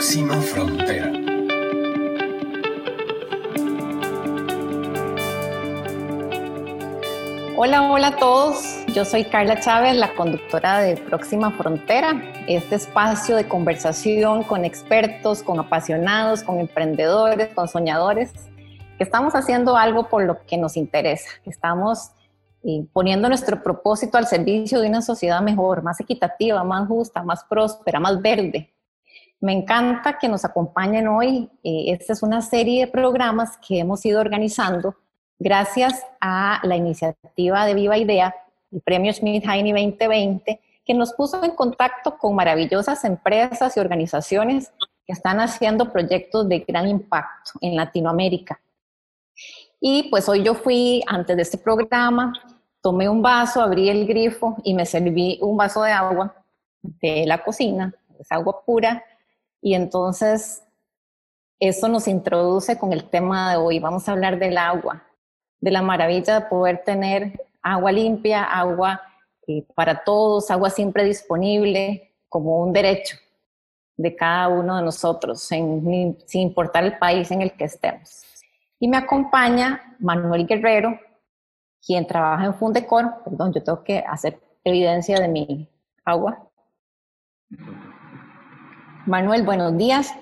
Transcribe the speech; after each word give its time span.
próxima 0.00 0.40
frontera. 0.40 1.12
Hola, 7.54 7.92
hola 7.92 8.06
a 8.06 8.16
todos. 8.16 8.64
Yo 8.94 9.04
soy 9.04 9.24
Carla 9.26 9.60
Chávez, 9.60 9.94
la 9.96 10.14
conductora 10.14 10.80
de 10.80 10.96
Próxima 10.96 11.50
Frontera, 11.50 12.14
este 12.48 12.76
espacio 12.76 13.36
de 13.36 13.46
conversación 13.46 14.42
con 14.42 14.64
expertos, 14.64 15.42
con 15.42 15.60
apasionados, 15.60 16.42
con 16.44 16.60
emprendedores, 16.60 17.52
con 17.52 17.68
soñadores, 17.68 18.32
estamos 18.98 19.34
haciendo 19.34 19.76
algo 19.76 20.08
por 20.08 20.24
lo 20.24 20.46
que 20.46 20.56
nos 20.56 20.78
interesa, 20.78 21.28
estamos 21.44 22.12
eh, 22.64 22.86
poniendo 22.94 23.28
nuestro 23.28 23.62
propósito 23.62 24.16
al 24.16 24.26
servicio 24.26 24.80
de 24.80 24.88
una 24.88 25.02
sociedad 25.02 25.42
mejor, 25.42 25.82
más 25.82 26.00
equitativa, 26.00 26.64
más 26.64 26.88
justa, 26.88 27.22
más 27.22 27.44
próspera, 27.44 28.00
más 28.00 28.22
verde. 28.22 28.72
Me 29.40 29.52
encanta 29.52 30.18
que 30.18 30.28
nos 30.28 30.44
acompañen 30.44 31.08
hoy. 31.08 31.48
Eh, 31.64 31.84
esta 31.88 32.12
es 32.12 32.22
una 32.22 32.42
serie 32.42 32.84
de 32.84 32.92
programas 32.92 33.56
que 33.66 33.78
hemos 33.78 34.04
ido 34.04 34.20
organizando 34.20 34.94
gracias 35.38 36.04
a 36.20 36.60
la 36.62 36.76
iniciativa 36.76 37.64
de 37.64 37.74
Viva 37.74 37.96
Idea, 37.96 38.34
el 38.70 38.82
Premio 38.82 39.10
Schmidt 39.12 39.46
Heine 39.46 39.72
2020, 39.72 40.60
que 40.84 40.94
nos 40.94 41.14
puso 41.14 41.42
en 41.42 41.52
contacto 41.52 42.18
con 42.18 42.34
maravillosas 42.34 43.02
empresas 43.04 43.74
y 43.76 43.80
organizaciones 43.80 44.72
que 45.06 45.14
están 45.14 45.40
haciendo 45.40 45.90
proyectos 45.90 46.46
de 46.46 46.60
gran 46.60 46.86
impacto 46.86 47.52
en 47.62 47.76
Latinoamérica. 47.76 48.60
Y 49.80 50.10
pues 50.10 50.28
hoy 50.28 50.44
yo 50.44 50.54
fui, 50.54 51.02
antes 51.06 51.34
de 51.34 51.42
este 51.42 51.56
programa, 51.56 52.34
tomé 52.82 53.08
un 53.08 53.22
vaso, 53.22 53.62
abrí 53.62 53.88
el 53.88 54.06
grifo 54.06 54.56
y 54.64 54.74
me 54.74 54.84
serví 54.84 55.38
un 55.40 55.56
vaso 55.56 55.82
de 55.82 55.92
agua 55.92 56.34
de 56.82 57.24
la 57.26 57.42
cocina, 57.42 57.94
es 58.18 58.30
agua 58.30 58.62
pura, 58.66 59.02
y 59.60 59.74
entonces 59.74 60.62
eso 61.58 61.88
nos 61.88 62.08
introduce 62.08 62.78
con 62.78 62.92
el 62.92 63.04
tema 63.04 63.50
de 63.50 63.56
hoy. 63.58 63.78
Vamos 63.78 64.08
a 64.08 64.12
hablar 64.12 64.38
del 64.38 64.56
agua, 64.56 65.04
de 65.60 65.70
la 65.70 65.82
maravilla 65.82 66.40
de 66.40 66.46
poder 66.46 66.82
tener 66.84 67.48
agua 67.62 67.92
limpia, 67.92 68.44
agua 68.44 69.02
eh, 69.46 69.66
para 69.74 70.02
todos, 70.02 70.50
agua 70.50 70.70
siempre 70.70 71.04
disponible 71.04 72.14
como 72.28 72.60
un 72.60 72.72
derecho 72.72 73.18
de 73.96 74.16
cada 74.16 74.48
uno 74.48 74.78
de 74.78 74.82
nosotros, 74.82 75.42
sin, 75.42 76.16
sin 76.26 76.40
importar 76.40 76.84
el 76.84 76.96
país 76.98 77.30
en 77.30 77.42
el 77.42 77.52
que 77.52 77.64
estemos. 77.64 78.24
Y 78.78 78.88
me 78.88 78.96
acompaña 78.96 79.96
Manuel 79.98 80.46
Guerrero, 80.46 80.98
quien 81.84 82.06
trabaja 82.06 82.46
en 82.46 82.54
Fundecor. 82.54 83.22
Perdón, 83.24 83.52
yo 83.52 83.62
tengo 83.62 83.84
que 83.84 83.98
hacer 83.98 84.40
evidencia 84.64 85.20
de 85.20 85.28
mi 85.28 85.68
agua. 86.06 86.50
Manuel, 89.10 89.42
buenos 89.42 89.76
días. 89.76 90.14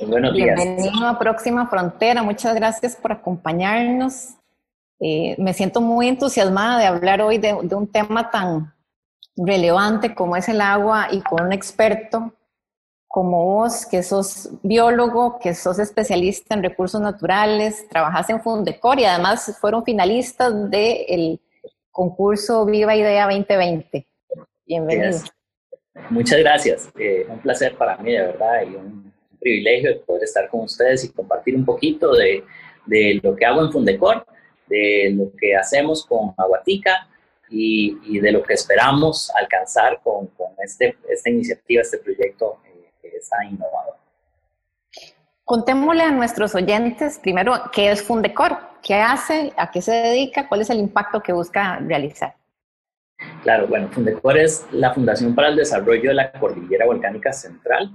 Buenos 0.00 0.32
días. 0.32 0.54
Bienvenido 0.54 1.08
a 1.08 1.18
Próxima 1.18 1.66
Frontera. 1.66 2.22
Muchas 2.22 2.54
gracias 2.54 2.94
por 2.94 3.10
acompañarnos. 3.10 4.36
Eh, 5.00 5.34
me 5.38 5.52
siento 5.52 5.80
muy 5.80 6.06
entusiasmada 6.06 6.78
de 6.78 6.86
hablar 6.86 7.20
hoy 7.20 7.38
de, 7.38 7.52
un 7.52 7.88
tema 7.90 8.30
tan 8.30 8.72
relevante 9.36 10.14
como 10.14 10.36
es 10.36 10.48
el 10.48 10.60
agua 10.60 11.08
y 11.10 11.20
con 11.20 11.46
un 11.46 11.52
experto 11.52 12.32
como 13.08 13.44
vos, 13.44 13.84
que 13.84 14.04
sos 14.04 14.50
biólogo, 14.62 15.40
que 15.40 15.52
sos 15.54 15.80
especialista 15.80 16.54
en 16.54 16.62
recursos 16.62 17.00
naturales, 17.00 17.88
trabajas 17.88 18.30
en 18.30 18.40
Fundecor 18.40 19.00
y 19.00 19.04
además 19.04 19.56
fueron 19.60 19.84
finalistas 19.84 20.70
del 20.70 21.40
concurso 21.90 22.64
Viva 22.66 22.94
Idea 22.94 23.24
2020. 23.24 24.06
Bienvenido. 24.64 25.18
Muchas 26.10 26.38
gracias. 26.40 26.90
Eh, 26.98 27.26
un 27.28 27.38
placer 27.40 27.74
para 27.76 27.96
mí, 27.98 28.12
de 28.12 28.22
verdad, 28.22 28.62
y 28.62 28.74
un 28.74 29.12
privilegio 29.40 30.02
poder 30.02 30.24
estar 30.24 30.48
con 30.48 30.60
ustedes 30.62 31.04
y 31.04 31.10
compartir 31.10 31.56
un 31.56 31.64
poquito 31.64 32.12
de, 32.12 32.44
de 32.86 33.20
lo 33.22 33.34
que 33.34 33.44
hago 33.44 33.62
en 33.62 33.72
Fundecor 33.72 34.26
de 34.68 35.12
lo 35.16 35.30
que 35.38 35.56
hacemos 35.56 36.04
con 36.06 36.34
Aguatica 36.36 37.08
y, 37.48 38.18
de 38.18 38.32
lo 38.32 38.42
que 38.42 38.54
esperamos 38.54 39.30
alcanzar 39.30 40.00
con, 40.02 40.28
este, 40.64 40.96
esta 41.08 41.30
iniciativa, 41.30 41.82
este 41.82 41.98
proyecto 41.98 42.58
eh, 42.66 42.90
que 43.00 43.08
está 43.16 43.44
innovador. 43.44 43.96
Contémosle 45.44 46.02
a 46.02 46.10
nuestros 46.10 46.56
oyentes 46.56 47.20
primero 47.20 47.52
qué 47.72 47.92
es 47.92 48.02
Fundecor, 48.02 48.58
qué 48.82 48.96
hace, 48.96 49.52
a 49.56 49.70
qué 49.70 49.80
se 49.80 49.92
dedica, 49.92 50.48
cuál 50.48 50.62
es 50.62 50.70
el 50.70 50.78
impacto 50.78 51.20
que 51.20 51.32
busca 51.32 51.78
realizar. 51.78 52.34
Claro, 53.42 53.66
bueno, 53.66 53.88
Fundecor 53.92 54.36
es 54.38 54.66
la 54.72 54.92
Fundación 54.92 55.34
para 55.34 55.48
el 55.48 55.56
Desarrollo 55.56 56.10
de 56.10 56.14
la 56.14 56.32
Cordillera 56.32 56.86
Volcánica 56.86 57.32
Central 57.32 57.90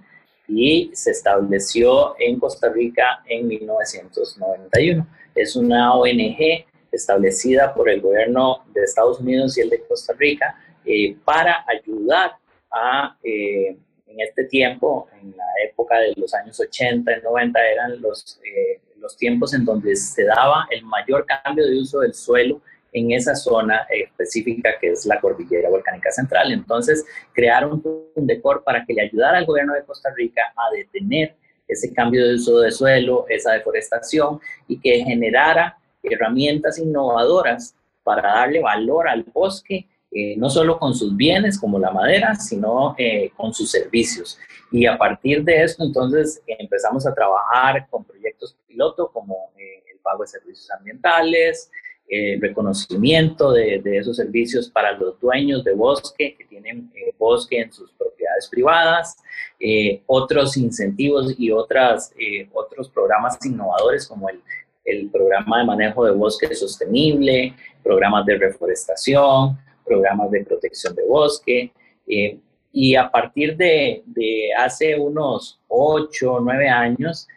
y 0.48 0.92
se 0.94 1.12
estableció 1.12 2.16
en 2.20 2.40
Costa 2.40 2.70
Rica 2.70 3.22
en 3.26 3.48
1991 3.48 5.08
es 5.36 5.56
una 5.56 5.94
ONG 5.94 6.66
establecida 6.92 7.74
por 7.74 7.90
el 7.90 8.02
gobierno 8.02 8.66
de 8.74 8.84
Estados 8.84 9.20
Unidos 9.20 9.58
y 9.58 9.62
el 9.62 9.70
de 9.70 9.82
Costa 9.86 10.14
Rica 10.18 10.56
eh, 10.86 11.16
para 11.24 11.64
ayudar 11.68 12.36
a, 12.72 13.16
eh, 13.24 13.78
en 14.08 14.20
este 14.20 14.46
tiempo, 14.46 15.08
en 15.22 15.32
la 15.38 15.46
época 15.70 16.00
de 16.00 16.14
los 16.18 16.34
años 16.34 16.60
80 16.60 17.18
y 17.18 17.22
90, 17.22 17.60
eran 17.72 18.02
los, 18.02 18.40
eh, 18.44 18.82
los 19.00 19.16
tiempos 19.16 19.54
en 19.54 19.64
donde 19.64 19.96
se 19.96 20.26
daba 20.26 20.68
el 20.70 20.84
mayor 20.84 21.26
cambio 21.26 21.66
de 21.66 21.80
uso 21.80 22.00
del 22.02 22.14
suelo 22.14 22.62
en 22.92 23.12
esa 23.12 23.36
zona 23.36 23.88
específica 23.90 24.72
que 24.80 24.92
es 24.92 25.06
la 25.06 25.20
cordillera 25.20 25.70
volcánica 25.70 26.12
central. 26.12 26.52
Entonces, 26.52 27.06
crearon 27.34 27.82
un 28.16 28.28
decor 28.28 28.64
para 28.64 28.86
que 28.86 28.94
le 28.94 29.04
ayudara 29.04 29.38
al 29.38 29.46
gobierno 29.46 29.74
de 29.74 29.84
Costa 29.84 30.10
Rica 30.16 30.42
a 30.56 30.76
detener 30.76 31.36
ese 31.68 31.94
cambio 31.94 32.28
de 32.28 32.36
uso 32.36 32.60
de 32.60 32.72
suelo, 32.72 33.26
esa 33.30 33.54
deforestación 33.54 34.40
y 34.68 34.80
que 34.80 35.04
generara 35.04 35.78
herramientas 36.04 36.78
innovadoras 36.80 37.76
para 38.04 38.34
darle 38.34 38.60
valor 38.60 39.08
al 39.08 39.24
bosque, 39.24 39.88
eh, 40.12 40.36
no 40.38 40.50
solo 40.50 40.78
con 40.78 40.94
sus 40.94 41.16
bienes 41.16 41.60
como 41.60 41.80
la 41.80 41.92
madera, 41.92 42.36
sino 42.36 42.96
eh, 42.98 43.32
con 43.38 43.54
sus 43.54 43.72
servicios. 43.72 44.38
Y 44.72 44.86
a 44.86 44.98
partir 44.98 45.44
de 45.44 45.64
esto, 45.64 45.84
entonces, 45.84 46.42
empezamos 46.46 47.06
a 47.06 47.14
trabajar 47.14 47.88
con 47.90 48.04
proyectos 48.04 48.58
piloto 48.68 49.10
como 49.12 49.52
eh, 49.58 49.84
el 49.92 50.00
pago 50.00 50.24
de 50.24 50.28
servicios 50.28 50.70
ambientales, 50.72 51.72
el 52.12 52.42
reconocimiento 52.42 53.54
de, 53.54 53.80
de, 53.82 53.98
esos 53.98 54.18
servicios 54.18 54.70
para 54.70 54.92
los 54.92 55.20
dueños 55.20 55.64
de 55.64 55.74
bosque 55.74 56.36
que 56.38 56.46
tienen 56.46 56.92
bosque 57.18 57.62
en 57.62 57.72
sus 57.72 57.92
propiedades 57.92 58.50
privadas, 58.50 59.18
eh, 59.60 60.02
otros 60.08 60.58
incentivos 60.58 61.36
y 61.38 61.52
otras, 61.52 62.14
eh, 62.20 62.50
otros 62.52 62.90
programas 62.90 63.38
innovadores 63.46 64.08
como 64.08 64.28
el, 64.28 64.42
el, 64.84 65.10
programa 65.10 65.60
de 65.60 65.66
manejo 65.66 66.06
de 66.06 66.12
bosque 66.12 66.54
sostenible, 66.56 67.54
programas 67.84 68.26
de 68.26 68.38
reforestación, 68.38 69.58
programas 69.86 70.32
de 70.32 70.44
protección 70.44 70.96
de 70.96 71.04
bosque. 71.06 71.72
Eh, 72.08 72.40
y 72.74 72.96
a 72.96 73.10
partir 73.12 73.56
de, 73.56 74.02
de, 74.06 74.50
hace 74.58 74.98
unos 74.98 75.60
8 75.68 76.34
o 76.34 76.40
9 76.40 76.70
años, 76.70 77.28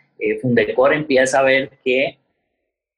Fundecor 0.40 0.94
empieza 0.94 1.40
a 1.40 1.42
ver 1.42 1.70
que 1.84 2.18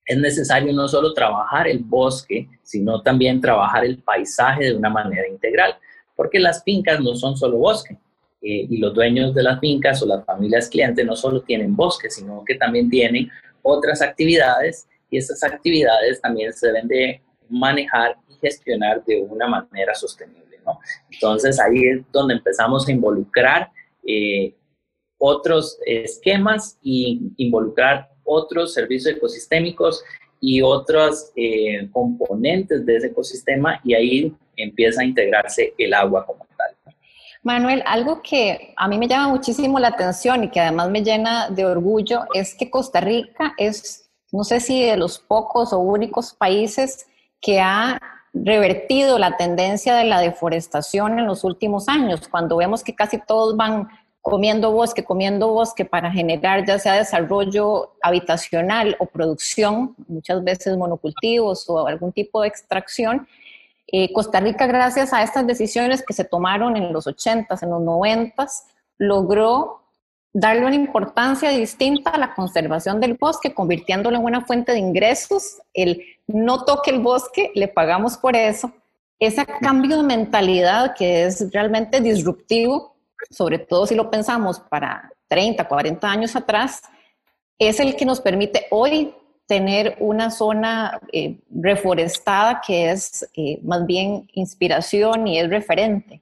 es 0.06 0.18
necesario 0.18 0.72
no 0.72 0.86
solo 0.88 1.12
trabajar 1.12 1.66
el 1.66 1.80
bosque, 1.80 2.48
sino 2.62 3.02
también 3.02 3.40
trabajar 3.40 3.84
el 3.84 3.98
paisaje 3.98 4.66
de 4.66 4.74
una 4.74 4.88
manera 4.88 5.28
integral, 5.28 5.76
porque 6.14 6.38
las 6.38 6.62
fincas 6.62 7.00
no 7.00 7.14
son 7.14 7.36
solo 7.36 7.58
bosque, 7.58 7.98
eh, 8.42 8.66
y 8.70 8.76
los 8.76 8.94
dueños 8.94 9.34
de 9.34 9.42
las 9.42 9.58
fincas 9.58 10.00
o 10.02 10.06
las 10.06 10.24
familias 10.24 10.68
clientes 10.68 11.04
no 11.04 11.16
solo 11.16 11.40
tienen 11.42 11.74
bosque, 11.74 12.08
sino 12.10 12.44
que 12.44 12.54
también 12.54 12.88
tienen 12.88 13.28
otras 13.62 14.00
actividades 14.02 14.86
y 15.10 15.16
estas 15.16 15.42
actividades 15.42 16.20
también 16.20 16.52
se 16.52 16.68
deben 16.68 16.86
de 16.86 17.22
manejar 17.48 18.16
y 18.28 18.34
gestionar 18.34 19.04
de 19.04 19.22
una 19.22 19.48
manera 19.48 19.94
sostenible. 19.94 20.46
Entonces 21.10 21.58
ahí 21.60 21.80
es 21.88 22.12
donde 22.12 22.34
empezamos 22.34 22.86
a 22.86 22.92
involucrar 22.92 23.70
eh, 24.06 24.54
otros 25.18 25.78
esquemas 25.86 26.78
y 26.82 27.32
involucrar 27.36 28.10
otros 28.26 28.74
servicios 28.74 29.16
ecosistémicos 29.16 30.04
y 30.40 30.60
otros 30.60 31.32
eh, 31.36 31.88
componentes 31.92 32.84
de 32.84 32.96
ese 32.96 33.06
ecosistema 33.08 33.80
y 33.84 33.94
ahí 33.94 34.34
empieza 34.56 35.02
a 35.02 35.04
integrarse 35.04 35.74
el 35.78 35.94
agua 35.94 36.26
como 36.26 36.46
tal. 36.56 36.94
Manuel, 37.42 37.82
algo 37.86 38.22
que 38.22 38.74
a 38.76 38.88
mí 38.88 38.98
me 38.98 39.08
llama 39.08 39.28
muchísimo 39.28 39.78
la 39.78 39.88
atención 39.88 40.44
y 40.44 40.50
que 40.50 40.60
además 40.60 40.90
me 40.90 41.02
llena 41.02 41.48
de 41.48 41.64
orgullo 41.64 42.24
es 42.34 42.54
que 42.54 42.70
Costa 42.70 43.00
Rica 43.00 43.54
es, 43.56 44.10
no 44.32 44.42
sé 44.42 44.60
si 44.60 44.82
de 44.82 44.96
los 44.96 45.18
pocos 45.20 45.72
o 45.72 45.78
únicos 45.78 46.34
países 46.34 47.06
que 47.40 47.60
ha 47.60 48.00
revertido 48.34 49.18
la 49.18 49.36
tendencia 49.36 49.94
de 49.94 50.04
la 50.04 50.20
deforestación 50.20 51.18
en 51.18 51.26
los 51.26 51.44
últimos 51.44 51.88
años, 51.88 52.28
cuando 52.28 52.56
vemos 52.56 52.82
que 52.82 52.94
casi 52.94 53.18
todos 53.24 53.56
van 53.56 53.88
comiendo 54.28 54.72
bosque, 54.72 55.04
comiendo 55.04 55.52
bosque 55.52 55.84
para 55.84 56.10
generar 56.10 56.66
ya 56.66 56.80
sea 56.80 56.94
desarrollo 56.94 57.92
habitacional 58.02 58.96
o 58.98 59.06
producción, 59.06 59.94
muchas 60.08 60.42
veces 60.42 60.76
monocultivos 60.76 61.70
o 61.70 61.86
algún 61.86 62.10
tipo 62.10 62.42
de 62.42 62.48
extracción, 62.48 63.28
eh, 63.86 64.12
Costa 64.12 64.40
Rica, 64.40 64.66
gracias 64.66 65.12
a 65.12 65.22
estas 65.22 65.46
decisiones 65.46 66.02
que 66.04 66.12
se 66.12 66.24
tomaron 66.24 66.76
en 66.76 66.92
los 66.92 67.06
80s, 67.06 67.62
en 67.62 67.70
los 67.70 67.80
90s, 67.80 68.64
logró 68.98 69.82
darle 70.32 70.66
una 70.66 70.74
importancia 70.74 71.50
distinta 71.50 72.10
a 72.10 72.18
la 72.18 72.34
conservación 72.34 72.98
del 72.98 73.14
bosque, 73.14 73.54
convirtiéndolo 73.54 74.16
en 74.16 74.24
una 74.24 74.44
fuente 74.44 74.72
de 74.72 74.80
ingresos. 74.80 75.58
El 75.72 76.02
no 76.26 76.64
toque 76.64 76.90
el 76.90 76.98
bosque, 76.98 77.52
le 77.54 77.68
pagamos 77.68 78.16
por 78.16 78.34
eso. 78.34 78.72
Ese 79.20 79.46
cambio 79.60 79.98
de 79.98 80.02
mentalidad 80.02 80.96
que 80.96 81.26
es 81.26 81.52
realmente 81.52 82.00
disruptivo, 82.00 82.95
sobre 83.30 83.58
todo 83.58 83.86
si 83.86 83.94
lo 83.94 84.10
pensamos 84.10 84.60
para 84.60 85.10
30, 85.28 85.66
40 85.66 86.10
años 86.10 86.36
atrás, 86.36 86.82
es 87.58 87.80
el 87.80 87.96
que 87.96 88.04
nos 88.04 88.20
permite 88.20 88.66
hoy 88.70 89.14
tener 89.46 89.96
una 90.00 90.30
zona 90.30 91.00
eh, 91.12 91.38
reforestada 91.50 92.60
que 92.66 92.90
es 92.90 93.28
eh, 93.34 93.58
más 93.62 93.86
bien 93.86 94.28
inspiración 94.32 95.26
y 95.26 95.38
es 95.38 95.48
referente. 95.48 96.20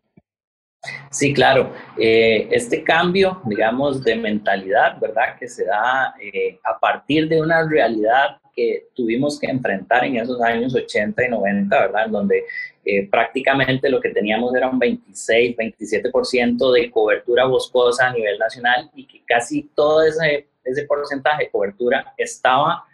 Sí, 1.11 1.33
claro. 1.33 1.73
Eh, 1.99 2.47
este 2.51 2.85
cambio, 2.85 3.41
digamos, 3.47 4.05
de 4.05 4.17
mentalidad, 4.17 5.01
¿verdad? 5.01 5.39
Que 5.39 5.49
se 5.49 5.65
da 5.65 6.15
a 6.63 6.79
partir 6.79 7.27
de 7.27 7.41
una 7.41 7.67
realidad 7.67 8.37
que 8.55 8.89
tuvimos 8.95 9.41
que 9.41 9.47
enfrentar 9.47 10.05
en 10.05 10.17
esos 10.17 10.41
años 10.43 10.75
80 10.75 11.25
y 11.25 11.29
90, 11.31 11.81
¿verdad? 11.81 12.05
En 12.05 12.13
donde 12.13 12.45
eh, 12.85 13.09
prácticamente 13.09 13.89
lo 13.89 14.01
que 14.01 14.11
teníamos 14.11 14.55
era 14.55 14.69
un 14.69 14.79
26, 14.79 15.57
27% 15.57 16.73
de 16.73 16.91
cobertura 16.91 17.47
boscosa 17.47 18.09
a 18.09 18.13
nivel 18.13 18.39
nacional 18.39 18.91
y 18.95 19.07
que 19.07 19.23
casi 19.25 19.71
todo 19.75 20.03
ese, 20.03 20.49
ese 20.65 20.85
porcentaje 20.85 21.45
de 21.45 21.51
cobertura 21.51 22.15
estaba 22.17 22.85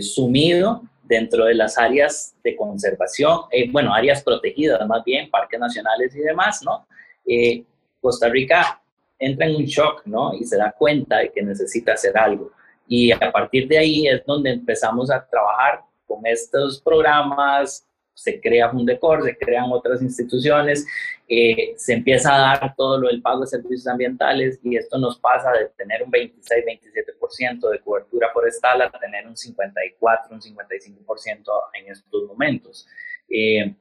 sumido 0.00 0.82
dentro 1.08 1.46
de 1.46 1.54
las 1.54 1.78
áreas 1.78 2.34
de 2.44 2.54
conservación, 2.54 3.40
bueno, 3.70 3.94
áreas 3.94 4.22
protegidas 4.22 4.86
más 4.86 5.02
bien, 5.04 5.30
parques 5.30 5.58
nacionales 5.58 6.14
y 6.14 6.20
demás, 6.20 6.60
¿no? 6.62 6.86
Eh, 7.26 7.64
Costa 8.00 8.28
Rica 8.28 8.80
entra 9.18 9.46
en 9.46 9.56
un 9.56 9.64
shock, 9.64 10.02
¿no? 10.04 10.34
Y 10.34 10.44
se 10.44 10.58
da 10.58 10.72
cuenta 10.72 11.18
de 11.18 11.32
que 11.32 11.42
necesita 11.42 11.94
hacer 11.94 12.16
algo. 12.16 12.52
Y 12.86 13.10
a 13.10 13.32
partir 13.32 13.66
de 13.66 13.78
ahí 13.78 14.06
es 14.06 14.24
donde 14.24 14.50
empezamos 14.50 15.10
a 15.10 15.26
trabajar 15.26 15.82
con 16.06 16.24
estos 16.26 16.80
programas, 16.80 17.86
se 18.18 18.40
crea 18.40 18.68
Fundecor, 18.68 19.22
se 19.22 19.36
crean 19.36 19.66
otras 19.70 20.02
instituciones, 20.02 20.84
eh, 21.28 21.74
se 21.76 21.92
empieza 21.92 22.34
a 22.34 22.38
dar 22.38 22.74
todo 22.74 22.98
lo 22.98 23.08
del 23.08 23.22
pago 23.22 23.42
de 23.42 23.46
servicios 23.46 23.86
ambientales 23.86 24.58
y 24.64 24.76
esto 24.76 24.98
nos 24.98 25.20
pasa 25.20 25.52
de 25.52 25.68
tener 25.76 26.02
un 26.02 26.10
26-27% 26.10 27.70
de 27.70 27.78
cobertura 27.78 28.30
forestal 28.32 28.82
a 28.82 28.90
tener 28.90 29.24
un 29.24 29.36
54, 29.36 30.34
un 30.34 30.40
55% 30.40 31.44
en 31.74 31.92
estos 31.92 32.26
momentos. 32.26 32.88
Eh, 33.30 33.72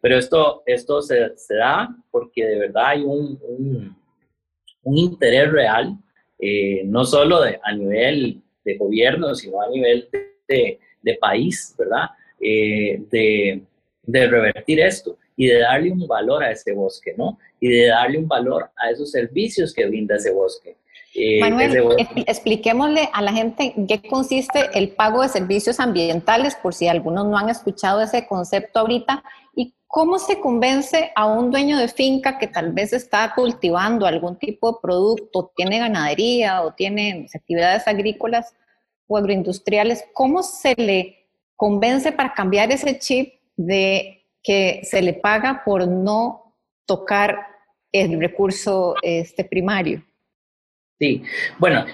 pero 0.00 0.16
esto, 0.16 0.62
esto 0.66 1.02
se, 1.02 1.32
da 1.48 1.88
porque 2.12 2.44
de 2.44 2.58
verdad 2.60 2.86
hay 2.86 3.02
un, 3.02 3.40
un, 4.84 4.96
interés 4.96 5.50
real, 5.50 5.96
eh, 6.38 6.82
no 6.84 7.04
solo 7.04 7.40
a 7.42 7.72
nivel 7.72 8.40
de 8.64 8.76
gobierno, 8.76 9.34
sino 9.34 9.60
a 9.60 9.68
nivel 9.68 10.08
de, 10.46 10.78
de 11.02 11.14
país, 11.16 11.74
¿verdad? 11.76 12.10
De, 12.38 13.62
de 14.02 14.26
revertir 14.26 14.80
esto 14.80 15.16
y 15.36 15.46
de 15.46 15.60
darle 15.60 15.92
un 15.92 16.06
valor 16.06 16.42
a 16.42 16.50
ese 16.50 16.72
bosque, 16.72 17.14
¿no? 17.16 17.38
Y 17.60 17.68
de 17.68 17.86
darle 17.86 18.18
un 18.18 18.28
valor 18.28 18.70
a 18.76 18.90
esos 18.90 19.10
servicios 19.10 19.72
que 19.72 19.86
brinda 19.86 20.16
ese 20.16 20.30
bosque. 20.30 20.76
Eh, 21.14 21.40
Manuel, 21.40 21.96
expliquémosle 22.26 23.08
a 23.12 23.20
la 23.20 23.32
gente 23.32 23.74
en 23.76 23.86
qué 23.86 24.00
consiste 24.00 24.70
el 24.74 24.90
pago 24.90 25.22
de 25.22 25.28
servicios 25.28 25.80
ambientales, 25.80 26.54
por 26.54 26.72
si 26.72 26.86
algunos 26.86 27.26
no 27.26 27.36
han 27.36 27.48
escuchado 27.48 28.00
ese 28.00 28.26
concepto 28.26 28.80
ahorita, 28.80 29.24
y 29.56 29.74
cómo 29.86 30.18
se 30.18 30.38
convence 30.38 31.10
a 31.16 31.26
un 31.26 31.50
dueño 31.50 31.78
de 31.78 31.88
finca 31.88 32.38
que 32.38 32.46
tal 32.46 32.72
vez 32.72 32.92
está 32.92 33.32
cultivando 33.34 34.06
algún 34.06 34.36
tipo 34.36 34.72
de 34.72 34.78
producto, 34.80 35.52
tiene 35.56 35.80
ganadería 35.80 36.62
o 36.62 36.74
tiene 36.74 37.26
actividades 37.34 37.88
agrícolas 37.88 38.54
o 39.08 39.16
agroindustriales, 39.16 40.04
cómo 40.12 40.44
se 40.44 40.74
le 40.76 41.26
convence 41.56 42.12
para 42.12 42.32
cambiar 42.32 42.70
ese 42.70 42.98
chip 43.00 43.39
de 43.56 44.26
que 44.42 44.80
se 44.84 45.02
le 45.02 45.14
paga 45.14 45.62
por 45.64 45.86
no 45.86 46.56
tocar 46.86 47.38
el 47.92 48.18
recurso 48.18 48.94
este, 49.02 49.44
primario? 49.44 50.04
Sí, 50.98 51.22
bueno, 51.58 51.86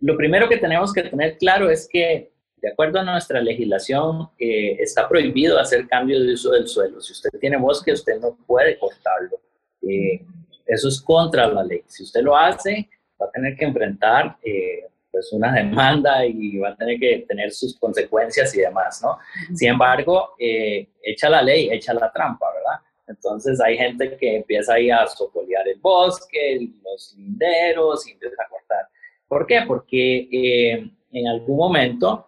lo 0.00 0.16
primero 0.16 0.48
que 0.48 0.58
tenemos 0.58 0.92
que 0.92 1.04
tener 1.04 1.38
claro 1.38 1.70
es 1.70 1.88
que, 1.90 2.32
de 2.56 2.68
acuerdo 2.68 3.00
a 3.00 3.04
nuestra 3.04 3.40
legislación, 3.40 4.28
eh, 4.38 4.76
está 4.80 5.08
prohibido 5.08 5.58
hacer 5.58 5.86
cambio 5.88 6.20
de 6.20 6.32
uso 6.32 6.52
del 6.52 6.68
suelo. 6.68 7.00
Si 7.00 7.12
usted 7.12 7.30
tiene 7.40 7.56
bosque, 7.56 7.92
usted 7.92 8.20
no 8.20 8.36
puede 8.46 8.78
cortarlo. 8.78 9.40
Eh, 9.82 10.22
eso 10.66 10.88
es 10.88 11.00
contra 11.00 11.46
la 11.46 11.62
ley. 11.64 11.82
Si 11.86 12.02
usted 12.02 12.22
lo 12.22 12.36
hace, 12.36 12.88
va 13.20 13.26
a 13.26 13.30
tener 13.30 13.56
que 13.56 13.64
enfrentar 13.64 14.36
eh, 14.42 14.84
pues 15.14 15.32
una 15.32 15.52
demanda 15.52 16.26
y 16.26 16.58
va 16.58 16.70
a 16.70 16.76
tener 16.76 16.98
que 16.98 17.24
tener 17.28 17.52
sus 17.52 17.78
consecuencias 17.78 18.52
y 18.56 18.62
demás, 18.62 19.00
¿no? 19.00 19.16
Sin 19.54 19.68
embargo, 19.68 20.30
echa 20.38 21.30
la 21.30 21.40
ley, 21.40 21.68
echa 21.70 21.94
la 21.94 22.10
trampa, 22.10 22.46
¿verdad? 22.52 22.80
Entonces 23.06 23.60
hay 23.60 23.76
gente 23.76 24.16
que 24.16 24.38
empieza 24.38 24.74
ahí 24.74 24.90
a 24.90 25.06
sopolear 25.06 25.68
el 25.68 25.78
bosque, 25.78 26.68
los 26.82 27.14
linderos 27.16 28.08
y 28.08 28.12
empieza 28.12 28.42
a 28.42 28.48
cortar. 28.48 28.88
¿Por 29.28 29.46
qué? 29.46 29.62
Porque 29.66 30.28
eh, 30.32 30.90
en 31.12 31.28
algún 31.28 31.56
momento 31.56 32.26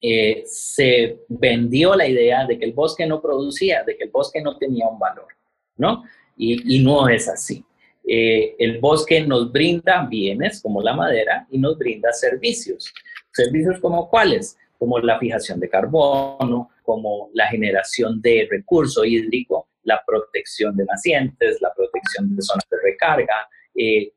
eh, 0.00 0.42
se 0.46 1.20
vendió 1.28 1.94
la 1.94 2.06
idea 2.08 2.44
de 2.46 2.58
que 2.58 2.64
el 2.64 2.72
bosque 2.72 3.06
no 3.06 3.20
producía, 3.20 3.84
de 3.84 3.96
que 3.96 4.04
el 4.04 4.10
bosque 4.10 4.42
no 4.42 4.56
tenía 4.56 4.88
un 4.88 4.98
valor, 4.98 5.28
¿no? 5.76 6.04
Y, 6.36 6.82
no 6.82 7.08
es 7.08 7.28
así. 7.28 7.64
Eh, 8.06 8.54
el 8.58 8.80
bosque 8.80 9.22
nos 9.22 9.50
brinda 9.50 10.06
bienes 10.06 10.60
como 10.60 10.82
la 10.82 10.94
madera 10.94 11.46
y 11.50 11.58
nos 11.58 11.78
brinda 11.78 12.12
servicios. 12.12 12.92
¿Servicios 13.32 13.80
como 13.80 14.10
cuáles? 14.10 14.58
Como 14.78 14.98
la 14.98 15.18
fijación 15.18 15.58
de 15.58 15.70
carbono, 15.70 16.70
como 16.82 17.30
la 17.32 17.46
generación 17.46 18.20
de 18.20 18.46
recurso 18.50 19.04
hídrico, 19.04 19.68
la 19.84 20.02
protección 20.06 20.76
de 20.76 20.84
nacientes, 20.84 21.60
la 21.62 21.72
protección 21.74 22.36
de 22.36 22.42
zonas 22.42 22.64
de 22.70 22.76
recarga, 22.82 23.48
eh, 23.74 24.12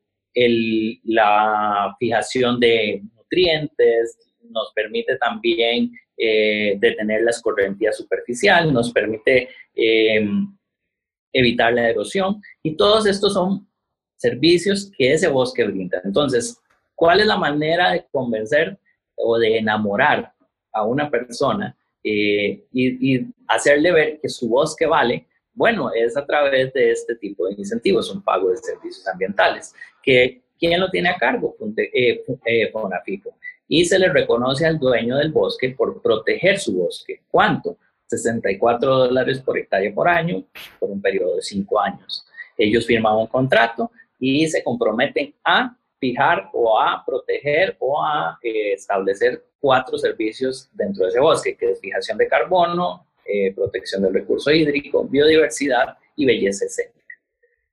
la 1.04 1.96
fijación 1.98 2.60
de 2.60 3.02
nutrientes, 3.16 4.18
nos 4.50 4.72
permite 4.74 5.16
también 5.16 5.90
eh, 6.16 6.76
detener 6.78 7.22
la 7.22 7.30
escorrentía 7.30 7.92
superficial, 7.92 8.72
nos 8.72 8.92
permite 8.92 9.48
evitar 11.32 11.72
la 11.72 11.90
erosión 11.90 12.40
y 12.62 12.76
todos 12.76 13.06
estos 13.06 13.34
son 13.34 13.67
servicios 14.18 14.92
que 14.96 15.14
ese 15.14 15.28
bosque 15.28 15.64
brinda. 15.64 16.00
Entonces, 16.04 16.60
¿cuál 16.94 17.20
es 17.20 17.26
la 17.26 17.36
manera 17.36 17.92
de 17.92 18.04
convencer 18.12 18.76
o 19.16 19.38
de 19.38 19.58
enamorar 19.58 20.32
a 20.72 20.84
una 20.84 21.10
persona 21.10 21.74
y, 22.02 22.64
y, 22.72 23.26
hacerle 23.46 23.92
ver 23.92 24.20
que 24.20 24.28
su 24.28 24.48
bosque 24.48 24.86
vale? 24.86 25.26
Bueno, 25.54 25.90
es 25.92 26.16
a 26.16 26.26
través 26.26 26.72
de 26.74 26.90
este 26.90 27.16
tipo 27.16 27.46
de 27.46 27.54
incentivos, 27.54 28.12
un 28.12 28.22
pago 28.22 28.50
de 28.50 28.58
servicios 28.58 29.06
ambientales, 29.08 29.74
que 30.02 30.42
¿quién 30.58 30.80
lo 30.80 30.90
tiene 30.90 31.08
a 31.08 31.16
cargo? 31.16 31.56
Eh, 31.76 32.24
eh. 32.44 32.72
Y 33.68 33.84
se 33.84 33.98
le 33.98 34.08
reconoce 34.08 34.66
al 34.66 34.78
dueño 34.78 35.16
del 35.16 35.32
bosque 35.32 35.70
por 35.70 36.00
proteger 36.02 36.58
su 36.58 36.74
bosque. 36.74 37.22
¿Cuánto? 37.30 37.76
64 38.06 38.96
dólares 38.96 39.40
por 39.40 39.58
hectárea 39.58 39.92
por 39.92 40.08
año 40.08 40.42
por 40.78 40.90
un 40.90 41.00
periodo 41.00 41.36
de 41.36 41.42
5 41.42 41.80
años. 41.80 42.24
Ellos 42.56 42.86
firman 42.86 43.16
un 43.16 43.26
contrato 43.26 43.90
y 44.18 44.46
se 44.48 44.62
comprometen 44.62 45.34
a 45.44 45.76
fijar 45.98 46.48
o 46.52 46.80
a 46.80 47.02
proteger 47.04 47.76
o 47.80 48.02
a 48.02 48.38
eh, 48.42 48.72
establecer 48.72 49.44
cuatro 49.60 49.98
servicios 49.98 50.68
dentro 50.72 51.04
de 51.04 51.10
ese 51.10 51.20
bosque, 51.20 51.56
que 51.56 51.72
es 51.72 51.80
fijación 51.80 52.18
de 52.18 52.28
carbono, 52.28 53.06
eh, 53.24 53.52
protección 53.54 54.02
del 54.02 54.14
recurso 54.14 54.50
hídrico, 54.50 55.04
biodiversidad 55.04 55.98
y 56.16 56.24
belleza 56.24 56.64
escénica. 56.64 56.98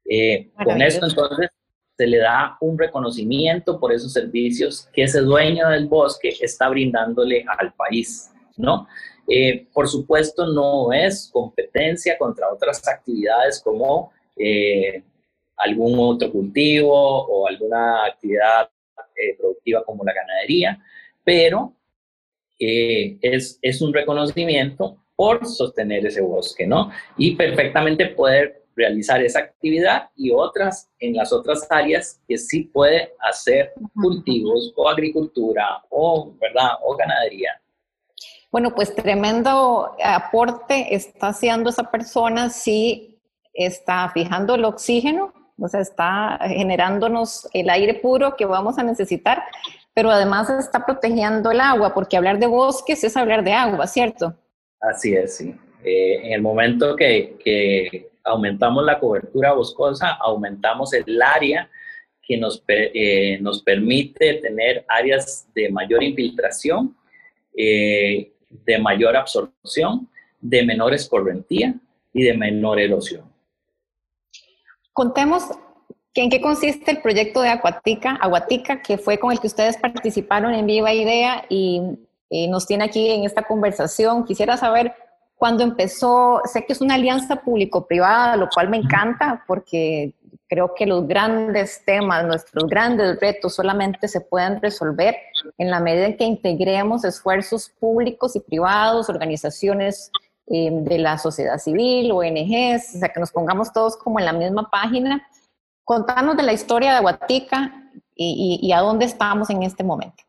Eh, 0.09 0.49
con 0.63 0.81
esto 0.81 1.05
entonces 1.05 1.49
se 1.97 2.07
le 2.07 2.17
da 2.17 2.57
un 2.59 2.77
reconocimiento 2.77 3.79
por 3.79 3.93
esos 3.93 4.11
servicios 4.11 4.89
que 4.91 5.03
ese 5.03 5.21
dueño 5.21 5.69
del 5.69 5.87
bosque 5.87 6.35
está 6.41 6.67
brindándole 6.67 7.45
al 7.57 7.73
país, 7.73 8.31
¿no? 8.57 8.87
Eh, 9.27 9.65
por 9.73 9.87
supuesto, 9.87 10.45
no 10.45 10.91
es 10.91 11.29
competencia 11.31 12.17
contra 12.17 12.51
otras 12.51 12.85
actividades 12.87 13.61
como 13.63 14.11
algún 15.57 15.97
otro 15.99 16.31
cultivo 16.31 16.93
o 16.93 17.47
alguna 17.47 18.05
actividad 18.05 18.69
productiva 19.37 19.83
como 19.83 20.03
la 20.03 20.13
ganadería, 20.13 20.83
pero 21.23 21.73
es, 22.59 23.59
es 23.61 23.81
un 23.81 23.93
reconocimiento 23.93 24.97
por 25.15 25.45
sostener 25.45 26.05
ese 26.05 26.21
bosque, 26.21 26.67
¿no? 26.67 26.91
Y 27.17 27.35
perfectamente 27.35 28.07
poder 28.07 28.65
realizar 28.75 29.23
esa 29.23 29.39
actividad 29.39 30.09
y 30.15 30.31
otras 30.31 30.89
en 30.99 31.15
las 31.15 31.31
otras 31.31 31.65
áreas 31.69 32.21
que 32.27 32.37
sí 32.37 32.63
puede 32.63 33.13
hacer 33.19 33.73
cultivos 33.93 34.73
o 34.75 34.89
agricultura 34.89 35.81
o, 35.89 36.33
¿verdad? 36.39 36.71
O 36.85 36.95
ganadería. 36.95 37.61
Bueno, 38.51 38.75
pues 38.75 38.93
tremendo 38.93 39.95
aporte 40.03 40.93
está 40.93 41.29
haciendo 41.29 41.69
esa 41.69 41.89
persona 41.89 42.49
si 42.49 43.19
está 43.53 44.09
fijando 44.13 44.55
el 44.55 44.65
oxígeno 44.65 45.33
o 45.59 45.67
sea, 45.67 45.79
está 45.79 46.39
generándonos 46.47 47.47
el 47.53 47.69
aire 47.69 47.95
puro 47.95 48.35
que 48.35 48.45
vamos 48.45 48.77
a 48.77 48.83
necesitar, 48.83 49.43
pero 49.93 50.11
además 50.11 50.49
está 50.49 50.85
protegiendo 50.85 51.51
el 51.51 51.61
agua, 51.61 51.93
porque 51.93 52.17
hablar 52.17 52.39
de 52.39 52.47
bosques 52.47 53.03
es 53.03 53.15
hablar 53.15 53.43
de 53.43 53.53
agua, 53.53 53.87
¿cierto? 53.87 54.35
Así 54.81 55.15
es, 55.15 55.37
sí. 55.37 55.55
Eh, 55.83 56.27
en 56.27 56.33
el 56.33 56.41
momento 56.41 56.95
que, 56.95 57.37
que, 57.43 58.09
aumentamos 58.23 58.83
la 58.83 58.99
cobertura 58.99 59.53
boscosa, 59.53 60.13
aumentamos 60.13 60.93
el 60.93 61.21
área 61.21 61.69
que 62.23 62.37
nos, 62.37 62.63
eh, 62.67 63.37
nos 63.39 63.61
permite 63.61 64.35
tener 64.35 64.83
áreas 64.87 65.47
de 65.53 65.69
mayor 65.69 66.03
infiltración, 66.03 66.97
eh, 67.55 68.31
de 68.49 68.79
mayor 68.79 69.15
absorción, 69.15 70.09
de 70.41 70.65
menor 70.65 70.95
escorrentía 70.95 71.75
y 72.13 72.23
de 72.23 72.33
menor 72.33 72.79
erosión. 72.79 73.34
Contemos 74.95 75.49
en 76.13 76.29
qué 76.29 76.39
consiste 76.39 76.89
el 76.89 77.01
proyecto 77.01 77.41
de 77.41 77.49
Aguatica, 77.49 78.17
Aguatica, 78.21 78.81
que 78.81 78.97
fue 78.97 79.19
con 79.19 79.33
el 79.33 79.41
que 79.41 79.47
ustedes 79.47 79.75
participaron 79.75 80.53
en 80.53 80.65
Viva 80.65 80.93
Idea 80.93 81.43
y, 81.49 81.81
y 82.29 82.47
nos 82.47 82.65
tiene 82.65 82.85
aquí 82.85 83.11
en 83.11 83.25
esta 83.25 83.43
conversación. 83.43 84.23
Quisiera 84.23 84.55
saber 84.55 84.93
cuándo 85.35 85.63
empezó, 85.65 86.39
sé 86.45 86.65
que 86.65 86.71
es 86.71 86.79
una 86.79 86.95
alianza 86.95 87.35
público-privada, 87.41 88.37
lo 88.37 88.47
cual 88.47 88.69
me 88.69 88.77
encanta 88.77 89.43
porque 89.45 90.13
creo 90.47 90.73
que 90.73 90.85
los 90.85 91.05
grandes 91.05 91.83
temas, 91.83 92.23
nuestros 92.25 92.65
grandes 92.69 93.19
retos 93.19 93.53
solamente 93.53 94.07
se 94.07 94.21
pueden 94.21 94.61
resolver 94.61 95.17
en 95.57 95.69
la 95.69 95.81
medida 95.81 96.05
en 96.05 96.15
que 96.15 96.23
integremos 96.23 97.03
esfuerzos 97.03 97.69
públicos 97.81 98.37
y 98.37 98.39
privados, 98.39 99.09
organizaciones 99.09 100.09
eh, 100.47 100.69
de 100.71 100.99
la 100.99 101.17
sociedad 101.17 101.57
civil, 101.57 102.11
ONGs, 102.11 102.95
o 102.95 102.99
sea, 102.99 103.09
que 103.09 103.19
nos 103.19 103.31
pongamos 103.31 103.73
todos 103.73 103.97
como 103.97 104.19
en 104.19 104.25
la 104.25 104.33
misma 104.33 104.69
página. 104.69 105.27
Contanos 105.83 106.37
de 106.37 106.43
la 106.43 106.53
historia 106.53 106.91
de 106.91 106.97
Aguatica 106.97 107.91
y, 108.15 108.71
a 108.71 108.79
dónde 108.79 109.05
estamos 109.05 109.49
en 109.49 109.63
este 109.63 109.83
momento. 109.83 110.23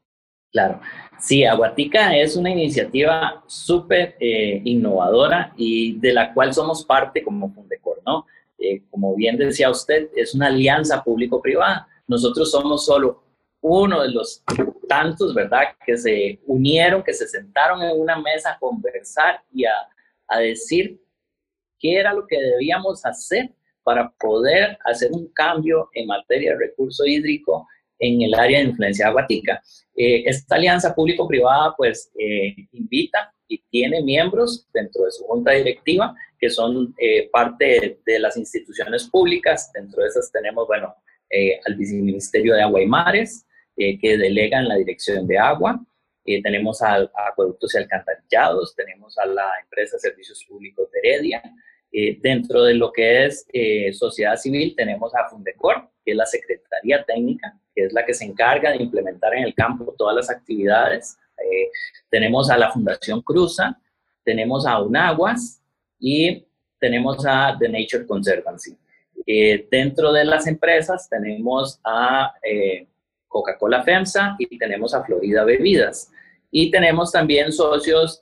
Claro, 0.51 0.81
sí, 1.21 1.45
Aguatica 1.45 2.17
es 2.17 2.35
una 2.35 2.51
iniciativa 2.51 3.45
súper 3.47 4.17
eh, 4.19 4.63
innovadora 4.65 5.53
y 5.55 5.99
de 5.99 6.15
la 6.15 6.33
cual 6.33 6.55
somos 6.55 6.83
parte 6.85 7.23
como 7.23 7.53
Fundecor, 7.53 8.01
¿no? 8.07 8.25
Eh, 8.59 8.83
como 8.91 9.15
bien 9.15 9.37
decía 9.37 9.69
usted, 9.69 10.09
es 10.17 10.35
una 10.35 10.47
alianza 10.47 11.05
público-privada. 11.05 11.87
Nosotros 12.07 12.51
somos 12.51 12.87
solo 12.87 13.23
uno 13.61 14.03
de 14.03 14.13
los 14.13 14.43
tantos, 14.89 15.35
¿verdad?, 15.35 15.65
que 15.85 15.99
se 15.99 16.41
unieron, 16.47 17.03
que 17.03 17.13
se 17.13 17.29
sentaron 17.29 17.83
en 17.83 18.01
una 18.01 18.17
mesa 18.19 18.53
a 18.53 18.59
conversar 18.59 19.43
y 19.53 19.67
a, 19.67 19.73
a 20.29 20.41
decir 20.41 21.01
qué 21.79 21.95
era 21.95 22.13
lo 22.13 22.27
que 22.27 22.41
debíamos 22.41 23.05
hacer 23.05 23.51
para 23.83 24.11
poder 24.19 24.77
hacer 24.85 25.13
un 25.13 25.29
cambio 25.33 25.89
en 25.93 26.07
materia 26.09 26.53
de 26.53 26.59
recurso 26.59 27.05
hídrico 27.05 27.67
en 27.99 28.23
el 28.23 28.35
área 28.35 28.59
de 28.59 28.67
influencia 28.67 29.07
aguatica. 29.07 29.63
Eh, 29.95 30.25
esta 30.27 30.57
alianza 30.57 30.95
público-privada 30.95 31.75
pues 31.77 32.11
eh, 32.19 32.55
invita 32.73 33.33
y 33.49 33.63
tiene 33.71 34.03
miembros 34.03 34.67
dentro 34.73 35.05
de 35.05 35.13
su 35.13 35.25
junta 35.25 35.53
directiva 35.53 36.15
que 36.39 36.51
son 36.51 36.95
eh, 36.99 37.31
parte 37.31 38.01
de, 38.05 38.19
las 38.19 38.37
instituciones 38.37 39.09
públicas. 39.09 39.71
Dentro 39.73 40.03
de 40.03 40.09
esas 40.09 40.31
tenemos, 40.31 40.67
bueno, 40.67 40.95
al 41.67 41.75
Viceministerio 41.75 42.55
de 42.55 42.63
Agua 42.63 42.83
y 42.83 42.87
Mares, 42.87 43.47
que 43.77 44.19
delega 44.19 44.59
en 44.59 44.69
la 44.69 44.77
dirección 44.77 45.27
de 45.27 45.39
agua. 45.39 45.81
Tenemos 46.43 46.83
a, 46.83 46.95
a, 46.95 47.29
Acueductos 47.31 47.75
y 47.75 47.79
Alcantarillados, 47.79 48.75
tenemos 48.75 49.17
a 49.19 49.27
la 49.27 49.51
empresa 49.63 49.99
Servicios 49.99 50.45
Públicos 50.49 50.91
de 50.91 50.99
Heredia. 50.99 51.43
dentro 52.21 52.65
de 52.65 52.75
lo 52.75 52.93
que 52.93 53.27
es 53.27 53.47
sociedad 53.93 54.37
civil 54.37 54.75
tenemos 54.77 55.15
a 55.15 55.29
Fundecor, 55.29 55.89
que 56.05 56.13
es 56.13 56.17
la 56.17 56.27
Secretaría 56.27 57.05
Técnica, 57.05 57.59
que 57.75 57.85
es 57.85 57.93
la 57.93 58.07
que 58.07 58.15
se 58.15 58.25
encarga 58.25 58.71
de 58.71 58.83
implementar 58.83 59.35
en 59.35 59.45
el 59.45 59.55
campo 59.55 59.95
todas 59.99 60.17
las 60.17 60.31
actividades. 60.31 61.19
Eh, 61.39 61.69
tenemos 62.09 62.49
a 62.49 62.57
la 62.57 62.71
Fundación 62.71 63.21
Cruza, 63.21 63.79
tenemos 64.25 64.67
a 64.67 64.81
UNAGUAS 64.81 65.61
y 65.99 66.47
tenemos 66.79 67.27
a 67.27 67.57
The 67.59 67.69
Nature 67.69 68.07
Conservancy. 68.07 68.77
Eh, 69.27 69.67
dentro 69.71 70.13
de 70.13 70.25
las 70.25 70.47
empresas 70.47 71.09
tenemos 71.09 71.81
a 71.85 72.35
eh, 72.43 72.87
Coca-Cola 73.27 73.83
FEMSA 73.83 74.37
y 74.39 74.57
tenemos 74.57 74.95
a 74.95 75.05
Florida 75.05 75.45
Bebidas. 75.45 76.13
Y 76.59 76.71
tenemos 76.71 77.13
también 77.13 77.53
socios 77.53 78.19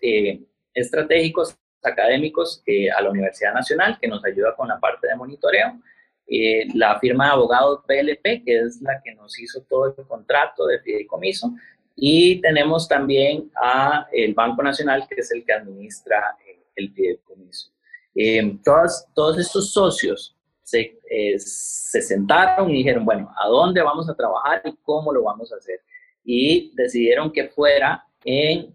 estratégicos 0.75 1.57
académicos 1.85 2.65
a 2.97 3.01
la 3.01 3.11
Universidad 3.11 3.55
Nacional 3.55 3.97
que 4.01 4.09
nos 4.09 4.25
ayuda 4.25 4.57
con 4.57 4.67
la 4.67 4.81
parte 4.81 5.07
de 5.07 5.15
monitoreo 5.15 5.81
eh, 6.27 6.67
la 6.75 6.99
firma 6.99 7.27
de 7.27 7.31
abogados 7.33 7.85
PLP, 7.87 8.45
que 8.45 8.59
es 8.61 8.81
la 8.81 9.01
que 9.05 9.15
nos 9.15 9.39
hizo 9.39 9.63
todo 9.69 9.95
el 9.97 10.07
contrato 10.07 10.67
de 10.67 10.81
fideicomiso, 10.81 11.53
y 11.95 12.41
tenemos 12.41 12.89
también 12.89 13.53
a 13.55 14.09
el 14.11 14.35
Banco 14.35 14.65
Nacional, 14.65 15.07
que 15.09 15.21
es 15.21 15.31
el 15.31 15.45
que 15.45 15.53
administra 15.53 16.37
eh, 16.45 16.59
el 16.75 16.93
fideicomiso. 16.93 17.71
Eh, 18.17 18.59
todos, 18.65 19.07
todos 19.15 19.39
estos 19.39 19.73
socios 19.73 20.37
se, 20.63 20.99
se 21.37 22.03
sentaron 22.03 22.71
y 22.71 22.79
dijeron, 22.79 23.05
bueno, 23.05 23.33
¿a 23.39 23.47
dónde 23.47 23.81
vamos 23.83 24.09
a 24.09 24.17
trabajar 24.17 24.63
y 24.65 24.75
cómo 24.83 25.13
lo 25.13 25.23
vamos 25.23 25.53
a 25.53 25.57
hacer? 25.57 25.83
Y 26.25 26.73
decidieron 26.75 27.31
que 27.31 27.49
fuera 27.49 28.05
en 28.25 28.75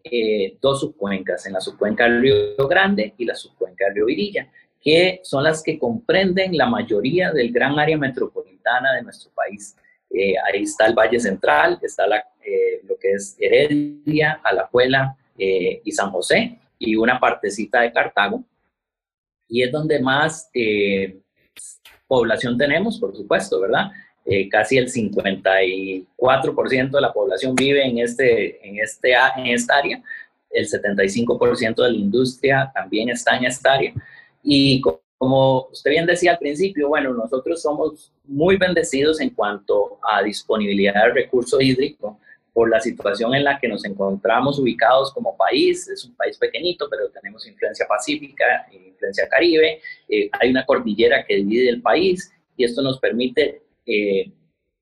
dos 0.62 0.82
subcuencas, 0.82 1.46
en 1.46 1.54
la 1.54 1.62
subcuenca 1.62 2.04
del 2.04 2.22
Río 2.22 2.68
Grande 2.68 3.14
y 3.18 3.26
la 3.26 3.36
subcuenca 3.36 3.86
del 3.86 3.96
Río 3.96 4.06
Virilla 4.06 4.50
que 4.82 5.20
son 5.24 5.44
las 5.44 5.62
que 5.62 5.78
comprenden 5.78 6.56
la 6.58 6.68
mayoría 6.68 7.32
del 7.32 7.52
gran 7.52 7.78
área 7.78 7.98
metropolitana 7.98 8.94
de 8.94 9.04
nuestro 9.04 9.32
país. 9.32 9.76
Eh, 10.10 10.34
ahí 10.38 10.64
está 10.64 10.88
el 10.88 10.94
Valle 10.94 11.20
Central, 11.20 11.80
está 11.82 12.08
la, 12.08 12.18
eh, 12.44 12.82
lo 12.88 12.98
que 12.98 13.12
es 13.12 13.36
Heredia, 13.40 14.40
Alajuela 14.44 15.16
eh, 15.38 15.82
y 15.84 15.92
San 15.92 16.12
José, 16.12 16.58
y 16.78 16.96
una 16.96 17.20
partecita 17.20 17.82
de 17.82 17.92
Cartago. 17.92 18.44
Y 19.48 19.64
es 19.64 19.72
donde 19.72 20.00
más 20.00 20.50
población 22.08 22.58
tenemos, 22.58 23.00
por 23.00 23.16
supuesto, 23.16 23.60
¿verdad? 23.60 23.92
Casi 24.52 24.78
el 24.78 24.92
54% 24.92 26.92
de 26.92 27.02
la 27.02 27.12
población 27.12 27.56
vive 27.56 27.86
en, 27.86 27.98
este, 28.00 28.68
en, 28.68 28.80
este, 28.80 29.14
en 29.38 29.48
esta 29.48 29.78
área, 29.78 30.02
el 30.52 30.68
75% 30.68 31.76
de 31.76 31.92
la 31.92 31.98
industria 31.98 32.72
también 32.74 33.10
está 33.10 33.38
en 33.38 33.46
esta 33.46 33.74
área. 33.74 33.94
Y 34.44 34.82
como 35.18 35.68
usted 35.72 35.92
bien 35.92 36.06
decía 36.06 36.32
al 36.32 36.40
principio, 36.40 36.88
bueno, 36.88 37.14
nosotros 37.14 37.62
somos 37.62 38.14
muy 38.24 38.58
bendecidos 38.58 39.20
en 39.20 39.32
cuanto 39.32 40.00
a 40.02 40.24
disponibilidad 40.24 40.94
de 40.94 41.12
recursos 41.12 41.62
hídricos 41.62 42.16
por 42.54 42.70
la 42.70 42.80
situación 42.80 43.36
en 43.36 43.44
la 43.44 43.60
que 43.60 43.68
nos 43.68 43.86
encontramos 43.86 44.60
ubicados 44.60 45.14
como 45.14 45.38
país. 45.38 45.88
Es 45.88 46.06
un 46.06 46.16
país 46.16 46.38
pequeñito, 46.38 46.88
pero 46.90 47.10
tenemos 47.10 47.46
influencia 47.48 47.86
pacífica, 47.88 48.68
influencia 48.72 49.28
caribe. 49.28 49.82
Eh, 50.08 50.30
hay 50.40 50.50
una 50.50 50.66
cordillera 50.66 51.24
que 51.26 51.36
divide 51.36 51.70
el 51.70 51.82
país 51.82 52.32
y 52.58 52.64
esto 52.64 52.82
nos 52.82 53.00
permite 53.00 53.62
eh, 53.86 54.32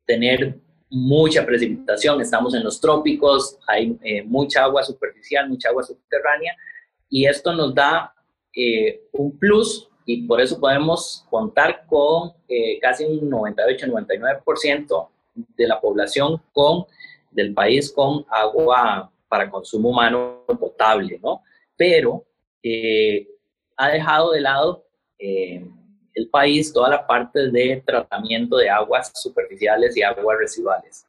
tener 0.05 0.59
mucha 0.89 1.45
precipitación. 1.45 2.21
Estamos 2.21 2.53
en 2.55 2.63
los 2.63 2.79
trópicos, 2.79 3.57
hay 3.67 3.97
eh, 4.03 4.23
mucha 4.23 4.63
agua 4.63 4.83
superficial, 4.83 5.49
mucha 5.49 5.69
agua 5.69 5.83
subterránea 5.83 6.55
y 7.09 7.25
esto 7.25 7.53
nos 7.53 7.73
da 7.73 8.13
eh, 8.53 9.01
un 9.13 9.37
plus 9.37 9.89
y 10.05 10.25
por 10.25 10.41
eso 10.41 10.59
podemos 10.59 11.25
contar 11.29 11.85
con 11.85 12.33
eh, 12.47 12.79
casi 12.79 13.05
un 13.05 13.29
98-99% 13.29 15.09
de 15.35 15.67
la 15.67 15.79
población 15.79 16.41
con, 16.53 16.85
del 17.31 17.53
país 17.53 17.91
con 17.91 18.25
agua 18.29 19.11
para 19.27 19.49
consumo 19.49 19.89
humano 19.89 20.43
potable, 20.59 21.19
¿no? 21.21 21.41
Pero 21.75 22.25
eh, 22.63 23.27
ha 23.75 23.89
dejado 23.89 24.31
de 24.31 24.41
lado 24.41 24.85
el 26.17 26.29
país 26.29 26.73
toda 26.73 26.89
la 26.89 27.05
parte 27.05 27.51
de 27.51 27.83
tratamiento 27.85 28.57
de 28.57 28.69
aguas 28.69 29.11
superficiales 29.13 29.95
y 29.95 30.01
aguas 30.01 30.37
residuales. 30.39 31.05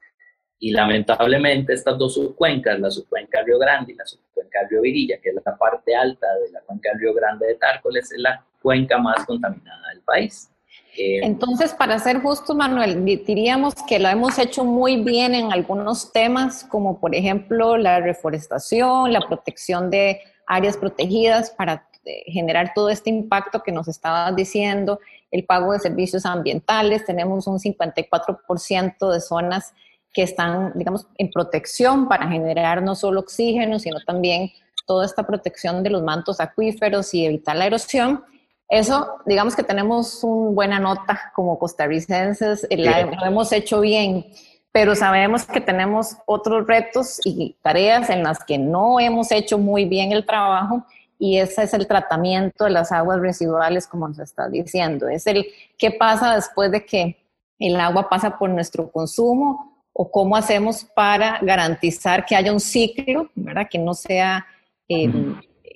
Y 0.60 0.70
lamentablemente 0.72 1.72
estas 1.72 1.96
dos 1.96 2.14
subcuencas, 2.14 2.78
la 2.78 2.90
subcuenca 2.90 3.42
Río 3.42 3.58
Grande 3.58 3.92
y 3.92 3.96
la 3.96 4.04
subcuenca 4.04 4.58
Río 4.68 4.82
Virilla, 4.82 5.18
que 5.22 5.30
es 5.30 5.34
la 5.34 5.56
parte 5.56 5.94
alta 5.94 6.26
de 6.44 6.50
la 6.52 6.60
cuenca 6.60 6.90
Río 6.98 7.14
Grande 7.14 7.46
de 7.46 7.54
Tárcoles, 7.54 8.12
es 8.12 8.18
la 8.20 8.44
cuenca 8.60 8.98
más 8.98 9.24
contaminada 9.24 9.88
del 9.90 10.02
país. 10.02 10.50
Eh, 10.96 11.20
Entonces, 11.22 11.72
para 11.72 11.98
ser 11.98 12.20
justos, 12.20 12.54
Manuel, 12.54 13.04
diríamos 13.04 13.74
que 13.88 13.98
lo 13.98 14.08
hemos 14.08 14.38
hecho 14.38 14.64
muy 14.64 15.02
bien 15.02 15.34
en 15.34 15.52
algunos 15.52 16.12
temas, 16.12 16.64
como 16.64 17.00
por 17.00 17.14
ejemplo 17.14 17.76
la 17.76 18.00
reforestación, 18.00 19.12
la 19.12 19.20
protección 19.20 19.90
de 19.90 20.20
áreas 20.46 20.76
protegidas 20.76 21.50
para 21.50 21.87
generar 22.26 22.72
todo 22.74 22.90
este 22.90 23.10
impacto 23.10 23.62
que 23.62 23.72
nos 23.72 23.88
estabas 23.88 24.34
diciendo, 24.34 25.00
el 25.30 25.44
pago 25.44 25.72
de 25.72 25.78
servicios 25.78 26.24
ambientales, 26.26 27.04
tenemos 27.04 27.46
un 27.46 27.58
54% 27.58 29.10
de 29.12 29.20
zonas 29.20 29.74
que 30.12 30.22
están, 30.22 30.72
digamos, 30.74 31.06
en 31.16 31.30
protección 31.30 32.08
para 32.08 32.28
generar 32.28 32.82
no 32.82 32.94
solo 32.94 33.20
oxígeno, 33.20 33.78
sino 33.78 34.00
también 34.00 34.50
toda 34.86 35.04
esta 35.04 35.26
protección 35.26 35.82
de 35.82 35.90
los 35.90 36.02
mantos 36.02 36.40
acuíferos 36.40 37.12
y 37.12 37.26
evitar 37.26 37.56
la 37.56 37.66
erosión. 37.66 38.24
Eso, 38.68 39.16
digamos 39.26 39.54
que 39.54 39.62
tenemos 39.62 40.24
una 40.24 40.50
buena 40.50 40.78
nota 40.80 41.32
como 41.34 41.58
costarricenses, 41.58 42.66
lo 42.70 43.24
hemos 43.26 43.52
hecho 43.52 43.80
bien, 43.80 44.26
pero 44.72 44.94
sabemos 44.94 45.44
que 45.44 45.60
tenemos 45.60 46.16
otros 46.26 46.66
retos 46.66 47.20
y 47.24 47.56
tareas 47.62 48.10
en 48.10 48.22
las 48.22 48.44
que 48.44 48.58
no 48.58 49.00
hemos 49.00 49.30
hecho 49.30 49.58
muy 49.58 49.84
bien 49.84 50.12
el 50.12 50.26
trabajo 50.26 50.84
y 51.18 51.38
ese 51.38 51.64
es 51.64 51.74
el 51.74 51.86
tratamiento 51.86 52.64
de 52.64 52.70
las 52.70 52.92
aguas 52.92 53.20
residuales, 53.20 53.86
como 53.86 54.08
nos 54.08 54.18
está 54.18 54.48
diciendo. 54.48 55.08
Es 55.08 55.26
el 55.26 55.46
qué 55.76 55.90
pasa 55.90 56.34
después 56.34 56.70
de 56.70 56.84
que 56.84 57.16
el 57.58 57.78
agua 57.80 58.08
pasa 58.08 58.38
por 58.38 58.50
nuestro 58.50 58.90
consumo 58.90 59.84
o 59.92 60.10
cómo 60.10 60.36
hacemos 60.36 60.84
para 60.84 61.40
garantizar 61.42 62.24
que 62.24 62.36
haya 62.36 62.52
un 62.52 62.60
ciclo, 62.60 63.30
¿verdad? 63.34 63.66
Que 63.70 63.78
no 63.78 63.94
sea... 63.94 64.46
Eh, 64.88 65.10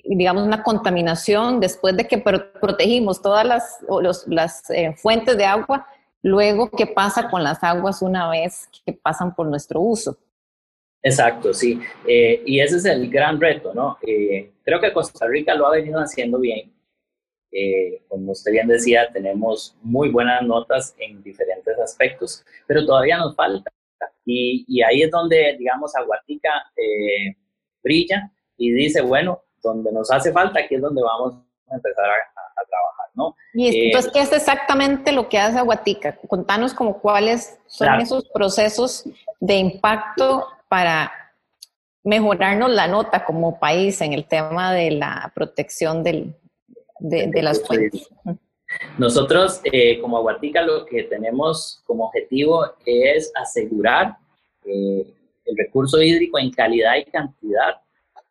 digamos, 0.03 0.43
una 0.43 0.63
contaminación 0.63 1.59
después 1.59 1.95
de 1.95 2.07
que 2.07 2.17
protegimos 2.17 3.21
todas 3.21 3.45
las, 3.45 3.79
las 4.27 4.69
eh, 4.69 4.93
fuentes 4.97 5.37
de 5.37 5.45
agua, 5.45 5.87
luego 6.21 6.69
qué 6.69 6.85
pasa 6.87 7.29
con 7.29 7.43
las 7.43 7.63
aguas 7.63 8.01
una 8.01 8.29
vez 8.29 8.67
que 8.85 8.93
pasan 8.93 9.33
por 9.33 9.47
nuestro 9.47 9.79
uso. 9.79 10.17
Exacto, 11.01 11.53
sí. 11.53 11.79
Eh, 12.07 12.41
y 12.45 12.59
ese 12.61 12.77
es 12.77 12.85
el 12.85 13.09
gran 13.09 13.39
reto, 13.39 13.73
¿no? 13.73 13.97
Eh, 14.01 14.52
creo 14.63 14.79
que 14.79 14.93
Costa 14.93 15.27
Rica 15.27 15.53
lo 15.55 15.67
ha 15.67 15.71
venido 15.71 15.99
haciendo 15.99 16.39
bien. 16.39 16.73
como 18.07 18.31
usted 18.31 18.51
bien 18.51 18.67
decía, 18.67 19.09
tenemos 19.11 19.77
muy 19.81 20.09
buenas 20.09 20.41
notas 20.41 20.95
en 20.97 21.21
diferentes 21.21 21.77
aspectos, 21.79 22.43
pero 22.67 22.85
todavía 22.85 23.17
nos 23.17 23.35
falta. 23.35 23.71
Y, 24.25 24.65
y 24.67 24.81
ahí 24.81 25.03
es 25.03 25.11
donde, 25.11 25.55
digamos, 25.57 25.95
Aguatica 25.95 26.49
brilla 27.83 28.31
y 28.57 28.71
dice, 28.71 29.01
bueno, 29.01 29.43
donde 29.61 29.91
nos 29.91 30.11
hace 30.11 30.31
falta, 30.31 30.59
aquí 30.59 30.75
es 30.75 30.81
donde 30.81 31.01
vamos 31.01 31.35
a 31.69 31.75
empezar 31.75 32.05
a, 32.05 32.65
trabajar, 32.65 33.09
¿no? 33.13 33.35
Y 33.53 33.67
eh, 33.67 33.85
entonces, 33.87 34.11
¿qué 34.11 34.21
es 34.21 34.31
exactamente 34.31 35.11
lo 35.11 35.27
que 35.27 35.37
hace 35.37 35.59
Aguatica? 35.59 36.17
Contanos 36.27 36.73
como 36.73 36.99
cuáles 36.99 37.59
son 37.67 37.99
esos 37.99 38.25
procesos 38.29 39.05
de 39.39 39.55
impacto 39.55 40.47
para 40.69 41.11
mejorarnos 42.03 42.69
la 42.71 42.87
nota 42.87 43.25
como 43.25 43.59
país 43.59 44.01
en 44.01 44.13
el 44.13 44.25
tema 44.25 44.73
de 44.73 44.91
la 44.91 45.31
protección 45.33 46.03
del, 46.03 46.35
de, 46.99 47.41
las 47.41 47.63
fuentes. 47.65 48.09
Nosotros, 48.97 49.61
eh, 49.63 49.99
como 49.99 50.17
Aguatica, 50.17 50.61
lo 50.61 50.85
que 50.85 51.03
tenemos 51.03 51.81
como 51.85 52.05
objetivo 52.05 52.65
es 52.85 53.31
asegurar 53.35 54.17
eh, 54.65 55.05
el 55.45 55.57
recurso 55.57 56.01
hídrico 56.01 56.39
en 56.39 56.51
calidad 56.51 56.95
y 56.95 57.05
cantidad 57.05 57.81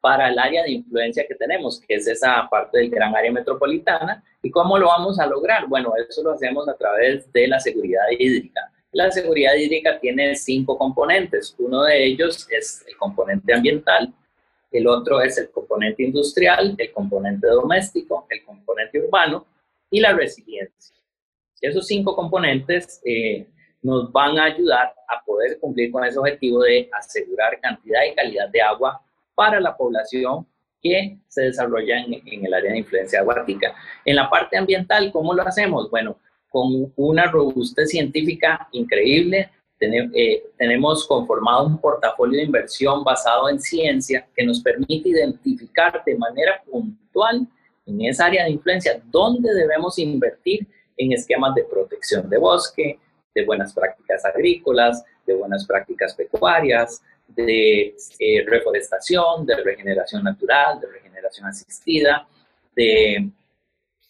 para 0.00 0.29
el 0.29 0.38
área 0.38 0.64
de 0.64 0.73
influencia 0.73 1.25
que 1.29 1.37
tenemos, 1.37 1.81
que 1.81 1.95
es 1.95 2.09
esa 2.09 2.49
parte 2.50 2.79
del 2.79 2.91
gran 2.91 3.14
área 3.14 3.31
metropolitana. 3.31 4.25
¿Y 4.43 4.50
cómo 4.50 4.76
lo 4.76 4.88
vamos 4.88 5.21
a 5.21 5.26
lograr? 5.26 5.69
Bueno, 5.69 5.93
eso 5.97 6.23
lo 6.25 6.33
hacemos 6.33 6.69
a 6.69 6.76
través 6.76 7.33
de 7.33 7.47
la 7.47 7.61
seguridad 7.61 8.02
hídrica. 8.19 8.72
La 8.93 9.11
seguridad 9.11 9.55
hídrica 9.55 9.99
tiene 9.99 10.37
cinco 10.37 10.77
componentes. 10.77 11.55
Uno 11.59 11.83
de 11.85 12.05
ellos 12.05 12.47
es 12.51 12.85
el 12.87 12.97
componente 12.97 13.55
ambiental, 13.55 14.13
el 14.71 14.87
otro 14.87 15.21
es 15.21 15.39
el 15.39 15.51
componente 15.51 16.03
industrial, 16.03 16.75
el 16.77 16.93
componente 16.93 17.47
doméstico, 17.47 18.27
el 18.29 18.45
componente 18.45 19.01
urbano 19.01 19.47
y 19.91 20.01
la 20.01 20.13
resiliencia. 20.13 20.97
Esos 21.61 21.87
cinco 21.87 22.15
componentes 22.15 23.01
eh, 23.05 23.47
nos 23.83 24.11
van 24.13 24.39
a 24.39 24.45
ayudar 24.45 24.95
a 25.09 25.25
poder 25.25 25.59
cumplir 25.59 25.91
con 25.91 26.05
ese 26.05 26.19
objetivo 26.19 26.63
de 26.63 26.89
asegurar 26.93 27.61
cantidad 27.61 28.01
y 28.05 28.15
calidad 28.15 28.49
de 28.49 28.63
agua 28.63 29.01
para 29.35 29.61
la 29.61 29.77
población 29.77 30.47
que 30.83 31.19
se 31.29 31.43
desarrolla 31.43 32.01
en, 32.01 32.45
el 32.45 32.55
área 32.55 32.73
de 32.73 32.79
influencia 32.79 33.21
aguática. 33.21 33.75
En 34.05 34.17
la 34.17 34.29
parte 34.29 34.57
ambiental, 34.57 35.13
¿cómo 35.13 35.33
lo 35.33 35.43
hacemos? 35.43 35.91
Bueno, 35.91 36.17
con 36.52 36.92
una 36.97 37.26
robustez 37.30 37.88
científica 37.90 38.68
increíble, 38.73 39.50
eh, 39.80 40.45
tenemos 40.56 41.06
conformado 41.08 41.67
un 41.67 41.78
portafolio 41.78 42.38
de 42.38 42.45
inversión 42.45 43.02
basado 43.02 43.49
en 43.49 43.58
ciencia 43.58 44.28
que 44.36 44.45
nos 44.45 44.60
permite 44.60 45.08
identificar 45.08 46.04
de 46.04 46.15
manera 46.17 46.62
puntual 46.71 47.49
en 47.86 48.02
esa 48.02 48.26
área 48.26 48.45
de 48.45 48.50
influencia 48.50 49.02
dónde 49.10 49.52
debemos 49.52 49.99
invertir 49.99 50.69
en 50.97 51.12
esquemas 51.12 51.54
de 51.56 51.65
protección 51.65 52.30
de 52.30 52.38
bosque, 52.38 53.00
de 53.34 53.45
buenas 53.45 53.73
prácticas 53.73 54.25
agrícolas, 54.25 55.04
de 55.26 55.34
buenas 55.34 55.67
prácticas 55.67 56.15
pecuarias, 56.15 57.02
de 57.26 57.97
eh, 58.21 58.45
reforestación, 58.47 59.47
de 59.47 59.56
regeneración 59.56 60.23
natural, 60.23 60.80
de 60.80 60.86
regeneración 60.88 61.47
asistida, 61.47 62.28
de 62.76 63.28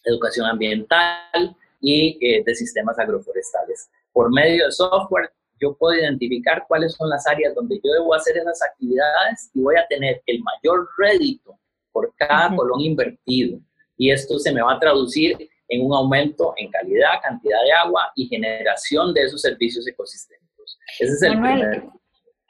educación 0.05 0.47
ambiental 0.47 1.57
y 1.83 2.17
eh, 2.21 2.43
de 2.47 2.55
sistemas 2.55 2.99
agroforestales. 2.99 3.91
Por 4.13 4.33
medio 4.33 4.65
de 4.65 4.73
software, 4.73 5.31
yo 5.61 5.77
puedo 5.77 6.01
identificar 6.01 6.65
cuáles 6.67 6.95
son 6.95 7.11
las 7.11 7.27
áreas 7.27 7.55
donde 7.55 7.77
yo 7.77 7.93
debo 7.93 8.15
hacer 8.15 8.37
esas 8.39 8.63
actividades 8.63 9.51
y 9.53 9.61
voy 9.61 9.77
a 9.77 9.87
tener 9.89 10.23
el 10.27 10.41
mayor 10.43 10.89
rédito 10.97 11.59
por 11.93 12.15
cada 12.17 12.55
colón 12.57 12.81
invertido. 12.81 13.59
Y 13.97 14.11
esto 14.11 14.39
se 14.39 14.53
me 14.53 14.63
va 14.63 14.75
a 14.75 14.81
traducir 14.81 15.37
en 15.69 15.85
un 15.85 15.95
aumento 15.95 16.55
en 16.57 16.71
calidad, 16.71 17.21
cantidad 17.23 17.63
de 17.63 17.73
agua 17.73 18.13
y 18.17 18.27
generación 18.27 19.13
de 19.13 19.25
esos 19.25 19.41
servicios 19.41 19.87
ecosistémicos. 19.87 20.79
Ese 20.99 21.13
es 21.13 21.23
el 21.23 21.33
primer 21.33 21.75
eh, 21.75 21.91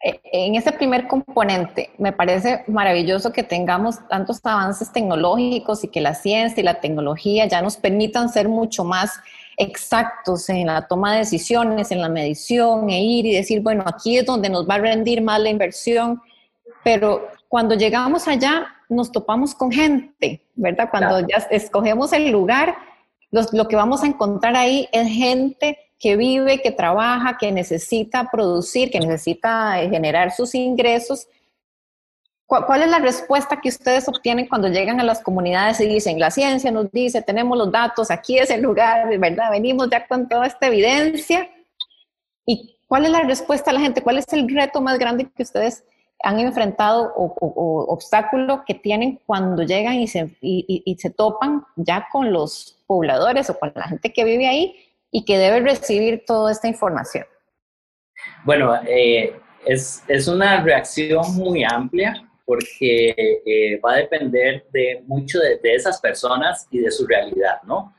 en 0.02 0.56
ese 0.56 0.72
primer 0.72 1.06
componente, 1.06 1.90
me 1.96 2.12
parece 2.12 2.64
maravilloso 2.66 3.32
que 3.32 3.44
tengamos 3.44 4.06
tantos 4.08 4.40
avances 4.42 4.90
tecnológicos 4.92 5.84
y 5.84 5.88
que 5.88 6.00
la 6.00 6.14
ciencia 6.14 6.60
y 6.60 6.64
la 6.64 6.80
tecnología 6.80 7.46
ya 7.46 7.62
nos 7.62 7.76
permitan 7.76 8.28
ser 8.28 8.48
mucho 8.48 8.82
más 8.82 9.12
exactos 9.56 10.48
en 10.48 10.66
la 10.66 10.88
toma 10.88 11.12
de 11.12 11.18
decisiones, 11.18 11.92
en 11.92 12.00
la 12.00 12.08
medición, 12.08 12.90
e 12.90 13.00
ir 13.00 13.26
y 13.26 13.34
decir, 13.34 13.60
bueno, 13.60 13.84
aquí 13.86 14.18
es 14.18 14.26
donde 14.26 14.48
nos 14.48 14.68
va 14.68 14.74
a 14.74 14.78
rendir 14.78 15.22
más 15.22 15.40
la 15.40 15.50
inversión, 15.50 16.20
pero 16.82 17.28
cuando 17.48 17.76
llegamos 17.76 18.26
allá 18.26 18.66
nos 18.88 19.12
topamos 19.12 19.54
con 19.54 19.70
gente, 19.70 20.42
¿verdad? 20.56 20.88
Cuando 20.90 21.20
ya 21.20 21.36
escogemos 21.50 22.12
el 22.12 22.30
lugar, 22.30 22.74
lo 23.30 23.68
que 23.68 23.76
vamos 23.76 24.02
a 24.02 24.06
encontrar 24.08 24.56
ahí 24.56 24.88
es 24.90 25.06
gente 25.08 25.78
que 26.02 26.16
vive, 26.16 26.60
que 26.60 26.72
trabaja, 26.72 27.38
que 27.38 27.52
necesita 27.52 28.28
producir, 28.28 28.90
que 28.90 28.98
necesita 28.98 29.80
eh, 29.80 29.88
generar 29.88 30.32
sus 30.32 30.52
ingresos. 30.56 31.28
¿Cuál 32.44 32.82
es 32.82 32.90
la 32.90 32.98
respuesta 32.98 33.60
que 33.62 33.70
ustedes 33.70 34.08
obtienen 34.08 34.46
cuando 34.46 34.68
llegan 34.68 35.00
a 35.00 35.04
las 35.04 35.22
comunidades 35.22 35.80
y 35.80 35.86
dicen, 35.86 36.18
la 36.18 36.30
ciencia 36.30 36.70
nos 36.70 36.90
dice, 36.90 37.22
tenemos 37.22 37.56
los 37.56 37.70
datos, 37.72 38.10
aquí 38.10 38.36
es 38.36 38.50
el 38.50 38.60
lugar, 38.60 39.16
¿verdad? 39.18 39.50
Venimos 39.52 39.88
ya 39.90 40.06
con 40.06 40.28
toda 40.28 40.46
esta 40.46 40.66
evidencia. 40.66 41.48
¿Y 42.44 42.76
cuál 42.88 43.06
es 43.06 43.12
la 43.12 43.22
respuesta 43.22 43.70
a 43.70 43.74
la 43.74 43.80
gente? 43.80 44.02
¿Cuál 44.02 44.18
es 44.18 44.30
el 44.32 44.46
reto 44.52 44.82
más 44.82 44.98
grande 44.98 45.30
que 45.34 45.44
ustedes 45.44 45.84
han 46.22 46.40
enfrentado 46.40 47.12
o, 47.16 47.86
obstáculo 47.88 48.64
que 48.66 48.74
tienen 48.74 49.20
cuando 49.24 49.62
llegan 49.62 49.94
y 49.94 50.08
se, 50.08 50.36
y 50.40 50.96
se 50.98 51.10
topan 51.10 51.64
ya 51.76 52.08
con 52.12 52.32
los 52.32 52.76
pobladores 52.86 53.48
o 53.48 53.58
con 53.58 53.72
la 53.74 53.84
gente 53.84 54.12
que 54.12 54.24
vive 54.24 54.46
ahí 54.46 54.81
y 55.12 55.24
que 55.24 55.38
debe 55.38 55.60
recibir 55.60 56.24
toda 56.26 56.50
esta 56.50 56.66
información? 56.66 57.26
Bueno, 58.44 58.74
eh, 58.86 59.36
es, 59.64 60.02
es, 60.08 60.26
una 60.26 60.62
reacción 60.62 61.22
muy 61.36 61.62
amplia 61.62 62.28
porque 62.44 63.14
eh, 63.46 63.80
va 63.84 63.92
a 63.92 63.96
depender 63.98 64.64
de 64.72 65.02
mucho 65.06 65.38
de, 65.38 65.60
esas 65.62 66.00
personas 66.00 66.66
y 66.70 66.78
de 66.80 66.90
su 66.90 67.06
realidad, 67.06 67.62
¿no? 67.64 67.94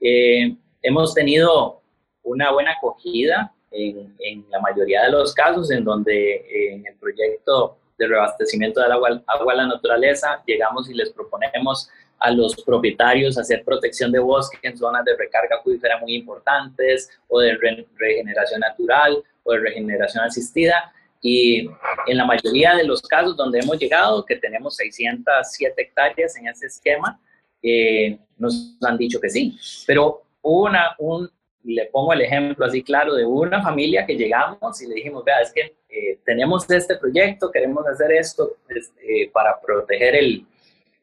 Eh, 0.00 0.54
hemos 0.82 1.14
tenido 1.14 1.82
una 2.22 2.52
buena 2.52 2.72
acogida 2.72 3.52
en, 3.70 4.14
en, 4.20 4.44
la 4.50 4.60
mayoría 4.60 5.02
de 5.04 5.10
los 5.10 5.34
casos 5.34 5.70
en 5.70 5.84
donde 5.84 6.72
en 6.72 6.86
el 6.86 6.94
proyecto 6.96 7.78
de 7.98 8.06
reabastecimiento 8.06 8.80
del 8.80 8.92
agua, 8.92 9.22
agua 9.26 9.52
a 9.54 9.56
la 9.56 9.66
naturaleza 9.66 10.42
llegamos 10.46 10.88
y 10.88 10.94
les 10.94 11.10
proponemos 11.10 11.90
a 12.18 12.30
los 12.30 12.56
propietarios 12.64 13.38
hacer 13.38 13.64
protección 13.64 14.10
de 14.10 14.18
bosque 14.18 14.58
en 14.62 14.76
zonas 14.76 15.04
de 15.04 15.16
recarga 15.16 15.56
acuífera 15.56 15.98
muy 15.98 16.14
importantes 16.14 17.10
o 17.28 17.40
de 17.40 17.56
regeneración 17.96 18.60
natural 18.60 19.22
o 19.44 19.52
de 19.52 19.58
regeneración 19.58 20.24
asistida. 20.24 20.92
Y 21.20 21.68
en 22.06 22.16
la 22.16 22.24
mayoría 22.24 22.74
de 22.74 22.84
los 22.84 23.02
casos 23.02 23.36
donde 23.36 23.60
hemos 23.60 23.78
llegado, 23.78 24.24
que 24.24 24.36
tenemos 24.36 24.76
607 24.76 25.82
hectáreas 25.82 26.36
en 26.36 26.48
ese 26.48 26.66
esquema, 26.66 27.20
eh, 27.62 28.18
nos 28.36 28.76
han 28.82 28.96
dicho 28.96 29.20
que 29.20 29.28
sí. 29.28 29.58
Pero 29.86 30.22
una, 30.42 30.94
un, 30.98 31.28
le 31.64 31.86
pongo 31.86 32.12
el 32.12 32.22
ejemplo 32.22 32.64
así 32.64 32.82
claro 32.82 33.14
de 33.14 33.24
una 33.24 33.62
familia 33.62 34.06
que 34.06 34.16
llegamos 34.16 34.80
y 34.80 34.86
le 34.86 34.94
dijimos, 34.96 35.24
vea, 35.24 35.40
es 35.40 35.52
que 35.52 35.76
eh, 35.88 36.18
tenemos 36.24 36.70
este 36.70 36.96
proyecto, 36.96 37.50
queremos 37.50 37.86
hacer 37.86 38.12
esto 38.12 38.56
este, 38.68 39.30
para 39.32 39.60
proteger 39.60 40.14
el, 40.14 40.46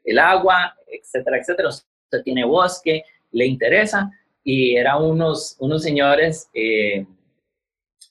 el 0.06 0.20
agua, 0.20 0.76
etcétera, 0.88 1.38
etcétera. 1.38 1.70
Usted 1.70 2.24
tiene 2.24 2.46
bosque, 2.46 3.04
le 3.32 3.46
interesa. 3.46 4.12
Y 4.44 4.76
eran 4.76 5.04
unos, 5.04 5.58
unos 5.60 5.82
señores 5.82 6.50
eh, 6.54 7.06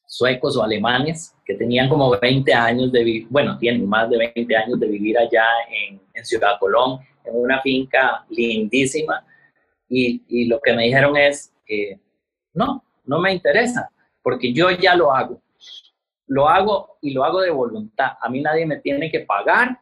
suecos 0.07 0.57
o 0.57 0.63
alemanes 0.63 1.35
que 1.45 1.55
tenían 1.55 1.89
como 1.89 2.11
20 2.19 2.53
años 2.53 2.91
de 2.91 3.27
bueno, 3.31 3.57
tienen 3.59 3.89
más 3.89 4.11
de 4.11 4.31
20 4.35 4.57
años 4.57 4.81
de 4.81 4.89
vivir 4.89 5.17
allá 5.19 5.45
en, 5.71 6.01
en 6.13 6.25
Ciudad 6.25 6.59
Colón, 6.59 6.99
en 7.25 7.37
una 7.37 7.61
finca 7.63 8.25
lindísima. 8.31 9.25
Y, 9.89 10.23
y 10.29 10.47
lo 10.47 10.61
que 10.61 10.73
me 10.73 10.85
dijeron 10.85 11.17
es, 11.17 11.55
que 11.65 11.99
no, 12.53 12.85
no 13.05 13.19
me 13.21 13.33
interesa, 13.33 13.91
porque 14.23 14.53
yo 14.53 14.71
ya 14.71 14.95
lo 14.95 15.13
hago. 15.13 15.41
Lo 16.27 16.49
hago 16.49 16.97
y 17.03 17.13
lo 17.13 17.25
hago 17.25 17.41
de 17.41 17.51
voluntad. 17.51 18.13
A 18.21 18.29
mí 18.29 18.41
nadie 18.41 18.67
me 18.67 18.79
tiene 18.79 19.11
que 19.11 19.21
pagar 19.21 19.79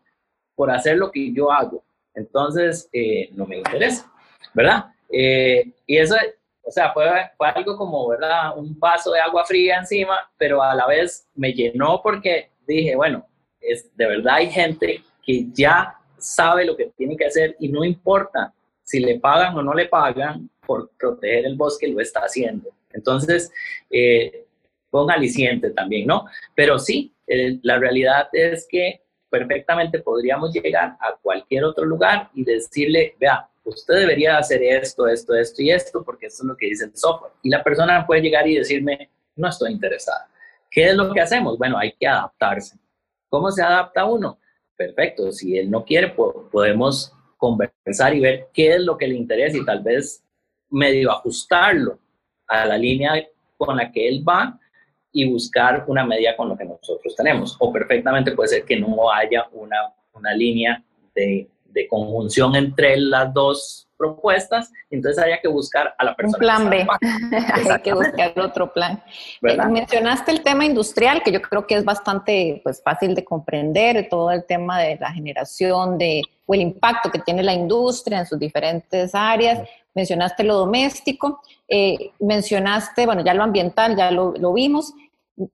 por 0.55 0.71
hacer 0.71 0.97
lo 0.97 1.11
que 1.11 1.33
yo 1.33 1.53
hago. 1.53 1.85
Entonces, 2.15 2.89
eh, 2.93 3.31
no 3.33 3.47
me 3.47 3.59
interesa, 3.59 4.11
¿verdad? 4.55 4.87
Eh, 5.09 5.73
y 5.87 5.99
eso, 5.99 6.17
o 6.63 6.71
sea, 6.71 6.93
fue, 6.93 7.05
fue, 7.37 7.49
algo 7.49 7.77
como, 7.77 8.09
¿verdad? 8.09 8.57
Un 8.57 8.79
vaso 8.79 9.13
de 9.13 9.21
agua 9.21 9.45
fría 9.45 9.79
encima, 9.79 10.31
pero 10.37 10.63
a 10.63 10.75
la 10.75 10.87
vez 10.87 11.27
me 11.35 11.53
llenó 11.53 12.01
porque 12.03 12.51
dije, 12.67 12.95
bueno, 12.97 13.27
es, 13.61 13.95
de 13.97 14.07
verdad 14.07 14.35
hay 14.35 14.51
gente 14.51 15.03
que 15.25 15.47
ya 15.53 15.97
sabe 16.19 16.65
lo 16.65 16.77
que 16.77 16.93
tiene 16.97 17.17
que 17.17 17.27
hacer 17.27 17.57
y 17.59 17.69
no 17.69 17.85
importa 17.85 18.53
si 18.83 19.01
le 19.01 19.19
pagan 19.19 19.57
o 19.57 19.63
no 19.63 19.75
le 19.75 19.87
pagan 19.87 20.51
por 20.67 20.91
proteger 20.99 21.47
el 21.47 21.57
bosque, 21.57 21.89
lo 21.89 22.01
está 22.01 22.21
haciendo. 22.21 22.71
Entonces, 22.93 23.51
eh, 23.91 24.47
aliciente 25.09 25.71
también, 25.71 26.07
¿no? 26.07 26.27
Pero 26.55 26.79
sí, 26.79 27.15
eh, 27.27 27.59
la 27.63 27.79
realidad 27.79 28.29
es 28.33 28.67
que 28.69 29.01
perfectamente 29.33 29.99
podríamos 30.01 30.53
llegar 30.53 30.95
a 31.01 31.17
cualquier 31.23 31.65
otro 31.65 31.87
lugar 31.87 32.29
y 32.35 32.45
decirle, 32.45 33.17
vea, 33.19 33.49
usted 33.65 33.95
debería 33.95 34.37
hacer 34.37 34.63
esto, 34.63 35.09
esto, 35.09 35.35
esto 35.35 35.63
y 35.63 35.71
esto, 35.71 36.05
porque 36.05 36.27
esto 36.27 36.43
es 36.43 36.49
lo 36.49 36.55
que 36.55 36.67
dice 36.67 36.85
el 36.85 36.95
software. 36.95 37.33
Y 37.43 37.49
la 37.49 37.65
persona 37.65 38.07
puede 38.07 38.21
llegar 38.21 38.47
y 38.47 38.59
decirme, 38.59 39.09
no 39.35 39.49
estoy 39.49 39.73
interesada. 39.73 40.29
¿Qué 40.71 40.91
es 40.91 40.95
lo 40.95 41.15
que 41.15 41.23
hacemos? 41.23 41.57
Bueno, 41.57 41.79
hay 41.79 41.93
que 41.93 42.07
adaptarse. 42.07 42.77
¿Cómo 43.31 43.51
se 43.51 43.63
adapta 43.63 44.05
uno? 44.05 44.39
Perfecto, 44.77 45.33
si 45.33 45.57
él 45.57 45.71
no 45.71 45.83
quiere, 45.83 46.15
podemos 46.51 47.15
conversar 47.39 48.15
y 48.15 48.21
ver 48.21 48.49
qué 48.53 48.75
es 48.75 48.83
lo 48.83 48.99
que 48.99 49.09
le 49.09 49.15
interesa 49.15 49.57
y 49.57 49.65
tal 49.65 49.83
vez 49.83 50.23
medio 50.69 51.11
ajustarlo 51.11 51.99
a 52.49 52.67
la 52.67 52.77
línea 52.77 53.15
con 53.57 53.79
la 53.79 53.91
que 53.91 54.09
él 54.09 54.23
va 54.29 54.61
y 55.13 55.31
buscar 55.31 55.85
una 55.87 56.05
medida 56.05 56.37
con 56.37 56.49
lo 56.49 56.57
que 56.57 56.65
nosotros 56.65 57.15
tenemos. 57.15 57.57
O 57.59 57.73
perfectamente 57.73 58.33
puede 58.33 58.49
ser 58.49 58.65
que 58.65 58.79
no 58.79 59.13
haya 59.13 59.47
una, 59.53 59.93
una 60.15 60.35
línea 60.35 60.83
de, 61.15 61.49
de 61.67 61.89
conjunción 61.89 62.57
entre 62.57 62.97
las 62.97 63.33
dos 63.33 63.89
propuestas, 64.03 64.73
entonces 64.91 65.23
había 65.23 65.41
que 65.41 65.47
buscar 65.47 65.95
a 65.97 66.05
la 66.05 66.17
persona. 66.17 66.37
Un 66.37 66.41
plan 66.41 66.71
B, 66.71 66.87
hay 67.71 67.81
que 67.83 67.95
buscar 67.95 68.39
otro 68.41 68.73
plan. 68.73 69.01
Eh, 69.43 69.57
mencionaste 69.69 70.33
el 70.33 70.43
tema 70.43 70.65
industrial, 70.65 71.23
que 71.23 71.31
yo 71.31 71.41
creo 71.41 71.67
que 71.67 71.77
es 71.77 71.85
bastante 71.85 72.61
pues, 72.65 72.83
fácil 72.83 73.15
de 73.15 73.25
comprender, 73.25 74.09
todo 74.11 74.33
el 74.33 74.45
tema 74.45 74.81
de 74.81 74.97
la 74.97 75.13
generación 75.13 75.99
de, 75.99 76.23
o 76.47 76.55
el 76.55 76.63
impacto 76.63 77.11
que 77.11 77.21
tiene 77.21 77.45
la 77.45 77.53
industria 77.53 78.19
en 78.19 78.27
sus 78.27 78.39
diferentes 78.39 79.15
áreas. 79.15 79.61
Mencionaste 79.95 80.43
lo 80.43 80.57
doméstico, 80.57 81.41
eh, 81.69 82.11
mencionaste, 82.19 83.07
bueno, 83.07 83.23
ya 83.25 83.35
lo 83.35 83.45
ambiental, 83.45 83.95
ya 83.97 84.11
lo, 84.11 84.33
lo 84.37 84.53
vimos, 84.53 84.95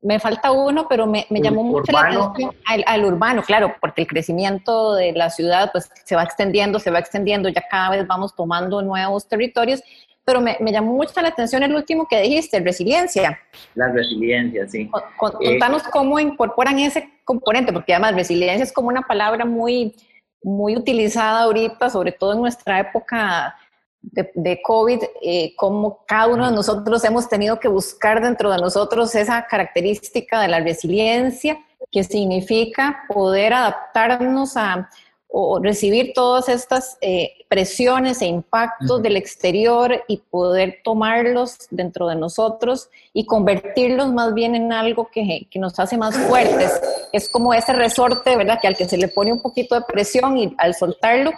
me 0.02 0.18
falta 0.18 0.52
uno, 0.52 0.86
pero 0.88 1.06
me, 1.06 1.26
llamó 1.30 1.62
mucho 1.62 1.92
la 1.92 2.00
atención 2.00 2.54
al, 2.86 3.04
urbano, 3.04 3.42
claro, 3.42 3.74
porque 3.80 4.02
el 4.02 4.06
crecimiento 4.06 4.94
de 4.94 5.12
la 5.12 5.30
ciudad 5.30 5.70
pues 5.72 5.90
se 6.04 6.16
va 6.16 6.22
extendiendo, 6.22 6.78
se 6.78 6.90
va 6.90 6.98
extendiendo, 6.98 7.48
ya 7.48 7.62
cada 7.70 7.90
vez 7.90 8.06
vamos 8.06 8.34
tomando 8.34 8.82
nuevos 8.82 9.28
territorios, 9.28 9.82
pero 10.24 10.40
me, 10.40 10.58
llamó 10.60 10.92
mucho 10.92 11.20
la 11.22 11.28
atención 11.28 11.62
el 11.62 11.74
último 11.74 12.06
que 12.06 12.20
dijiste, 12.20 12.60
resiliencia. 12.60 13.40
La 13.74 13.90
resiliencia, 13.90 14.68
sí. 14.68 14.82
Eh, 14.82 14.90
contanos 15.16 15.82
cómo 15.84 16.18
incorporan 16.20 16.78
ese 16.78 17.08
componente, 17.24 17.72
porque 17.72 17.94
además 17.94 18.14
resiliencia 18.14 18.62
es 18.62 18.72
como 18.72 18.88
una 18.88 19.02
palabra 19.02 19.44
muy, 19.46 19.94
muy 20.42 20.76
utilizada 20.76 21.44
ahorita, 21.44 21.88
sobre 21.88 22.12
todo 22.12 22.34
en 22.34 22.40
nuestra 22.40 22.80
época 22.80 23.56
de, 24.00 24.60
COVID, 24.62 25.02
eh, 25.22 25.54
cómo 25.56 26.04
cada 26.06 26.28
uno 26.28 26.48
de 26.48 26.54
nosotros 26.54 27.04
hemos 27.04 27.28
tenido 27.28 27.58
que 27.58 27.68
buscar 27.68 28.22
dentro 28.22 28.50
de 28.50 28.58
nosotros 28.58 29.14
esa 29.14 29.46
característica 29.46 30.40
de 30.40 30.48
la 30.48 30.60
resiliencia, 30.60 31.58
que 31.90 32.04
significa 32.04 33.04
poder 33.08 33.52
adaptarnos 33.52 34.56
a 34.56 34.88
o 35.30 35.60
recibir 35.60 36.12
todas 36.14 36.48
estas 36.48 36.96
eh, 37.02 37.32
presiones 37.48 38.22
e 38.22 38.26
impactos 38.26 39.02
del 39.02 39.16
exterior 39.16 40.02
y 40.08 40.16
poder 40.16 40.80
tomarlos 40.82 41.58
dentro 41.70 42.08
de 42.08 42.16
nosotros 42.16 42.88
y 43.12 43.26
convertirlos 43.26 44.10
más 44.10 44.32
bien 44.32 44.54
en 44.54 44.72
algo 44.72 45.10
que, 45.12 45.46
que, 45.50 45.58
nos 45.58 45.78
hace 45.78 45.98
más 45.98 46.16
fuertes. 46.16 46.80
Es 47.12 47.28
como 47.28 47.52
ese 47.52 47.74
resorte, 47.74 48.36
¿verdad? 48.36 48.58
Que 48.60 48.68
al 48.68 48.76
que 48.76 48.88
se 48.88 48.96
le 48.96 49.08
pone 49.08 49.30
un 49.30 49.42
poquito 49.42 49.74
de 49.74 49.82
presión 49.82 50.38
y 50.38 50.54
al 50.56 50.74
soltarlo, 50.74 51.32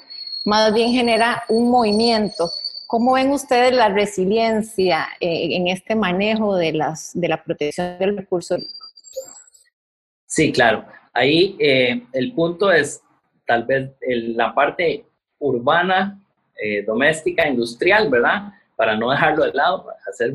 más 0.45 0.73
bien 0.73 0.91
genera 0.93 1.43
un 1.49 1.71
movimiento. 1.71 2.51
¿Cómo 2.87 3.13
ven 3.13 3.31
ustedes 3.31 3.73
la 3.73 3.89
resiliencia 3.89 5.09
eh, 5.21 5.57
en 5.57 5.69
este 5.69 5.95
manejo 5.95 6.57
de, 6.57 6.73
las, 6.73 7.13
de 7.15 7.29
la 7.29 7.43
protección 7.43 7.99
del 7.99 8.17
recurso? 8.17 8.57
Sí, 10.27 10.51
claro. 10.51 10.85
Ahí 11.13 11.57
eh, 11.61 12.03
el 12.13 12.33
punto 12.33 12.73
es 12.73 13.03
tal 13.47 13.65
vez 13.65 13.91
la 14.01 14.55
parte 14.55 15.05
urbana, 15.39 16.21
eh, 16.61 16.83
doméstica, 16.83 17.49
industrial, 17.49 18.09
¿verdad? 18.09 18.53
Para 18.77 18.97
no 18.97 19.11
dejarlo 19.11 19.45
de 19.45 19.53
lado, 19.53 19.87
hacer 20.09 20.33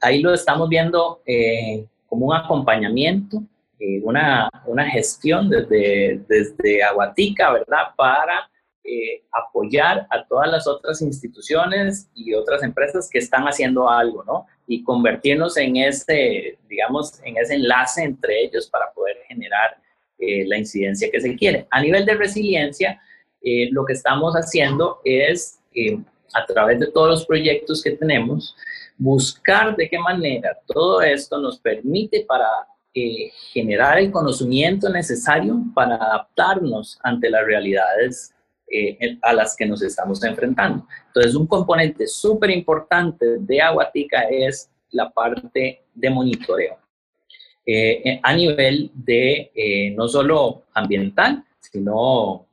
ahí 0.00 0.20
lo 0.20 0.34
estamos 0.34 0.68
viendo 0.68 1.22
como 2.06 2.26
un 2.26 2.34
acompañamiento, 2.34 3.42
una, 4.02 4.48
una, 4.66 4.88
gestión 4.90 5.48
desde, 5.48 6.20
desde 6.28 6.82
Aguatica, 6.82 7.52
¿verdad? 7.52 7.94
Para 7.96 8.50
eh, 8.84 9.22
apoyar 9.30 10.08
a 10.10 10.26
todas 10.26 10.50
las 10.50 10.66
otras 10.66 11.00
instituciones 11.02 12.10
y 12.16 12.34
otras 12.34 12.64
empresas 12.64 13.08
que 13.08 13.18
están 13.18 13.44
haciendo 13.44 13.88
algo, 13.88 14.24
¿no? 14.24 14.48
Y 14.66 14.82
convertirnos 14.82 15.56
en 15.56 15.76
ese, 15.76 16.58
digamos, 16.68 17.20
en 17.22 17.36
ese 17.36 17.54
enlace 17.54 18.02
entre 18.02 18.42
ellos 18.42 18.68
para 18.68 18.90
poder 18.90 19.18
generar 19.28 19.76
eh, 20.18 20.44
la 20.48 20.58
incidencia 20.58 21.08
que 21.12 21.20
se 21.20 21.36
quiere. 21.36 21.68
A 21.70 21.80
nivel 21.80 22.04
de 22.04 22.14
resiliencia, 22.14 23.00
eh, 23.40 23.68
lo 23.70 23.84
que 23.84 23.92
estamos 23.92 24.34
haciendo 24.34 25.00
es, 25.04 25.60
a 26.34 26.44
través 26.44 26.80
de 26.80 26.90
todos 26.90 27.08
los 27.08 27.24
proyectos 27.24 27.84
que 27.84 27.92
tenemos, 27.92 28.56
buscar 28.98 29.76
de 29.76 29.88
qué 29.88 29.98
manera 30.00 30.58
todo 30.66 31.02
esto 31.02 31.38
nos 31.38 31.60
permite 31.60 32.24
para 32.26 32.48
generar 33.52 34.00
el 34.00 34.10
conocimiento 34.10 34.88
necesario 34.90 35.56
para 35.72 35.94
adaptarnos 35.94 36.98
ante 37.04 37.30
las 37.30 37.46
realidades 37.46 38.31
eh, 38.74 39.18
a 39.20 39.34
las 39.34 39.54
que 39.54 39.66
nos 39.66 39.82
estamos 39.82 40.24
enfrentando. 40.24 40.86
Entonces, 41.08 41.34
un 41.34 41.46
componente 41.46 42.06
súper 42.06 42.48
importante 42.50 43.36
de 43.38 43.60
Aguatica 43.60 44.22
es 44.30 44.70
la 44.92 45.10
parte 45.10 45.82
de 45.92 46.08
monitoreo. 46.08 46.78
Eh, 47.66 48.00
eh, 48.02 48.20
a 48.22 48.34
nivel 48.34 48.90
de 48.94 49.92
no 49.94 50.08
solo 50.08 50.62
ambiental, 50.72 51.44
sino 51.60 52.46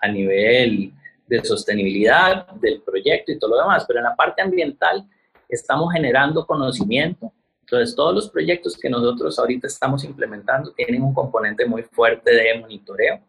a 0.00 0.08
nivel 0.08 0.92
de 1.26 1.44
sostenibilidad 1.44 2.46
del 2.52 2.80
proyecto 2.80 3.30
y 3.30 3.38
todo 3.38 3.50
lo 3.50 3.58
demás. 3.58 3.84
Pero 3.86 3.98
en 3.98 4.04
la 4.04 4.16
parte 4.16 4.40
ambiental 4.40 5.06
estamos 5.46 5.92
generando 5.92 6.46
conocimiento. 6.46 7.30
Entonces, 7.60 7.94
todos 7.94 8.14
los 8.14 8.30
proyectos 8.30 8.78
que 8.78 8.88
nosotros 8.88 9.38
ahorita 9.38 9.66
estamos 9.66 10.04
implementando 10.04 10.72
tienen 10.72 11.02
un 11.02 11.12
componente 11.12 11.66
muy 11.66 11.82
fuerte 11.82 12.34
de 12.34 12.58
monitoreo. 12.60 13.20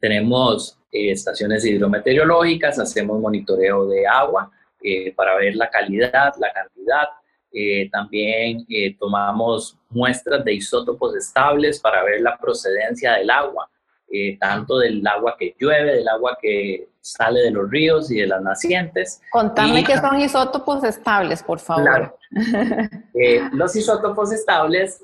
Tenemos 0.00 0.78
eh, 0.90 1.12
estaciones 1.12 1.64
hidrometeorológicas, 1.66 2.78
hacemos 2.78 3.20
monitoreo 3.20 3.86
de 3.88 4.06
agua 4.06 4.50
eh, 4.82 5.12
para 5.14 5.36
ver 5.36 5.54
la 5.56 5.68
calidad, 5.68 6.32
la 6.38 6.52
cantidad. 6.52 7.08
Eh, 7.52 7.90
también 7.90 8.66
tomamos 8.98 9.76
muestras 9.90 10.44
de 10.44 10.54
isótopos 10.54 11.16
estables 11.16 11.80
para 11.80 12.04
ver 12.04 12.20
la 12.20 12.36
procedencia 12.36 13.14
del 13.14 13.30
agua, 13.30 13.68
tanto 14.38 14.78
del 14.78 15.06
agua 15.06 15.34
que 15.38 15.54
llueve, 15.58 15.96
del 15.96 16.08
agua 16.08 16.38
que 16.40 16.88
sale 17.00 17.40
de 17.40 17.50
los 17.50 17.70
ríos 17.70 18.10
y 18.10 18.20
de 18.20 18.26
las 18.26 18.42
nacientes. 18.42 19.20
Contame 19.30 19.82
qué 19.82 19.96
son 19.96 20.20
isótopos 20.20 20.84
estables, 20.84 21.42
por 21.42 21.58
favor. 21.58 22.16
los 23.52 23.76
isótopos 23.76 24.30
estables 24.32 25.02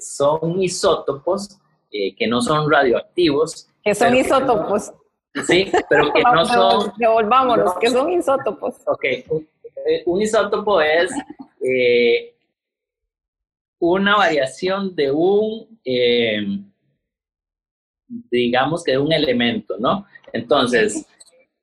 son 0.00 0.60
isótopos 0.60 1.58
que 1.90 2.26
no 2.26 2.42
son 2.42 2.70
radioactivos. 2.70 3.68
Que 3.86 3.94
son 3.94 4.16
isótopos. 4.16 4.92
Sí, 5.46 5.70
pero 5.88 6.12
que 6.12 6.20
no 6.20 6.44
son... 6.44 6.92
Devolvámonos, 6.98 7.78
que 7.78 7.88
son 7.88 8.10
isótopos. 8.10 8.74
Ok, 8.84 9.04
un, 10.06 10.20
isótopo 10.20 10.80
es 10.80 11.12
eh, 11.60 12.34
una 13.78 14.16
variación 14.16 14.96
de 14.96 15.12
un, 15.12 15.78
eh, 15.84 16.58
digamos 18.08 18.82
que 18.82 18.90
de 18.92 18.98
un 18.98 19.12
elemento, 19.12 19.76
¿no? 19.78 20.04
Entonces, 20.32 21.06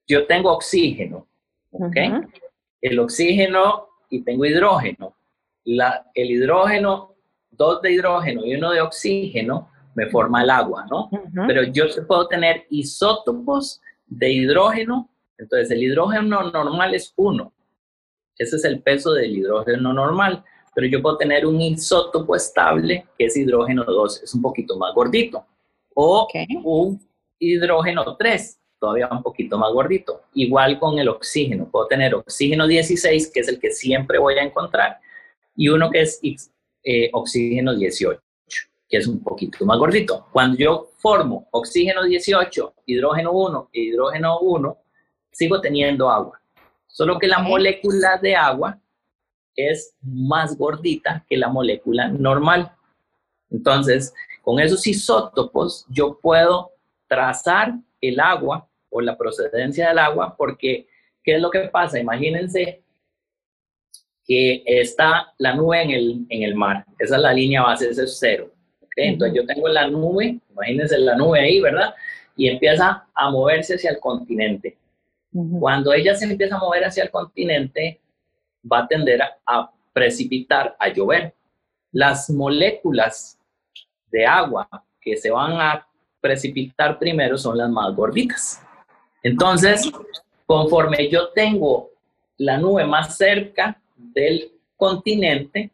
yo 0.08 0.26
tengo 0.26 0.54
oxígeno, 0.54 1.28
¿ok? 1.72 1.98
El 2.80 3.00
oxígeno 3.00 3.90
y 4.10 4.22
tengo 4.22 4.46
hidrógeno. 4.46 5.14
La, 5.66 6.10
el 6.14 6.32
hidrógeno, 6.32 7.16
dos 7.52 7.82
de 7.82 7.92
hidrógeno 7.92 8.46
y 8.46 8.56
uno 8.56 8.72
de 8.72 8.80
oxígeno, 8.80 9.73
me 9.96 10.08
forma 10.08 10.44
el 10.44 10.50
agua, 10.50 10.86
¿no? 10.90 11.10
Pero 11.48 11.64
yo 11.64 11.86
puedo 12.08 12.28
tener 12.28 12.66
isótopos 12.70 13.82
de 14.08 14.32
hidrógeno, 14.32 15.10
Entonces, 15.38 15.72
el 15.72 15.84
hidrógeno 15.84 16.52
normal 16.52 16.94
es 16.94 17.12
1. 17.16 17.52
Ese 18.38 18.56
es 18.56 18.66
el 18.66 18.82
peso 18.82 19.14
del 19.14 19.36
hidrógeno 19.38 19.94
normal. 19.94 20.44
Pero 20.76 20.88
yo 20.88 21.02
puedo 21.02 21.18
tener 21.18 21.46
un 21.46 21.62
isótopo 21.62 22.36
estable 22.36 23.06
que 23.18 23.26
es 23.26 23.38
hidrógeno 23.38 23.84
2, 23.84 24.24
es 24.24 24.34
un 24.34 24.42
poquito 24.42 24.78
más 24.78 24.94
gordito. 24.94 25.46
O 25.94 26.28
un 26.64 27.00
hidrógeno 27.40 28.16
3, 28.18 28.60
todavía 28.80 29.08
un 29.12 29.22
poquito 29.22 29.58
más 29.58 29.72
gordito. 29.72 30.24
Igual 30.34 30.80
con 30.80 30.98
el 30.98 31.10
oxígeno. 31.10 31.70
Puedo 31.70 31.88
tener 31.88 32.16
oxígeno 32.16 32.68
16, 32.68 33.32
que 33.32 33.42
es 33.42 33.48
el 33.48 33.60
que 33.60 33.72
siempre 33.72 34.18
voy 34.18 34.36
a 34.36 34.44
encontrar, 34.44 35.00
y 35.56 35.70
uno 35.70 35.92
que 35.92 36.02
es 36.02 36.20
eh, 36.84 37.10
oxígeno 37.14 37.76
18, 37.76 38.20
que 38.94 39.00
es 39.00 39.08
un 39.08 39.24
poquito 39.24 39.66
más 39.66 39.80
gordito. 39.80 40.28
Cuando 40.32 40.56
yo 40.56 40.92
formo 41.00 41.48
oxígeno 41.50 42.04
18, 42.04 42.76
hidrógeno 42.86 43.32
1 43.32 43.70
e 43.74 43.82
hidrógeno 43.82 44.40
1, 44.42 44.78
sigo 45.32 45.60
teniendo 45.60 46.12
agua. 46.12 46.40
Solo 46.86 47.18
que 47.18 47.26
la 47.26 47.40
molécula 47.40 48.20
de 48.22 48.36
agua 48.36 48.80
es 49.56 49.96
más 50.04 50.56
gordita 50.56 51.26
que 51.28 51.38
la 51.38 51.48
molécula 51.50 52.08
normal. 52.08 52.72
Entonces, 53.50 54.14
con 54.44 54.60
esos 54.60 54.86
isótopos 54.86 55.88
yo 55.90 56.20
puedo 56.22 56.74
trazar 57.08 57.74
el 58.00 58.20
agua 58.20 58.70
o 58.92 59.02
la 59.02 59.18
procedencia 59.18 59.88
del 59.88 59.98
agua 59.98 60.36
porque, 60.38 60.88
¿qué 61.24 61.38
es 61.38 61.42
lo 61.42 61.50
que 61.50 61.62
pasa? 61.62 62.00
Imagínense 62.00 62.84
que 64.24 64.62
está 64.68 65.34
la 65.40 65.56
nube 65.56 65.82
en 65.82 65.90
el, 65.90 66.26
en 66.30 66.44
el 66.44 66.54
mar. 66.54 66.86
Esa 67.00 67.16
es 67.16 67.22
la 67.24 67.34
línea 67.34 67.64
base, 67.64 67.90
ese 67.90 68.04
es 68.04 68.20
cero. 68.20 68.53
Entonces 68.96 69.36
yo 69.36 69.46
tengo 69.46 69.68
la 69.68 69.88
nube, 69.88 70.40
imagínense 70.52 70.98
la 71.00 71.16
nube 71.16 71.40
ahí, 71.40 71.60
¿verdad? 71.60 71.94
Y 72.36 72.48
empieza 72.48 73.06
a 73.14 73.30
moverse 73.30 73.76
hacia 73.76 73.92
el 73.92 74.00
continente. 74.00 74.78
Cuando 75.60 75.94
ella 75.94 76.16
se 76.16 76.26
empieza 76.26 76.56
a 76.56 76.60
mover 76.60 76.86
hacia 76.86 77.04
el 77.04 77.10
continente, 77.10 78.00
va 78.72 78.80
a 78.80 78.88
tender 78.88 79.22
a, 79.46 79.72
precipitar, 79.92 80.76
a 80.80 80.90
llover. 80.90 81.34
Las 81.92 82.30
moléculas 82.30 83.38
de 84.12 84.26
agua 84.26 84.68
que 85.00 85.18
se 85.18 85.30
van 85.30 85.54
a 85.54 85.88
precipitar 86.22 86.98
primero 86.98 87.38
son 87.38 87.58
las 87.58 87.70
más 87.70 87.96
gorditas. 87.96 88.62
Entonces, 89.22 89.92
conforme 90.46 91.10
yo 91.10 91.30
tengo 91.30 91.92
la 92.38 92.58
nube 92.58 92.86
más 92.86 93.18
cerca 93.18 93.80
del 93.96 94.52
continente, 94.76 95.72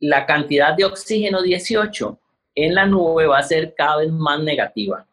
la 0.00 0.26
cantidad 0.26 0.74
de 0.74 0.84
oxígeno 0.84 1.42
18 1.42 2.18
en 2.54 2.74
la 2.74 2.86
nube 2.86 3.26
va 3.26 3.38
a 3.38 3.42
ser 3.42 3.74
cada 3.74 3.98
vez 3.98 4.10
más 4.10 4.40
negativa. 4.40 5.06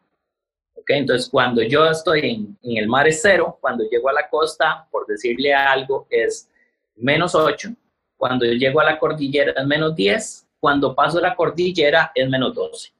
¿Okay? 0.74 0.98
Entonces, 0.98 1.28
cuando 1.28 1.62
yo 1.62 1.86
estoy 1.86 2.20
en, 2.20 2.58
en, 2.62 2.78
el 2.78 2.88
mar 2.88 3.06
es 3.06 3.20
cero, 3.22 3.58
cuando 3.60 3.84
llego 3.88 4.08
a 4.08 4.12
la 4.12 4.28
costa, 4.28 4.86
por 4.90 5.06
decirle 5.06 5.54
algo, 5.54 6.06
es 6.10 6.50
menos 6.96 7.34
8, 7.34 7.70
cuando 8.16 8.44
llego 8.46 8.80
a 8.80 8.84
la 8.84 8.98
cordillera 8.98 9.52
es 9.56 9.66
menos 9.66 9.94
10, 9.94 10.46
cuando 10.60 10.94
paso 10.94 11.20
la 11.20 11.34
cordillera 11.34 12.12
es 12.14 12.28
menos 12.28 12.54
12. 12.54 12.92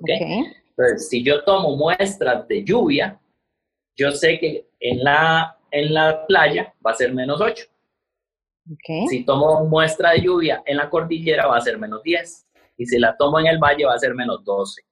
¿Okay? 0.00 0.44
Entonces, 0.70 1.08
si 1.08 1.24
yo 1.24 1.42
tomo 1.42 1.76
muestras 1.76 2.46
de 2.46 2.62
lluvia, 2.64 3.18
yo 3.96 4.12
sé 4.12 4.38
que 4.38 4.68
en 4.78 5.02
la, 5.02 5.56
en 5.72 5.92
la 5.92 6.24
playa 6.26 6.72
va 6.84 6.92
a 6.92 6.94
ser 6.94 7.12
menos 7.12 7.40
8. 7.40 7.66
Si 9.08 9.24
tomo 9.24 9.64
muestra 9.64 10.10
de 10.10 10.22
lluvia 10.22 10.62
en 10.66 10.76
la 10.76 10.90
cordillera 10.90 11.46
va 11.46 11.56
a 11.56 11.60
ser 11.60 11.78
menos 11.78 12.02
10 12.02 12.46
y 12.76 12.86
si 12.86 12.98
la 12.98 13.16
tomo 13.16 13.40
en 13.40 13.46
el 13.46 13.58
valle 13.58 13.84
va 13.86 13.94
a 13.94 13.98
ser 13.98 14.14
menos 14.14 14.44
12. 14.44 14.82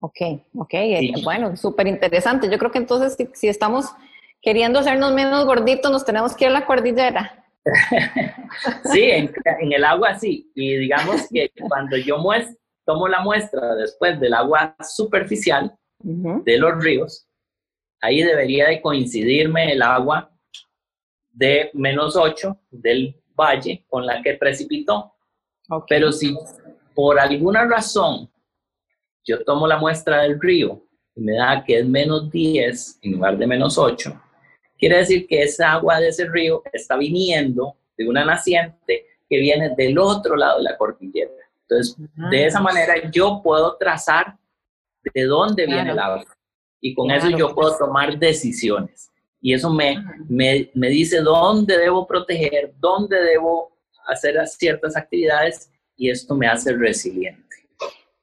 Ok, 0.00 0.20
ok, 0.54 0.74
eh, 0.74 1.12
bueno, 1.24 1.56
súper 1.56 1.88
interesante. 1.88 2.48
Yo 2.48 2.58
creo 2.58 2.70
que 2.70 2.78
entonces 2.78 3.16
si, 3.34 3.48
estamos 3.48 3.86
queriendo 4.40 4.78
hacernos 4.78 5.12
menos 5.12 5.44
gorditos, 5.44 5.90
nos 5.90 6.04
tenemos 6.04 6.36
que 6.36 6.44
ir 6.44 6.50
a 6.50 6.54
la 6.54 6.66
cordillera. 6.66 7.44
sí, 8.92 9.02
en, 9.02 9.32
el 9.72 9.84
agua 9.84 10.18
sí. 10.18 10.50
Y 10.54 10.76
digamos 10.76 11.26
que 11.28 11.50
cuando 11.68 11.96
yo 11.96 12.16
tomo 12.86 13.08
la 13.08 13.20
muestra 13.20 13.74
después 13.74 14.20
del 14.20 14.34
agua 14.34 14.76
superficial 14.80 15.74
de 16.00 16.58
los 16.58 16.82
ríos, 16.82 17.26
ahí 18.00 18.22
debería 18.22 18.68
de 18.68 18.80
coincidirme 18.80 19.72
el 19.72 19.82
agua 19.82 20.30
de 21.30 21.70
menos 21.74 22.16
8 22.16 22.58
del 22.70 23.14
valle 23.34 23.84
con 23.88 24.04
la 24.06 24.22
que 24.22 24.34
precipitó. 24.34 25.14
Pero 25.88 26.10
si 26.12 26.36
por 26.94 27.18
alguna 27.18 27.64
razón 27.66 28.30
yo 29.24 29.44
tomo 29.44 29.66
la 29.66 29.78
muestra 29.78 30.22
del 30.22 30.40
río 30.40 30.82
y 31.14 31.20
me 31.20 31.36
da 31.36 31.62
que 31.64 31.78
es 31.78 31.86
menos 31.86 32.30
10 32.30 33.00
en 33.02 33.12
lugar 33.12 33.36
de 33.36 33.46
menos 33.46 33.76
8, 33.76 34.20
quiere 34.78 34.98
decir 34.98 35.26
que 35.26 35.42
esa 35.42 35.72
agua 35.72 36.00
de 36.00 36.08
ese 36.08 36.26
río 36.26 36.62
está 36.72 36.96
viniendo 36.96 37.76
de 37.96 38.08
una 38.08 38.24
naciente 38.24 39.06
que 39.28 39.38
viene 39.38 39.74
del 39.76 39.98
otro 39.98 40.36
lado 40.36 40.58
de 40.58 40.64
la 40.64 40.78
cordillera. 40.78 41.30
Entonces, 41.62 41.96
de 42.30 42.46
esa 42.46 42.60
manera 42.60 43.10
yo 43.10 43.42
puedo 43.42 43.76
trazar 43.76 44.38
de 45.14 45.24
dónde 45.24 45.66
viene 45.66 45.92
el 45.92 45.98
agua. 45.98 46.24
Y 46.80 46.94
con 46.94 47.10
eso 47.10 47.28
yo 47.30 47.54
puedo 47.54 47.76
tomar 47.76 48.18
decisiones 48.18 49.10
y 49.40 49.54
eso 49.54 49.70
me, 49.70 49.96
me, 50.28 50.70
me, 50.74 50.88
dice 50.88 51.20
dónde 51.20 51.78
debo 51.78 52.06
proteger, 52.06 52.72
dónde 52.78 53.20
debo 53.22 53.72
hacer 54.06 54.34
ciertas 54.48 54.96
actividades 54.96 55.70
y 55.96 56.10
esto 56.10 56.34
me 56.34 56.46
hace 56.46 56.72
resiliente. 56.72 57.42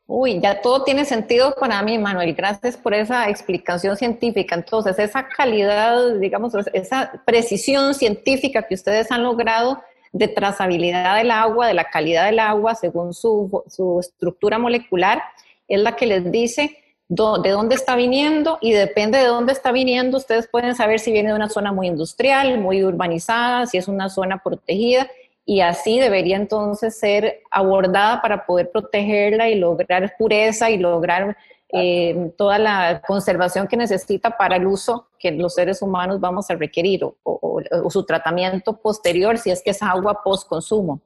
Uy, 0.08 0.40
ya 0.40 0.62
todo 0.62 0.84
tiene 0.84 1.04
sentido 1.04 1.56
para 1.60 1.82
mí, 1.82 1.98
Manuel. 1.98 2.36
Gracias 2.36 2.78
por 2.78 2.94
esa 2.94 3.28
explicación 3.30 3.98
científica. 3.98 4.54
Entonces, 4.54 5.00
esa 5.00 5.28
calidad, 5.28 6.16
digamos, 6.20 6.54
esa 6.74 7.24
precisión 7.26 7.96
científica 7.96 8.64
que 8.68 8.76
ustedes 8.76 9.12
han 9.12 9.24
logrado 9.24 9.82
de 10.12 10.28
trazabilidad 10.28 11.18
del 11.18 11.32
agua, 11.32 11.68
de 11.68 11.74
la 11.74 11.90
calidad 11.90 12.26
del 12.26 12.40
agua 12.40 12.76
según 12.76 13.14
su, 13.14 13.64
su 13.68 14.00
estructura 14.00 14.60
molecular, 14.60 15.24
es 15.68 15.80
la 15.82 15.96
que 15.96 16.06
les 16.06 16.32
dice 16.32 16.78
de 17.08 17.52
dónde 17.52 17.76
está 17.76 17.96
viniendo 17.96 18.58
y 18.62 18.72
depende 18.72 19.20
de 19.20 19.26
dónde 19.26 19.54
está 19.54 19.72
viniendo, 19.72 20.18
ustedes 20.18 20.48
pueden 20.48 20.76
saber 20.76 21.00
si 21.00 21.12
viene 21.12 21.30
de 21.30 21.36
una 21.36 21.50
zona 21.50 21.72
muy 21.72 21.88
industrial, 21.88 22.58
muy 22.60 22.84
urbanizada, 22.84 23.68
si 23.68 23.78
es 23.78 23.88
una 23.88 24.10
zona 24.10 24.42
protegida 24.44 25.08
y 25.46 25.62
así 25.62 26.00
debería 26.00 26.36
entonces 26.36 26.98
ser 26.98 27.42
abordada 27.52 28.22
para 28.22 28.46
poder 28.46 28.72
protegerla 28.72 29.50
y 29.50 29.56
lograr 29.56 30.16
pureza 30.18 30.72
y 30.72 30.78
lograr 30.78 31.38
eh, 31.72 32.32
toda 32.38 32.58
la 32.58 33.02
conservación 33.06 33.68
que 33.68 33.78
necesita 33.78 34.38
para 34.38 34.56
el 34.56 34.66
uso 34.66 35.08
que 35.20 35.32
los 35.32 35.54
seres 35.54 35.82
humanos 35.84 36.20
vamos 36.20 36.50
a 36.50 36.56
requerir 36.56 37.02
o, 37.04 37.90
su 37.90 38.06
tratamiento 38.06 38.78
posterior 38.78 39.38
si 39.38 39.52
es 39.52 39.62
que 39.62 39.72
es 39.72 39.84
agua 39.84 40.24
post 40.24 40.48
consumo. 40.48 41.00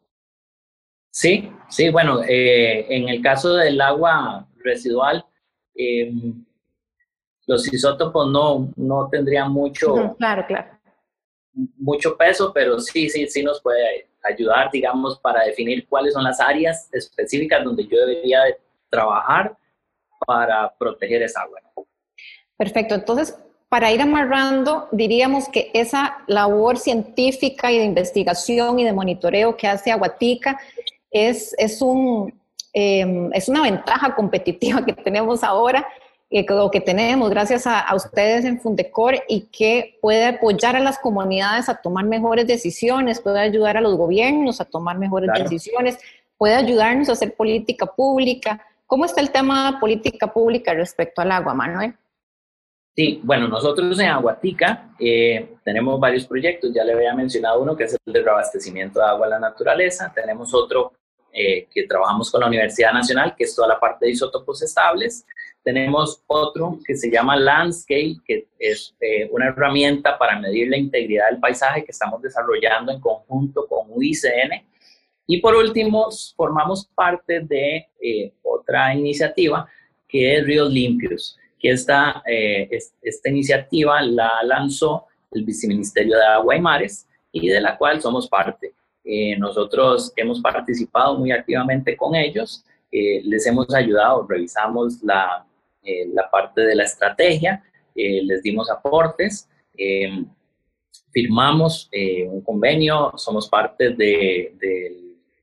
Sí, 1.11 1.51
sí, 1.67 1.89
bueno, 1.89 2.21
eh, 2.23 2.85
en 2.89 3.09
el 3.09 3.21
caso 3.21 3.55
del 3.55 3.81
agua 3.81 4.47
residual, 4.63 5.25
Em, 5.81 6.45
los 7.47 7.73
isótopos 7.73 8.29
no, 8.29 8.69
no 8.75 9.07
tendrían 9.09 9.49
mucho, 9.49 10.13
claro, 10.17 10.45
claro. 10.45 10.67
mucho 11.77 12.17
peso, 12.17 12.51
pero 12.53 12.79
sí, 12.79 13.09
sí, 13.09 13.25
sí 13.27 13.41
nos 13.41 13.61
puede 13.61 14.09
ayudar, 14.25 14.69
digamos, 14.71 15.17
para 15.19 15.45
definir 15.45 15.87
cuáles 15.87 16.13
son 16.13 16.25
las 16.25 16.41
áreas 16.41 16.89
específicas 16.91 17.63
donde 17.63 17.87
yo 17.87 18.05
debería 18.05 18.41
trabajar 18.89 19.57
para 20.27 20.69
proteger 20.77 21.23
esa 21.23 21.43
agua. 21.43 21.61
Perfecto, 22.57 22.95
entonces, 22.95 23.37
para 23.69 23.89
ir 23.89 24.01
amarrando, 24.01 24.89
diríamos 24.91 25.47
que 25.47 25.71
esa 25.73 26.25
labor 26.27 26.77
científica 26.77 27.71
y 27.71 27.77
de 27.77 27.85
investigación 27.85 28.79
y 28.79 28.83
de 28.83 28.91
monitoreo 28.91 29.55
que 29.55 29.67
hace 29.67 29.91
Aguatica 29.91 30.59
es, 31.09 31.55
es 31.57 31.81
un, 31.81 32.38
Em, 32.73 33.31
es 33.33 33.49
una 33.49 33.63
ventaja 33.63 34.15
competitiva 34.15 34.85
que 34.85 34.93
tenemos 34.93 35.43
ahora, 35.43 35.87
eh, 36.29 36.45
que 36.45 36.81
tenemos 36.81 37.29
gracias 37.31 37.65
a, 37.65 37.93
ustedes 37.95 38.45
en 38.45 38.59
Fundecor 38.59 39.15
y 39.27 39.47
que 39.51 39.97
puede 40.01 40.25
apoyar 40.25 40.75
a 40.75 40.79
las 40.79 40.99
comunidades 40.99 41.69
a 41.69 41.81
tomar 41.81 42.05
mejores 42.05 42.45
decisiones, 42.45 43.19
puede 43.19 43.39
ayudar 43.39 43.77
a 43.77 43.81
los 43.81 43.95
gobiernos 43.95 44.61
a 44.61 44.65
tomar 44.65 44.99
mejores 44.99 45.31
decisiones, 45.33 45.97
puede 46.37 46.53
ayudarnos 46.53 47.09
a 47.09 47.13
hacer 47.13 47.33
política 47.33 47.87
pública. 47.87 48.63
¿Cómo 48.85 49.05
está 49.05 49.21
el 49.21 49.31
tema 49.31 49.71
de 49.71 49.77
política 49.79 50.31
pública 50.31 50.73
respecto 50.75 51.21
al 51.21 51.31
agua, 51.31 51.55
Manuel? 51.55 51.95
Sí, 52.95 53.21
bueno, 53.23 53.47
nosotros 53.47 53.99
en 53.99 54.09
Aguatica 54.09 54.89
eh, 54.99 55.55
tenemos 55.63 55.99
varios 55.99 56.27
proyectos, 56.27 56.71
ya 56.73 56.83
le 56.83 56.93
había 56.93 57.13
mencionado 57.15 57.61
uno 57.61 57.75
que 57.75 57.85
es 57.85 57.97
el 58.05 58.13
de 58.13 58.21
reabastecimiento 58.21 58.99
de 58.99 59.05
agua 59.05 59.25
a 59.25 59.29
la 59.29 59.39
naturaleza, 59.39 60.11
tenemos 60.13 60.53
otro 60.53 60.93
eh, 61.33 61.67
que 61.73 61.83
trabajamos 61.87 62.31
con 62.31 62.41
la 62.41 62.47
Universidad 62.47 62.93
Nacional, 62.93 63.35
que 63.37 63.43
es 63.43 63.55
toda 63.55 63.67
la 63.67 63.79
parte 63.79 64.05
de 64.05 64.11
isótopos 64.11 64.61
estables. 64.61 65.25
Tenemos 65.63 66.23
otro 66.27 66.79
que 66.85 66.95
se 66.95 67.11
llama 67.11 67.35
Landscape, 67.35 68.17
que 68.25 68.47
es 68.57 68.95
eh, 69.01 69.29
una 69.31 69.47
herramienta 69.47 70.17
para 70.17 70.39
medir 70.39 70.69
la 70.69 70.77
integridad 70.77 71.29
del 71.29 71.39
paisaje 71.39 71.83
que 71.83 71.91
estamos 71.91 72.21
desarrollando 72.21 72.91
en 72.91 72.99
conjunto 72.99 73.67
con 73.67 73.87
UICN. 73.89 74.65
Y 75.27 75.41
por 75.41 75.55
último, 75.55 76.09
formamos 76.35 76.87
parte 76.95 77.41
de 77.41 77.87
eh, 78.01 78.33
otra 78.41 78.95
iniciativa 78.95 79.69
que 80.07 80.37
es 80.37 80.43
Ríos 80.43 80.71
Limpios, 80.71 81.37
que 81.59 81.69
esta, 81.69 82.23
eh, 82.25 82.67
esta 83.01 83.29
iniciativa 83.29 84.01
la 84.01 84.41
lanzó 84.43 85.05
el 85.31 85.43
Viceministerio 85.43 86.17
de 86.17 86.25
Agua 86.25 86.55
y 86.55 86.61
Mares 86.61 87.07
y 87.31 87.47
de 87.47 87.61
la 87.61 87.77
cual 87.77 88.01
somos 88.01 88.27
parte. 88.27 88.73
Eh, 89.11 89.35
nosotros 89.37 90.13
hemos 90.15 90.39
participado 90.39 91.17
muy 91.17 91.31
activamente 91.31 91.97
con 91.97 92.15
ellos, 92.15 92.63
eh, 92.91 93.21
les 93.23 93.45
hemos 93.47 93.73
ayudado, 93.73 94.27
revisamos 94.27 95.01
la, 95.01 95.45
la 96.13 96.29
parte 96.29 96.61
de 96.61 96.75
la 96.75 96.83
estrategia, 96.83 97.63
les 97.95 98.43
dimos 98.43 98.69
aportes, 98.69 99.49
firmamos 101.11 101.89
un 102.27 102.41
convenio, 102.41 103.13
somos 103.15 103.49
parte 103.49 103.89
de, 103.89 104.53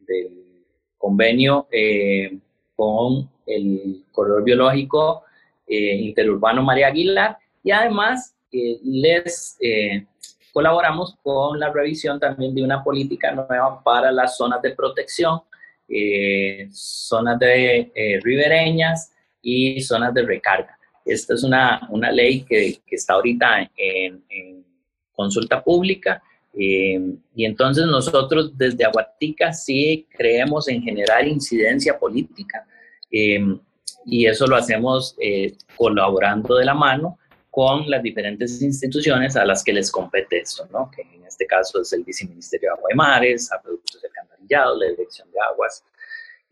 del 0.06 0.30
convenio 0.96 1.66
con 2.76 3.28
el 3.46 4.04
corredor 4.12 4.44
biológico 4.44 5.24
eh, 5.66 5.96
interurbano 5.96 6.62
María 6.62 6.88
Aguilar 6.88 7.38
y 7.64 7.72
además 7.72 8.36
eh, 8.52 8.78
les 8.84 9.56
eh, 9.60 10.06
colaboramos 10.56 11.16
con 11.22 11.60
la 11.60 11.70
revisión 11.70 12.18
también 12.18 12.54
de 12.54 12.62
una 12.62 12.82
política 12.82 13.30
nueva 13.30 13.82
para 13.84 14.10
las 14.10 14.38
zonas 14.38 14.62
de 14.62 14.70
protección, 14.70 15.42
zonas 16.72 17.38
de 17.38 18.20
ribereñas 18.24 19.12
y 19.42 19.82
zonas 19.82 20.14
de 20.14 20.22
recarga. 20.22 20.78
Esta 21.04 21.34
es 21.34 21.44
una, 21.44 21.86
una 21.90 22.10
ley 22.10 22.40
que, 22.40 22.78
que, 22.86 22.96
está 22.96 23.12
ahorita 23.12 23.70
en, 23.76 24.24
en 24.30 24.64
consulta 25.12 25.62
pública 25.62 26.22
y 26.54 27.44
entonces 27.44 27.84
nosotros 27.84 28.56
desde 28.56 28.86
Aguatica 28.86 29.52
sí 29.52 30.06
creemos 30.16 30.68
en 30.68 30.82
generar 30.82 31.28
incidencia 31.28 31.98
política 31.98 32.66
y 33.10 34.26
eso 34.26 34.46
lo 34.46 34.56
hacemos 34.56 35.14
eh, 35.20 35.52
colaborando 35.76 36.56
de 36.56 36.64
la 36.64 36.72
mano 36.72 37.18
con 37.56 37.88
las 37.88 38.02
diferentes 38.02 38.60
instituciones 38.60 39.34
a 39.34 39.46
las 39.46 39.64
que 39.64 39.72
les 39.72 39.90
compete 39.90 40.40
esto, 40.40 40.68
¿no? 40.70 40.90
que 40.94 41.00
en 41.00 41.24
este 41.24 41.46
caso 41.46 41.80
es 41.80 41.90
el 41.94 42.04
Viceministerio 42.04 42.68
de 42.68 42.76
Agua 42.76 42.90
y 42.92 42.94
Mares, 42.94 43.50
a 43.50 43.62
Productos 43.62 43.98
Alcantarillados, 44.04 44.78
la 44.78 44.90
Dirección 44.90 45.30
de 45.32 45.38
Aguas. 45.40 45.82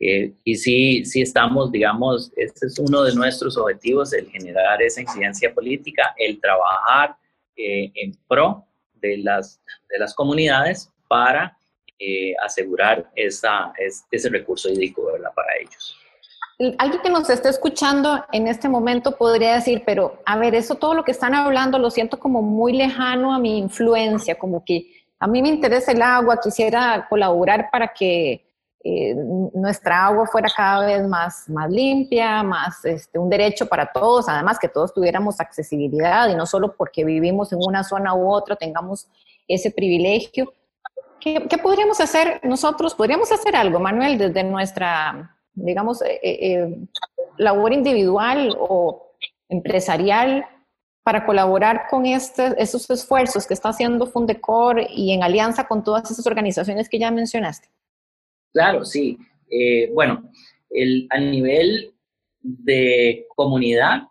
Eh, 0.01 0.33
y 0.45 0.57
sí, 0.57 1.05
sí 1.05 1.21
estamos, 1.21 1.71
digamos, 1.71 2.33
este 2.37 2.69
es 2.69 2.79
uno 2.79 3.03
de 3.03 3.14
nuestros 3.14 3.59
objetivos, 3.59 4.14
el 4.14 4.31
generar 4.31 4.81
esa 4.81 5.03
incidencia 5.03 5.53
política, 5.53 6.14
el 6.17 6.40
trabajar 6.40 7.17
eh, 7.55 7.93
en 7.97 8.17
pro 8.27 8.64
de 8.95 9.19
las, 9.19 9.61
de 9.90 9.99
las 9.99 10.14
comunidades 10.14 10.90
para 11.07 11.59
asegurar 12.43 13.11
esa, 13.14 13.75
ese 14.11 14.29
recurso 14.31 14.71
hídrico 14.71 15.05
¿verdad? 15.05 15.33
para 15.35 15.49
ellos. 15.61 16.04
Alguien 16.79 17.03
que 17.03 17.11
nos 17.11 17.29
esté 17.31 17.49
escuchando 17.49 18.25
en 18.31 18.47
este 18.47 18.69
momento 18.69 19.17
podría 19.17 19.55
decir, 19.55 19.83
pero 19.85 20.21
a 20.25 20.37
ver, 20.38 20.55
eso 20.55 20.77
todo 20.77 20.95
lo 20.95 21.05
que 21.05 21.11
están 21.11 21.35
hablando 21.35 21.79
lo 21.81 21.90
siento 21.90 22.21
como 22.21 22.43
muy 22.43 22.73
lejano 22.73 23.35
a 23.35 23.40
mi 23.40 23.59
influencia, 23.59 24.38
como 24.38 24.64
que 24.64 24.87
a 25.19 25.27
mí 25.27 25.43
me 25.43 25.49
interesa 25.49 25.90
el 25.90 26.03
agua, 26.03 26.38
quisiera 26.40 27.07
colaborar 27.09 27.71
para 27.73 27.88
que 27.88 28.45
eh, 28.85 29.14
nuestra 29.55 30.07
agua 30.07 30.27
fuera 30.27 30.49
cada 30.55 30.87
vez 30.87 31.09
más, 31.09 31.49
más 31.49 31.71
limpia, 31.71 32.45
más 32.45 32.85
este, 32.85 33.19
un 33.19 33.31
derecho 33.31 33.67
para 33.67 33.90
todos, 33.90 34.29
además 34.29 34.59
que 34.59 34.69
todos 34.69 34.95
tuviéramos 34.95 35.40
accesibilidad 35.40 36.29
y 36.29 36.37
no 36.37 36.47
solo 36.47 36.77
porque 36.77 37.05
vivimos 37.05 37.53
en 37.53 37.59
una 37.67 37.83
zona 37.83 38.14
u 38.14 38.31
otra 38.31 38.55
tengamos 38.55 39.09
ese 39.49 39.73
privilegio. 39.73 40.53
¿Qué, 41.19 41.47
qué 41.49 41.59
podríamos 41.59 42.01
hacer 42.01 42.40
nosotros? 42.45 42.95
¿Podríamos 42.95 43.33
hacer 43.33 43.57
algo, 43.57 43.81
Manuel, 43.81 44.19
desde 44.19 44.45
nuestra 44.45 45.34
digamos, 45.55 46.03
eh, 46.03 46.21
eh, 46.23 46.38
eh, 46.53 46.77
labor 47.38 47.73
individual 47.73 48.57
o 48.59 49.12
empresarial 49.49 50.45
para 51.03 51.27
colaborar 51.27 51.87
con 51.90 52.07
este, 52.07 52.55
estos 52.59 52.88
esfuerzos 52.90 53.47
que 53.47 53.55
está 53.55 53.69
haciendo 53.69 54.07
Fundecor 54.07 54.81
y 54.88 55.12
en 55.12 55.23
alianza 55.23 55.67
con 55.67 55.85
todas 55.85 56.11
esas 56.11 56.27
organizaciones 56.27 56.88
que 56.88 56.99
ya 56.99 57.11
mencionaste? 57.11 57.69
Claro, 58.53 58.85
sí. 58.85 59.19
bueno, 59.93 60.31
el, 60.71 61.07
a 61.11 61.19
nivel 61.19 61.93
de 62.40 63.27
comunidad, 63.37 64.03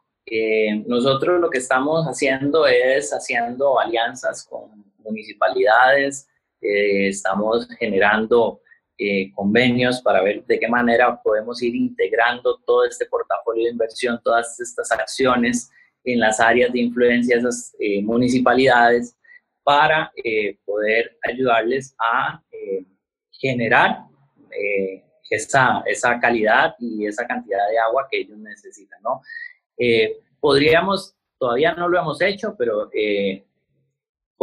nosotros 0.85 1.41
lo 1.41 1.49
que 1.49 1.57
estamos 1.57 2.05
haciendo 2.05 2.67
es 2.67 3.11
haciendo 3.11 3.79
alianzas 3.79 4.45
con 4.45 4.85
municipalidades, 4.99 6.27
estamos 6.61 7.67
generando 7.79 8.61
eh, 8.97 9.31
convenios 9.33 10.01
para 10.03 10.21
ver 10.21 10.45
de 10.45 10.59
qué 10.59 10.67
manera 10.67 11.19
podemos 11.21 11.63
ir 11.63 11.75
integrando 11.75 12.59
todo 12.59 12.85
este 12.85 13.07
portafolio 13.07 13.65
de 13.65 13.71
inversión, 13.71 14.21
todas 14.23 14.59
estas 14.59 14.91
acciones 14.91 15.71
en 16.03 16.19
las 16.19 16.39
áreas 16.39 16.71
de 16.71 16.81
influencia 16.81 17.35
de 17.35 17.41
esas 17.41 17.75
eh, 17.79 18.03
municipalidades 18.03 19.17
para 19.63 20.11
eh, 20.23 20.59
poder 20.63 21.17
ayudarles 21.27 21.95
a 21.97 22.41
generar 23.31 24.05
esa, 25.29 25.81
esa, 25.87 26.19
calidad 26.19 26.75
y 26.79 27.07
esa 27.07 27.25
cantidad 27.25 27.67
de 27.71 27.79
agua 27.79 28.07
que 28.11 28.19
ellos 28.19 28.37
necesitan. 28.37 29.01
¿no? 29.01 29.21
podríamos, 30.39 31.15
todavía 31.39 31.73
no 31.73 31.89
lo 31.89 31.99
hemos 31.99 32.21
hecho, 32.21 32.55
pero 32.57 32.89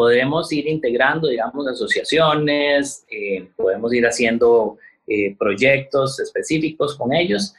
podemos 0.00 0.50
ir 0.50 0.66
integrando, 0.66 1.28
digamos, 1.28 1.68
asociaciones, 1.68 3.04
eh, 3.10 3.50
podemos 3.54 3.92
ir 3.92 4.06
haciendo 4.06 4.78
eh, 5.06 5.36
proyectos 5.38 6.18
específicos 6.18 6.96
con 6.96 7.12
ellos. 7.12 7.54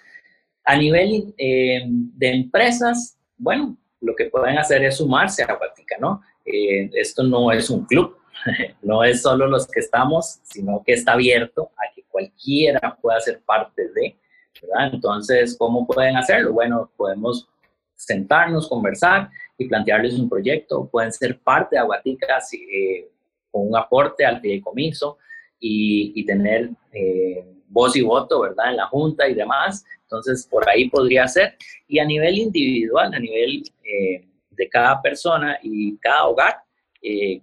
A 0.66 0.76
nivel 0.76 1.36
eh, 1.38 1.84
de 1.86 2.32
empresas, 2.32 3.16
bueno, 3.38 3.78
lo 4.00 4.16
que 4.16 4.26
pueden 4.26 4.58
hacer 4.58 4.84
es 4.84 4.98
sumarse 4.98 5.44
a 5.44 5.54
Aguatica, 5.54 5.98
¿no? 6.00 6.24
esto 6.44 7.22
no 7.22 7.52
es 7.52 7.70
un 7.70 7.86
club, 7.86 8.18
no 8.82 9.04
es 9.04 9.22
solo 9.22 9.46
los 9.46 9.68
que 9.68 9.80
estamos, 9.80 10.40
sino 10.42 10.82
que 10.84 10.94
está 10.94 11.12
abierto 11.14 11.70
a 11.78 11.94
que 11.94 12.02
cualquiera 12.10 12.98
pueda 13.00 13.20
ser 13.20 13.40
parte 13.42 13.88
de, 13.94 14.18
¿verdad? 14.64 14.96
Entonces, 14.96 15.56
¿cómo 15.60 15.86
pueden 15.86 16.18
hacerlo? 16.18 16.54
Bueno, 16.54 16.90
podemos 16.98 17.51
sentarnos, 18.06 18.68
conversar 18.68 19.30
y 19.58 19.68
plantearles 19.68 20.18
un 20.18 20.28
proyecto. 20.28 20.90
Pueden 20.92 21.12
ser 21.12 21.40
parte 21.40 21.76
de 21.76 21.80
Aguatica 21.80 22.40
eh, 22.54 23.10
con 23.52 23.68
un 23.68 23.78
aporte 23.78 24.26
al 24.26 24.42
fideicomiso 24.42 25.18
y, 25.60 26.12
y 26.16 26.26
tener 26.26 26.72
eh, 26.92 27.46
voz 27.68 27.96
y 27.96 28.02
voto, 28.02 28.42
¿verdad? 28.42 28.72
En 28.72 28.78
la 28.78 28.88
junta 28.88 29.28
y 29.28 29.36
demás. 29.36 29.86
Entonces, 30.04 30.48
por 30.50 30.68
ahí 30.68 30.90
podría 30.90 31.28
ser. 31.28 31.56
Y 31.88 32.00
a 32.00 32.06
nivel 32.06 32.40
individual, 32.40 33.14
a 33.14 33.20
nivel 33.20 33.64
eh, 33.84 34.28
de 34.50 34.70
cada 34.70 35.02
persona 35.02 35.60
y 35.62 35.96
cada 35.98 36.26
hogar, 36.26 36.56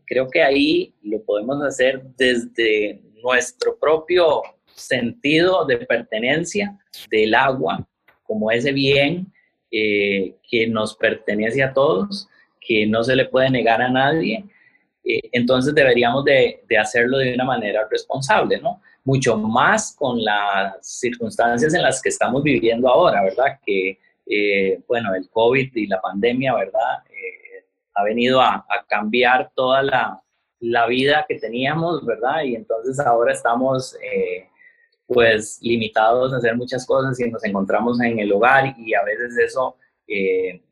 creo 0.06 0.28
que 0.30 0.40
ahí 0.40 0.94
lo 1.02 1.20
podemos 1.24 1.60
hacer 1.64 2.00
desde 2.16 3.02
nuestro 3.20 3.76
propio 3.76 4.42
sentido 4.66 5.64
de 5.64 5.78
pertenencia 5.78 6.78
del 7.10 7.34
agua 7.34 7.84
como 8.22 8.52
ese 8.52 8.70
bien 8.70 9.32
eh, 9.70 10.37
que 10.48 10.66
nos 10.66 10.96
pertenece 10.96 11.62
a 11.62 11.72
todos, 11.72 12.28
que 12.61 12.87
no 12.87 13.04
se 13.04 13.14
le 13.14 13.26
puede 13.26 13.50
negar 13.50 13.83
a 13.83 13.90
nadie. 13.90 14.44
Eh, 15.04 15.20
entonces 15.33 15.74
deberíamos 15.74 16.24
de, 16.24 16.61
hacerlo 16.78 17.18
de 17.18 17.35
una 17.35 17.44
manera 17.44 17.87
responsable, 17.90 18.59
¿no? 18.61 18.81
Mucho 19.04 19.37
más 19.37 19.94
con 19.96 20.22
las 20.24 20.76
circunstancias 20.81 21.74
en 21.74 21.83
las 21.83 22.00
que 22.02 22.09
estamos 22.09 22.42
viviendo 22.42 22.88
ahora, 22.88 23.22
¿verdad? 23.22 23.59
Que, 23.64 23.98
eh, 24.26 24.81
bueno, 24.87 25.14
el 25.14 25.28
COVID 25.31 25.74
y 25.74 25.87
la 25.87 26.00
pandemia, 26.00 26.54
¿verdad? 26.54 27.02
ha 27.94 28.04
venido 28.04 28.40
a, 28.40 28.54
a 28.54 28.87
cambiar 28.87 29.50
toda 29.57 29.83
la, 29.83 30.22
la, 30.61 30.87
vida 30.87 31.26
que 31.28 31.35
teníamos, 31.35 32.07
¿verdad? 32.07 32.42
Y 32.44 32.54
entonces 32.54 33.00
ahora 33.00 33.33
estamos 33.33 33.96
pues 35.08 35.58
limitados 35.62 36.32
a 36.32 36.36
hacer 36.36 36.54
muchas 36.54 36.86
cosas 36.86 37.18
y 37.18 37.30
nos 37.30 37.42
encontramos 37.42 37.98
en 38.02 38.18
el 38.18 38.30
hogar 38.30 38.74
y 38.78 38.92
a 38.92 39.02
veces 39.02 39.38
eso 39.38 39.76
eh, 40.06 40.62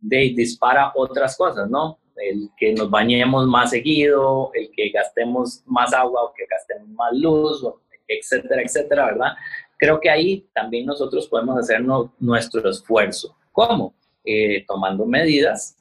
dispara 0.00 0.90
otras 0.94 1.36
cosas, 1.36 1.68
¿no? 1.68 1.98
El 2.16 2.48
que 2.56 2.72
nos 2.72 2.88
bañemos 2.88 3.46
más 3.46 3.70
seguido, 3.70 4.50
el 4.54 4.70
que 4.74 4.88
gastemos 4.88 5.62
más 5.66 5.92
agua 5.92 6.24
o 6.24 6.32
que 6.32 6.46
gastemos 6.50 6.88
más 6.88 7.12
luz, 7.12 7.62
etcétera, 8.08 8.62
etcétera, 8.62 9.04
¿verdad? 9.04 9.32
Creo 9.76 10.00
que 10.00 10.08
ahí 10.08 10.48
también 10.54 10.86
nosotros 10.86 11.28
podemos 11.28 11.58
hacer 11.58 11.82
nuestro 12.18 12.70
esfuerzo. 12.70 13.36
¿Cómo? 13.52 13.94
Eh, 14.24 14.64
tomando 14.66 15.04
medidas 15.04 15.76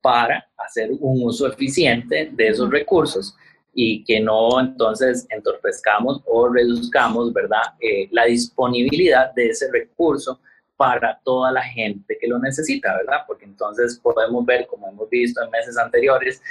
para 0.00 0.44
hacer 0.56 0.90
un 0.98 1.22
uso 1.24 1.46
eficiente 1.46 2.30
de 2.32 2.48
esos 2.48 2.68
recursos 2.68 3.36
y 3.80 4.02
que 4.02 4.18
no 4.18 4.58
entonces 4.58 5.24
entorpezcamos 5.30 6.20
o 6.26 6.48
reduzcamos, 6.48 7.32
¿verdad?, 7.32 7.62
eh, 7.78 8.08
la 8.10 8.24
disponibilidad 8.24 9.32
de 9.34 9.50
ese 9.50 9.70
recurso 9.70 10.40
para 10.76 11.20
toda 11.22 11.52
la 11.52 11.62
gente 11.62 12.18
que 12.20 12.26
lo 12.26 12.40
necesita, 12.40 12.96
¿verdad? 12.96 13.18
Porque 13.24 13.44
entonces 13.44 13.96
podemos 14.02 14.44
ver, 14.44 14.66
como 14.66 14.88
hemos 14.88 15.08
visto 15.08 15.40
en 15.44 15.50
meses 15.50 15.78
anteriores, 15.78 16.42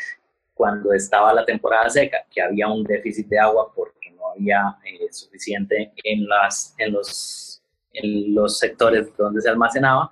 cuando 0.53 0.93
estaba 0.93 1.33
la 1.33 1.43
temporada 1.43 1.89
seca, 1.89 2.19
que 2.31 2.41
había 2.41 2.69
un 2.69 2.85
déficit 2.85 3.27
de 3.27 3.39
agua 3.39 3.73
porque 3.75 4.09
no 4.11 4.31
había 4.31 4.77
eh, 4.85 5.11
suficiente 5.11 5.91
en, 6.05 6.29
las, 6.29 6.75
en, 6.77 6.93
los, 6.93 7.61
en 7.91 8.33
los 8.33 8.57
sectores 8.57 9.05
donde 9.17 9.41
se 9.41 9.49
almacenaba, 9.49 10.11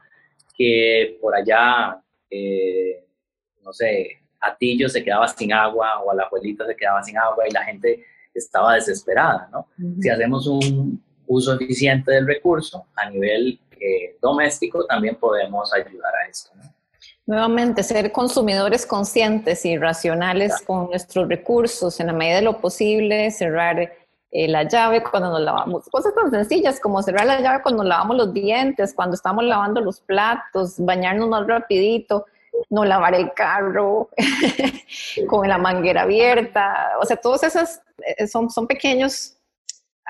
que 0.54 1.18
por 1.22 1.34
allá, 1.34 1.98
eh, 2.30 3.06
no 3.64 3.72
sé, 3.72 4.20
Atillo 4.46 4.90
se 4.90 5.04
quedaba 5.04 5.28
sin 5.28 5.54
agua 5.54 6.00
o 6.02 6.12
a 6.12 6.16
la 6.16 6.24
abuelita 6.24 6.66
se 6.66 6.76
quedaba 6.76 7.04
sin 7.04 7.18
agua 7.18 7.48
y 7.48 7.52
la 7.52 7.64
gente 7.64 8.04
estaba 8.34 8.76
desesperada, 8.76 9.50
¿no? 9.52 9.68
Si 10.02 10.10
hacemos 10.10 10.46
un 10.48 11.02
uso 11.28 11.54
eficiente 11.56 12.12
del 12.12 12.28
recurso 12.28 12.86
a 12.96 13.10
nivel 13.10 13.60
eh, 13.80 14.18
doméstico, 14.22 14.86
también 14.86 15.16
podemos 15.16 15.74
ayudar 15.74 16.14
a 16.16 16.30
esto, 16.30 16.52
¿no? 16.56 16.76
Nuevamente, 17.28 17.82
ser 17.82 18.12
consumidores 18.12 18.86
conscientes 18.86 19.66
y 19.66 19.78
racionales 19.78 20.62
con 20.62 20.90
nuestros 20.90 21.28
recursos, 21.28 22.00
en 22.00 22.08
la 22.08 22.14
medida 22.14 22.36
de 22.36 22.42
lo 22.44 22.62
posible, 22.62 23.32
cerrar 23.32 23.80
eh, 24.32 24.48
la 24.48 24.64
llave 24.64 25.02
cuando 25.02 25.32
nos 25.32 25.42
lavamos. 25.42 25.90
Cosas 25.90 26.14
tan 26.14 26.30
sencillas 26.30 26.80
como 26.80 27.02
cerrar 27.02 27.26
la 27.26 27.42
llave 27.42 27.64
cuando 27.64 27.84
lavamos 27.84 28.18
los 28.18 28.34
dientes, 28.34 28.94
cuando 28.94 29.16
estamos 29.16 29.44
lavando 29.44 29.82
los 29.82 30.02
platos, 30.02 30.76
bañarnos 30.78 31.28
más 31.28 31.48
rapidito, 31.48 32.26
no 32.70 32.86
lavar 32.86 33.16
el 33.16 33.34
carro 33.34 34.10
con 35.28 35.48
la 35.48 35.58
manguera 35.58 36.04
abierta. 36.04 36.94
O 37.02 37.06
sea, 37.06 37.18
todos 37.18 37.44
esos 37.44 37.80
eh, 38.18 38.28
son, 38.28 38.50
son 38.50 38.68
pequeños 38.68 39.38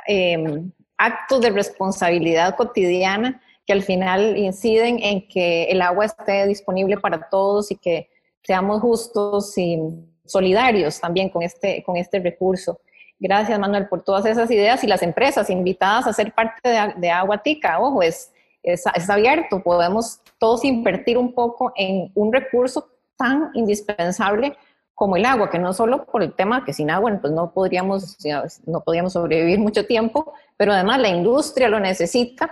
em, 0.07 0.71
actos 0.97 1.41
de 1.41 1.49
responsabilidad 1.49 2.55
cotidiana 2.55 3.41
que 3.65 3.73
al 3.73 3.81
final 3.81 4.37
inciden 4.37 4.99
en 5.01 5.27
que 5.27 5.63
el 5.65 5.81
agua 5.81 6.05
esté 6.05 6.45
disponible 6.47 6.97
para 6.97 7.29
todos 7.29 7.71
y 7.71 7.77
que 7.77 8.09
seamos 8.43 8.81
justos 8.81 9.57
y 9.57 9.79
solidarios 10.25 10.99
también 10.99 11.29
con 11.29 11.41
este, 11.41 11.83
con 11.83 11.97
este 11.97 12.19
recurso. 12.19 12.79
Gracias, 13.17 13.57
Manuel, 13.57 13.87
por 13.87 14.03
todas 14.03 14.25
esas 14.25 14.51
ideas 14.51 14.83
y 14.83 14.87
las 14.87 15.01
empresas 15.01 15.49
invitadas 15.49 16.05
a 16.05 16.13
ser 16.13 16.33
parte 16.33 16.69
de, 16.69 16.93
de 16.97 17.09
Aguatica. 17.09 17.79
Ojo, 17.79 18.03
es, 18.03 18.31
es, 18.65 18.83
es, 18.93 19.09
abierto, 19.09 19.61
podemos 19.61 20.19
todos 20.37 20.65
invertir 20.65 21.17
un 21.17 21.33
poco 21.33 21.71
en 21.75 22.11
un 22.15 22.33
recurso 22.33 22.89
tan 23.17 23.51
indispensable 23.53 24.57
como 24.95 25.17
el 25.17 25.25
agua, 25.25 25.49
que 25.49 25.59
no 25.59 25.73
solo 25.73 26.05
por 26.05 26.23
el 26.23 26.33
tema 26.33 26.63
que 26.63 26.73
sin 26.73 26.89
agua 26.89 27.17
pues 27.19 27.33
no 27.33 27.51
podríamos, 27.51 28.17
no 28.65 28.81
podríamos 28.81 29.13
sobrevivir 29.13 29.59
mucho 29.59 29.85
tiempo, 29.85 30.33
pero 30.57 30.71
además 30.71 30.99
la 30.99 31.09
industria 31.09 31.67
lo 31.67 31.79
necesita 31.79 32.49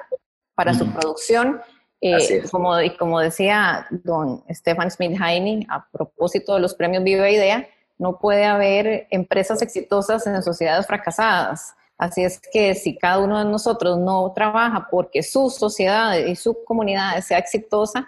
para 0.54 0.74
su 0.74 0.92
producción. 0.92 1.62
Eh, 2.06 2.44
como, 2.52 2.74
como 3.00 3.22
decía 3.22 3.88
don 3.90 4.44
Stefan 4.50 4.92
Smith-Heine, 4.92 5.66
a 5.70 5.88
propósito 5.90 6.54
de 6.56 6.60
los 6.60 6.76
premios 6.76 7.02
Viva 7.02 7.30
Idea, 7.30 7.66
no 7.98 8.20
puede 8.20 8.44
haber 8.44 9.08
empresas 9.10 9.62
exitosas 9.62 10.28
en 10.28 10.44
sociedades 10.44 10.86
fracasadas. 10.86 11.76
Así 11.98 12.24
es 12.24 12.40
que 12.52 12.76
si 12.76 12.98
cada 12.98 13.20
uno 13.20 13.40
de 13.40 13.46
nosotros 13.46 13.98
no 13.98 14.32
trabaja 14.34 14.88
porque 14.90 15.24
su 15.24 15.50
sociedad 15.50 16.18
y 16.18 16.36
su 16.36 16.64
comunidad 16.64 17.20
sea 17.22 17.38
exitosa, 17.38 18.08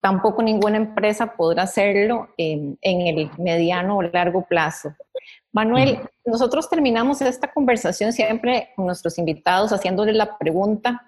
tampoco 0.00 0.42
ninguna 0.42 0.76
empresa 0.76 1.34
podrá 1.36 1.62
hacerlo 1.62 2.28
en, 2.36 2.76
en 2.80 3.06
el 3.06 3.30
mediano 3.38 3.98
o 3.98 4.02
largo 4.02 4.44
plazo. 4.44 4.94
Manuel, 5.52 6.00
nosotros 6.24 6.68
terminamos 6.68 7.20
esta 7.22 7.52
conversación 7.52 8.12
siempre 8.12 8.70
con 8.74 8.86
nuestros 8.86 9.18
invitados 9.18 9.72
haciéndoles 9.72 10.16
la 10.16 10.36
pregunta, 10.38 11.06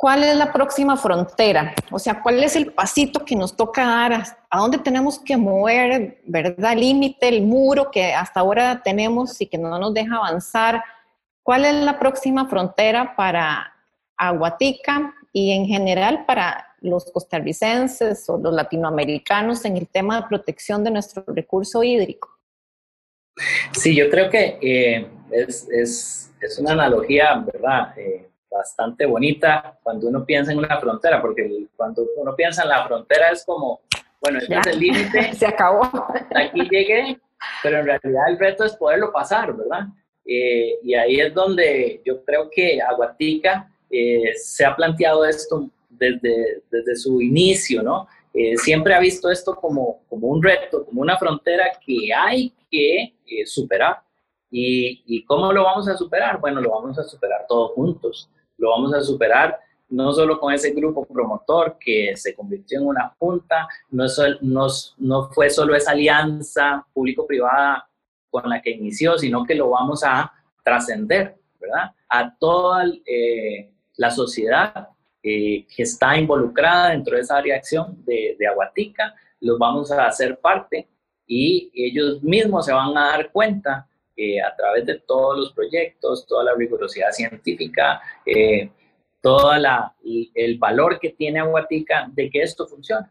¿Cuál 0.00 0.24
es 0.24 0.34
la 0.34 0.50
próxima 0.50 0.96
frontera? 0.96 1.74
O 1.90 1.98
sea, 1.98 2.22
¿cuál 2.22 2.42
es 2.42 2.56
el 2.56 2.72
pasito 2.72 3.22
que 3.22 3.36
nos 3.36 3.54
toca 3.54 3.84
dar? 3.84 4.24
¿A 4.48 4.58
dónde 4.58 4.78
tenemos 4.78 5.18
que 5.18 5.36
mover, 5.36 6.22
verdad? 6.24 6.74
Límite, 6.74 7.28
el 7.28 7.42
muro 7.42 7.90
que 7.90 8.14
hasta 8.14 8.40
ahora 8.40 8.80
tenemos 8.82 9.38
y 9.42 9.46
que 9.46 9.58
no 9.58 9.78
nos 9.78 9.92
deja 9.92 10.16
avanzar. 10.16 10.82
¿Cuál 11.42 11.66
es 11.66 11.74
la 11.74 11.98
próxima 11.98 12.48
frontera 12.48 13.14
para 13.14 13.74
Aguatica 14.16 15.12
y 15.34 15.50
en 15.50 15.66
general 15.66 16.24
para 16.24 16.66
los 16.80 17.10
costarricenses 17.12 18.26
o 18.30 18.38
los 18.38 18.54
latinoamericanos 18.54 19.66
en 19.66 19.76
el 19.76 19.86
tema 19.86 20.22
de 20.22 20.28
protección 20.28 20.82
de 20.82 20.92
nuestro 20.92 21.24
recurso 21.26 21.84
hídrico? 21.84 22.38
Sí, 23.72 23.94
yo 23.94 24.08
creo 24.08 24.30
que 24.30 24.58
eh, 24.62 25.10
es, 25.30 25.68
es, 25.70 26.32
es, 26.40 26.58
una 26.58 26.72
analogía, 26.72 27.34
¿verdad? 27.34 27.98
Eh, 27.98 28.29
bastante 28.50 29.06
bonita 29.06 29.78
cuando 29.82 30.08
uno 30.08 30.24
piensa 30.24 30.52
en 30.52 30.58
una 30.58 30.78
frontera, 30.80 31.20
porque 31.20 31.66
cuando 31.76 32.04
uno 32.16 32.34
piensa 32.34 32.62
en 32.62 32.70
la 32.70 32.86
frontera 32.86 33.30
es 33.30 33.44
como, 33.44 33.80
bueno, 34.20 34.38
este 34.38 34.58
es 34.58 34.66
el 34.66 34.80
límite. 34.80 35.32
Se 35.34 35.46
acabó. 35.46 35.84
Aquí 36.34 36.68
llegué, 36.68 37.18
pero 37.62 37.78
en 37.78 37.86
realidad 37.86 38.28
el 38.28 38.38
reto 38.38 38.64
es 38.64 38.74
poderlo 38.76 39.12
pasar, 39.12 39.56
¿verdad? 39.56 39.86
Eh, 40.26 40.78
y 40.82 40.94
ahí 40.94 41.20
es 41.20 41.32
donde 41.32 42.02
yo 42.04 42.24
creo 42.24 42.50
que 42.50 42.80
Aguatica 42.82 43.70
eh, 43.88 44.34
se 44.36 44.64
ha 44.64 44.76
planteado 44.76 45.24
esto 45.24 45.68
desde, 45.88 46.62
desde 46.70 46.96
su 46.96 47.20
inicio, 47.20 47.82
¿no? 47.82 48.08
Eh, 48.32 48.56
siempre 48.56 48.94
ha 48.94 49.00
visto 49.00 49.30
esto 49.30 49.56
como, 49.56 50.02
como 50.08 50.28
un 50.28 50.42
reto, 50.42 50.84
como 50.84 51.00
una 51.00 51.16
frontera 51.16 51.72
que 51.84 52.12
hay 52.14 52.52
que 52.70 53.12
superar. 53.44 54.02
¿Y, 54.52 55.02
¿Y 55.06 55.24
cómo 55.24 55.52
lo 55.52 55.64
vamos 55.64 55.88
a 55.88 55.96
superar? 55.96 56.40
Bueno, 56.40 56.60
lo 56.60 56.70
vamos 56.70 56.98
a 56.98 57.04
superar 57.04 57.46
todos 57.48 57.72
juntos 57.72 58.28
lo 58.60 58.70
vamos 58.70 58.94
a 58.94 59.00
superar 59.00 59.58
no 59.90 60.12
solo 60.12 60.38
con 60.38 60.52
ese 60.52 60.70
grupo 60.70 61.04
promotor 61.04 61.76
que 61.78 62.16
se 62.16 62.34
convirtió 62.34 62.78
en 62.78 62.86
una 62.86 63.12
junta, 63.18 63.68
no, 63.90 64.04
no, 64.40 64.66
no 64.98 65.30
fue 65.30 65.50
solo 65.50 65.74
esa 65.74 65.90
alianza 65.90 66.86
público-privada 66.92 67.88
con 68.30 68.48
la 68.48 68.62
que 68.62 68.70
inició, 68.70 69.18
sino 69.18 69.44
que 69.44 69.56
lo 69.56 69.70
vamos 69.70 70.04
a 70.04 70.32
trascender, 70.62 71.36
¿verdad? 71.58 71.90
A 72.08 72.32
toda 72.36 72.84
eh, 73.04 73.72
la 73.96 74.10
sociedad 74.10 74.88
eh, 75.22 75.66
que 75.74 75.82
está 75.82 76.16
involucrada 76.16 76.90
dentro 76.90 77.16
de 77.16 77.22
esa 77.22 77.38
área 77.38 77.54
de 77.54 77.58
acción 77.58 78.04
de, 78.04 78.36
de 78.38 78.46
Aguatica, 78.46 79.14
los 79.40 79.58
vamos 79.58 79.90
a 79.90 80.06
hacer 80.06 80.38
parte 80.38 80.88
y 81.26 81.70
ellos 81.74 82.22
mismos 82.22 82.66
se 82.66 82.72
van 82.72 82.96
a 82.96 83.08
dar 83.10 83.32
cuenta 83.32 83.88
a 84.44 84.54
través 84.56 84.86
de 84.86 84.98
todos 85.00 85.38
los 85.38 85.52
proyectos, 85.52 86.26
toda 86.26 86.44
la 86.44 86.54
rigurosidad 86.54 87.10
científica, 87.10 88.00
eh, 88.24 88.70
todo 89.20 89.52
el 89.54 90.58
valor 90.58 90.98
que 90.98 91.10
tiene 91.10 91.40
Aguatica 91.40 92.08
de 92.12 92.30
que 92.30 92.42
esto 92.42 92.66
funcione 92.66 93.08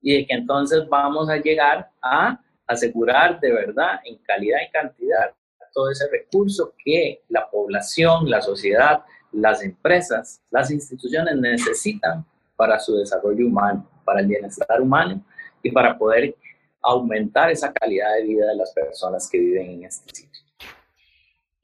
y 0.00 0.18
de 0.18 0.26
que 0.26 0.34
entonces 0.34 0.88
vamos 0.88 1.28
a 1.28 1.36
llegar 1.36 1.90
a 2.00 2.40
asegurar 2.66 3.40
de 3.40 3.52
verdad 3.52 4.00
en 4.04 4.16
calidad 4.18 4.58
y 4.66 4.70
cantidad 4.70 5.32
todo 5.72 5.90
ese 5.90 6.08
recurso 6.10 6.74
que 6.84 7.22
la 7.28 7.48
población, 7.48 8.28
la 8.28 8.40
sociedad, 8.40 9.04
las 9.32 9.62
empresas, 9.62 10.40
las 10.50 10.70
instituciones 10.70 11.36
necesitan 11.36 12.24
para 12.56 12.78
su 12.80 12.96
desarrollo 12.96 13.46
humano, 13.46 13.88
para 14.04 14.20
el 14.20 14.26
bienestar 14.26 14.80
humano 14.80 15.22
y 15.62 15.70
para 15.70 15.96
poder 15.96 16.34
aumentar 16.82 17.50
esa 17.50 17.72
calidad 17.72 18.14
de 18.16 18.24
vida 18.24 18.46
de 18.46 18.56
las 18.56 18.72
personas 18.72 19.28
que 19.30 19.38
viven 19.38 19.70
en 19.70 19.84
este 19.84 20.14
sitio. 20.14 20.42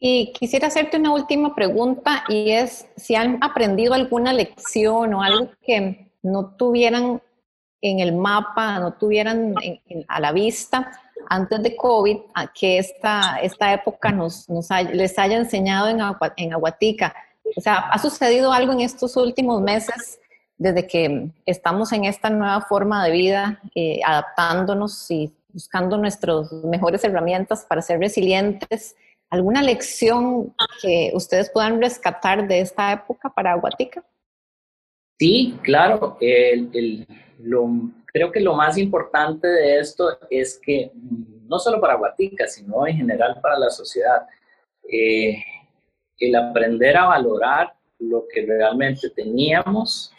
Y 0.06 0.32
quisiera 0.34 0.68
hacerte 0.68 0.98
una 0.98 1.14
última 1.14 1.54
pregunta 1.54 2.24
y 2.28 2.50
es 2.50 2.86
si 2.94 3.14
han 3.14 3.42
aprendido 3.42 3.94
alguna 3.94 4.34
lección 4.34 5.14
o 5.14 5.22
algo 5.22 5.48
que 5.62 6.12
no 6.22 6.50
tuvieran 6.56 7.22
en 7.80 8.00
el 8.00 8.12
mapa, 8.12 8.78
no 8.80 8.92
tuvieran 8.92 9.54
a 10.06 10.20
la 10.20 10.32
vista 10.32 10.92
antes 11.30 11.62
de 11.62 11.74
COVID, 11.74 12.18
que 12.54 12.76
esta, 12.76 13.38
esta 13.40 13.72
época 13.72 14.12
nos, 14.12 14.46
les 14.92 15.18
haya 15.18 15.38
enseñado 15.38 15.88
en, 15.88 16.00
en 16.36 16.52
Aguatica. 16.52 17.14
O 17.56 17.62
sea, 17.62 17.88
¿ha 17.90 17.98
sucedido 17.98 18.52
algo 18.52 18.74
en 18.74 18.80
estos 18.80 19.16
últimos 19.16 19.62
meses 19.62 20.20
desde 20.58 20.86
que 20.86 21.30
estamos 21.46 21.92
en 21.92 22.04
esta 22.04 22.28
nueva 22.28 22.60
forma 22.60 23.02
de 23.06 23.10
vida, 23.10 23.58
eh, 23.74 24.00
adaptándonos 24.04 25.10
y 25.10 25.32
buscando 25.50 25.96
nuestras 25.96 26.52
mejores 26.52 27.02
herramientas 27.04 27.64
para 27.66 27.80
ser 27.80 28.00
resilientes? 28.00 28.96
¿Alguna 29.34 29.62
lección 29.62 30.54
que 30.80 31.10
ustedes 31.12 31.50
puedan 31.50 31.80
rescatar 31.82 32.46
de 32.46 32.60
esta 32.60 32.92
época 32.92 33.28
para 33.34 33.50
Aguatica? 33.50 34.04
Sí, 35.18 35.58
claro. 35.64 36.16
creo 38.12 38.30
que 38.30 38.38
lo 38.38 38.54
más 38.54 38.78
importante 38.78 39.48
de 39.48 39.80
esto 39.80 40.16
es 40.30 40.60
que 40.64 40.92
mm, 40.94 41.48
no 41.48 41.58
solo 41.58 41.80
para 41.80 41.94
Aguatica, 41.94 42.46
sino 42.46 42.86
en 42.86 42.96
general 42.98 43.40
para 43.42 43.58
la 43.58 43.70
sociedad, 43.70 44.24
eh, 44.88 45.42
el 46.20 46.36
aprender 46.36 46.96
a 46.96 47.06
valorar 47.06 47.74
lo 47.98 48.26
que 48.32 48.46
realmente 48.46 49.10
teníamos, 49.10 50.12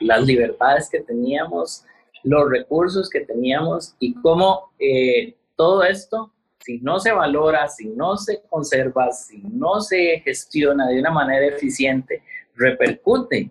las 0.00 0.26
libertades 0.26 0.90
que 0.90 1.00
teníamos, 1.00 1.86
los 2.22 2.50
recursos 2.50 3.08
que 3.08 3.20
teníamos 3.20 3.94
y 3.98 4.12
cómo 4.16 4.72
eh, 4.78 5.38
todo 5.56 5.82
esto 5.84 6.34
si 6.68 6.78
no 6.80 7.00
se 7.00 7.10
valora, 7.12 7.66
si 7.66 7.88
no 7.88 8.18
se 8.18 8.42
conserva, 8.42 9.10
si 9.10 9.38
no 9.38 9.80
se 9.80 10.20
gestiona 10.20 10.86
de 10.86 11.00
una 11.00 11.10
manera 11.10 11.46
eficiente, 11.46 12.22
repercute 12.56 13.50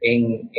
en, 0.00 0.50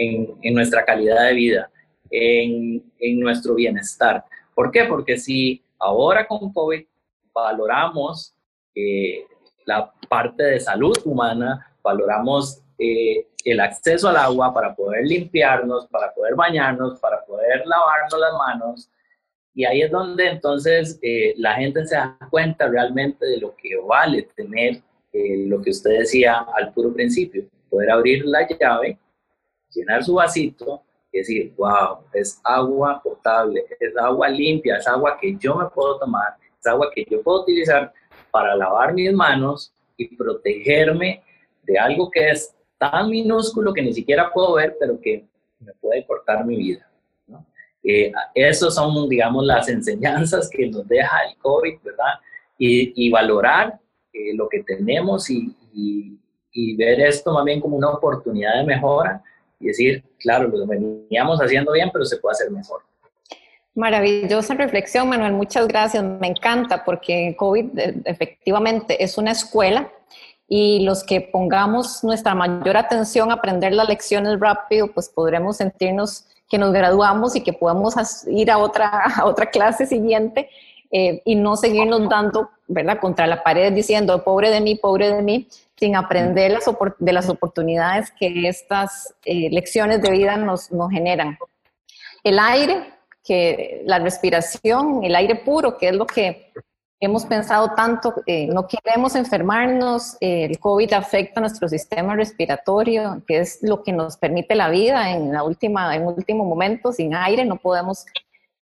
nuestra 0.53 0.85
calidad 0.85 1.25
de 1.25 1.33
vida, 1.33 1.69
en, 2.09 2.81
nuestro 3.19 3.55
bienestar. 3.55 4.23
¿Por 4.55 4.71
qué? 4.71 4.85
Porque 4.85 5.17
si 5.17 5.61
ahora 5.79 6.25
con 6.25 6.53
COVID 6.53 6.85
valoramos 7.33 8.33
eh, 8.73 9.25
la 9.65 9.91
parte 10.07 10.43
de 10.43 10.61
salud 10.61 10.97
humana, 11.03 11.75
valoramos 11.83 12.61
eh, 12.79 13.27
el 13.43 13.59
acceso 13.59 14.07
al 14.07 14.15
agua 14.15 14.53
para 14.53 14.73
poder 14.73 15.05
limpiarnos, 15.05 15.87
para 15.87 16.13
poder 16.13 16.35
bañarnos, 16.35 17.01
para 17.01 17.25
poder 17.25 17.63
lavarnos 17.65 18.17
las 18.17 18.33
manos. 18.33 18.89
Y 19.57 19.65
ahí 19.65 19.81
es 19.81 19.89
donde 19.89 20.27
entonces 20.27 20.99
eh, 21.01 21.33
la 21.35 21.55
gente 21.55 21.83
se 21.87 21.95
da 21.95 22.15
cuenta 22.29 22.67
realmente 22.67 23.25
de 23.25 23.37
lo 23.37 23.55
que 23.55 23.75
vale 23.77 24.29
tener 24.35 24.83
eh, 25.11 25.45
lo 25.47 25.59
que 25.63 25.71
usted 25.71 25.97
decía 25.97 26.45
al 26.55 26.71
puro 26.73 26.93
principio, 26.93 27.43
poder 27.67 27.89
abrir 27.89 28.23
la 28.23 28.47
llave, 28.47 28.99
llenar 29.73 30.03
su 30.03 30.13
vasito 30.13 30.83
y 31.11 31.17
decir, 31.17 31.55
wow, 31.57 32.01
es 32.13 32.39
agua 32.43 33.01
potable, 33.01 33.65
es 33.79 33.97
agua 33.97 34.29
limpia, 34.29 34.77
es 34.77 34.87
agua 34.87 35.17
que 35.19 35.35
yo 35.39 35.55
me 35.55 35.65
puedo 35.71 35.97
tomar, 35.97 36.35
es 36.59 36.67
agua 36.67 36.91
que 36.93 37.03
yo 37.09 37.23
puedo 37.23 37.41
utilizar 37.41 37.91
para 38.29 38.55
lavar 38.55 38.93
mis 38.93 39.11
manos 39.11 39.73
y 39.97 40.15
protegerme 40.15 41.23
de 41.63 41.79
algo 41.79 42.11
que 42.11 42.29
es 42.29 42.55
tan 42.77 43.09
minúsculo 43.09 43.73
que 43.73 43.81
ni 43.81 43.91
siquiera 43.91 44.31
puedo 44.31 44.53
ver, 44.53 44.77
pero 44.79 45.01
que 45.01 45.25
me 45.59 45.73
puede 45.81 46.05
cortar 46.05 46.45
mi 46.45 46.57
vida. 46.57 46.87
Eh, 47.83 48.11
esas 48.35 48.75
son, 48.75 49.07
digamos, 49.07 49.45
las 49.45 49.69
enseñanzas 49.69 50.49
que 50.49 50.67
nos 50.67 50.87
deja 50.87 51.23
el 51.29 51.37
COVID, 51.37 51.79
¿verdad? 51.83 52.13
Y, 52.57 53.09
valorar 53.11 53.79
eh, 54.11 54.33
lo 54.35 54.49
que 54.49 54.63
tenemos 54.63 55.29
y, 55.29 55.55
y, 55.73 56.75
ver 56.75 56.99
esto 57.01 57.31
más 57.33 57.45
bien 57.45 57.61
como 57.61 57.77
una 57.77 57.89
oportunidad 57.91 58.57
de 58.57 58.63
mejora 58.63 59.21
y 59.59 59.67
decir, 59.67 60.03
claro, 60.19 60.47
lo 60.47 60.65
veníamos 60.65 61.39
haciendo 61.39 61.71
bien, 61.71 61.89
pero 61.93 62.03
se 62.03 62.17
puede 62.17 62.33
hacer 62.33 62.49
mejor. 62.49 62.81
Maravillosa 63.75 64.55
reflexión, 64.55 65.07
Manuel. 65.07 65.33
Muchas 65.33 65.67
gracias. 65.67 66.03
Me 66.03 66.27
encanta 66.29 66.83
porque 66.83 67.35
COVID 67.37 67.77
eh, 67.77 68.01
efectivamente 68.05 69.03
es 69.03 69.19
una 69.19 69.31
escuela 69.31 69.91
y 70.47 70.79
los 70.79 71.03
que 71.03 71.21
pongamos 71.21 72.03
nuestra 72.03 72.33
mayor 72.33 72.75
atención 72.75 73.29
a 73.29 73.35
aprender 73.35 73.73
las 73.73 73.87
lecciones 73.87 74.39
rápido, 74.39 74.87
pues 74.87 75.09
podremos 75.09 75.57
sentirnos 75.57 76.25
que 76.49 76.57
nos 76.57 76.73
graduamos 76.73 77.35
y 77.35 77.41
que 77.41 77.53
podemos 77.53 77.95
ir 78.27 78.51
a 78.51 78.57
otra, 78.57 79.03
otra 79.23 79.47
clase 79.49 79.85
siguiente 79.85 80.49
eh, 80.91 81.21
y 81.25 81.35
no 81.35 81.57
seguirnos 81.57 82.07
dando, 82.07 82.49
¿verdad?, 82.67 82.99
contra 82.99 83.27
la 83.27 83.43
pared 83.43 83.73
diciendo, 83.73 84.23
pobre 84.23 84.49
de 84.49 84.61
mí, 84.61 84.75
pobre 84.75 85.13
de 85.13 85.21
mí, 85.21 85.47
sin 85.75 85.95
aprender 85.95 86.51
las 86.51 86.65
de 86.97 87.13
las 87.13 87.29
oportunidades 87.29 88.11
que 88.11 88.47
estas 88.47 89.13
eh, 89.25 89.49
lecciones 89.51 90.01
de 90.01 90.11
vida 90.11 90.37
nos, 90.37 90.71
nos 90.71 90.89
generan. 90.89 91.37
El 92.23 92.39
aire, 92.39 92.93
que 93.23 93.83
la 93.85 93.99
respiración, 93.99 95.03
el 95.03 95.15
aire 95.15 95.35
puro, 95.35 95.77
que 95.77 95.89
es 95.89 95.95
lo 95.95 96.07
que 96.07 96.51
hemos 96.99 97.25
pensado 97.25 97.73
tanto, 97.75 98.13
eh, 98.25 98.47
no 98.47 98.67
queremos 98.67 99.15
enfermarnos, 99.15 100.17
eh, 100.19 100.45
el 100.45 100.59
COVID 100.59 100.93
afecta 100.93 101.39
nuestro 101.39 101.67
sistema 101.69 102.15
respiratorio, 102.15 103.21
que 103.27 103.39
es 103.39 103.59
lo 103.61 103.83
que 103.83 103.93
nos 103.93 104.17
permite 104.17 104.55
la 104.55 104.69
vida 104.69 105.11
en 105.11 105.31
la 105.31 105.43
última, 105.43 105.95
en 105.95 106.07
último 106.07 106.43
momento, 106.43 106.91
sin 106.91 107.15
aire 107.15 107.45
no 107.45 107.57
podemos 107.57 108.05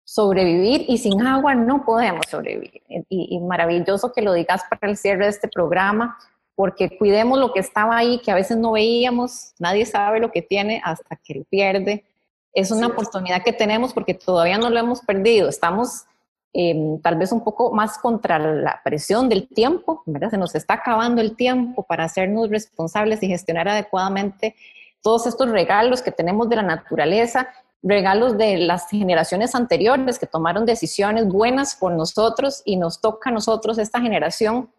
sobrevivir 0.04 0.86
y 0.88 0.98
sin 0.98 1.26
agua 1.26 1.56
no 1.56 1.86
podemos 1.86 2.26
sobrevivir. 2.28 2.82
Y, 2.88 3.06
y, 3.10 3.40
maravilloso 3.40 4.12
que 4.12 4.22
lo 4.22 4.34
digas 4.34 4.64
para 4.70 4.90
el 4.92 4.98
cierre 4.98 5.26
de 5.26 5.32
este 5.32 5.48
programa, 5.48 6.18
porque 6.56 6.98
cuidemos 6.98 7.40
lo 7.40 7.54
que 7.54 7.60
estaba 7.60 7.98
ahí, 7.98 8.20
que 8.20 8.32
a 8.32 8.36
veces 8.36 8.58
no 8.58 8.74
veíamos, 8.74 9.54
nadie 9.60 9.86
sabe 9.86 10.20
lo 10.20 10.32
que 10.32 10.42
tiene 10.42 10.82
hasta 10.84 11.16
que 11.16 11.36
lo 11.36 11.44
pierde. 11.46 12.06
Es 12.54 12.72
una 12.72 12.88
oportunidad 12.88 13.44
que 13.44 13.54
tenemos 13.54 13.94
porque 13.94 14.14
todavía 14.14 14.58
no 14.58 14.70
lo 14.70 14.80
hemos 14.80 15.02
perdido. 15.02 15.48
Estamos 15.48 16.06
Em, 16.52 17.00
tal 17.02 17.16
vez 17.16 17.32
un 17.32 17.44
poco 17.44 17.72
más 17.72 18.00
contra 18.00 18.40
la 18.40 18.82
presión 18.84 19.30
del 19.30 19.48
tiempo. 19.48 20.04
Se 20.30 20.38
nos 20.38 20.56
está 20.56 20.76
acabando 20.76 21.22
el 21.22 21.36
tiempo 21.36 21.84
para 21.84 22.06
hacernos 22.06 22.50
responsables 22.50 23.22
y 23.22 23.28
gestionar 23.28 23.68
adecuadamente 23.68 24.56
todos 25.02 25.28
estos 25.28 25.50
regalos 25.50 26.02
que 26.02 26.12
tenemos 26.12 26.50
de 26.50 26.56
la 26.56 26.64
naturaleza, 26.64 27.50
regalos 27.84 28.38
de 28.38 28.58
las 28.58 28.90
generaciones 28.90 29.54
anteriores 29.54 30.18
que 30.18 30.26
tomaron 30.26 30.66
decisiones 30.66 31.28
buenas 31.28 31.76
por 31.76 31.94
nosotros 31.94 32.64
y 32.66 32.78
nos 32.78 33.00
toca 33.00 33.30
a 33.30 33.34
nosotros, 33.34 33.78
esta 33.78 34.02
generación, 34.02 34.72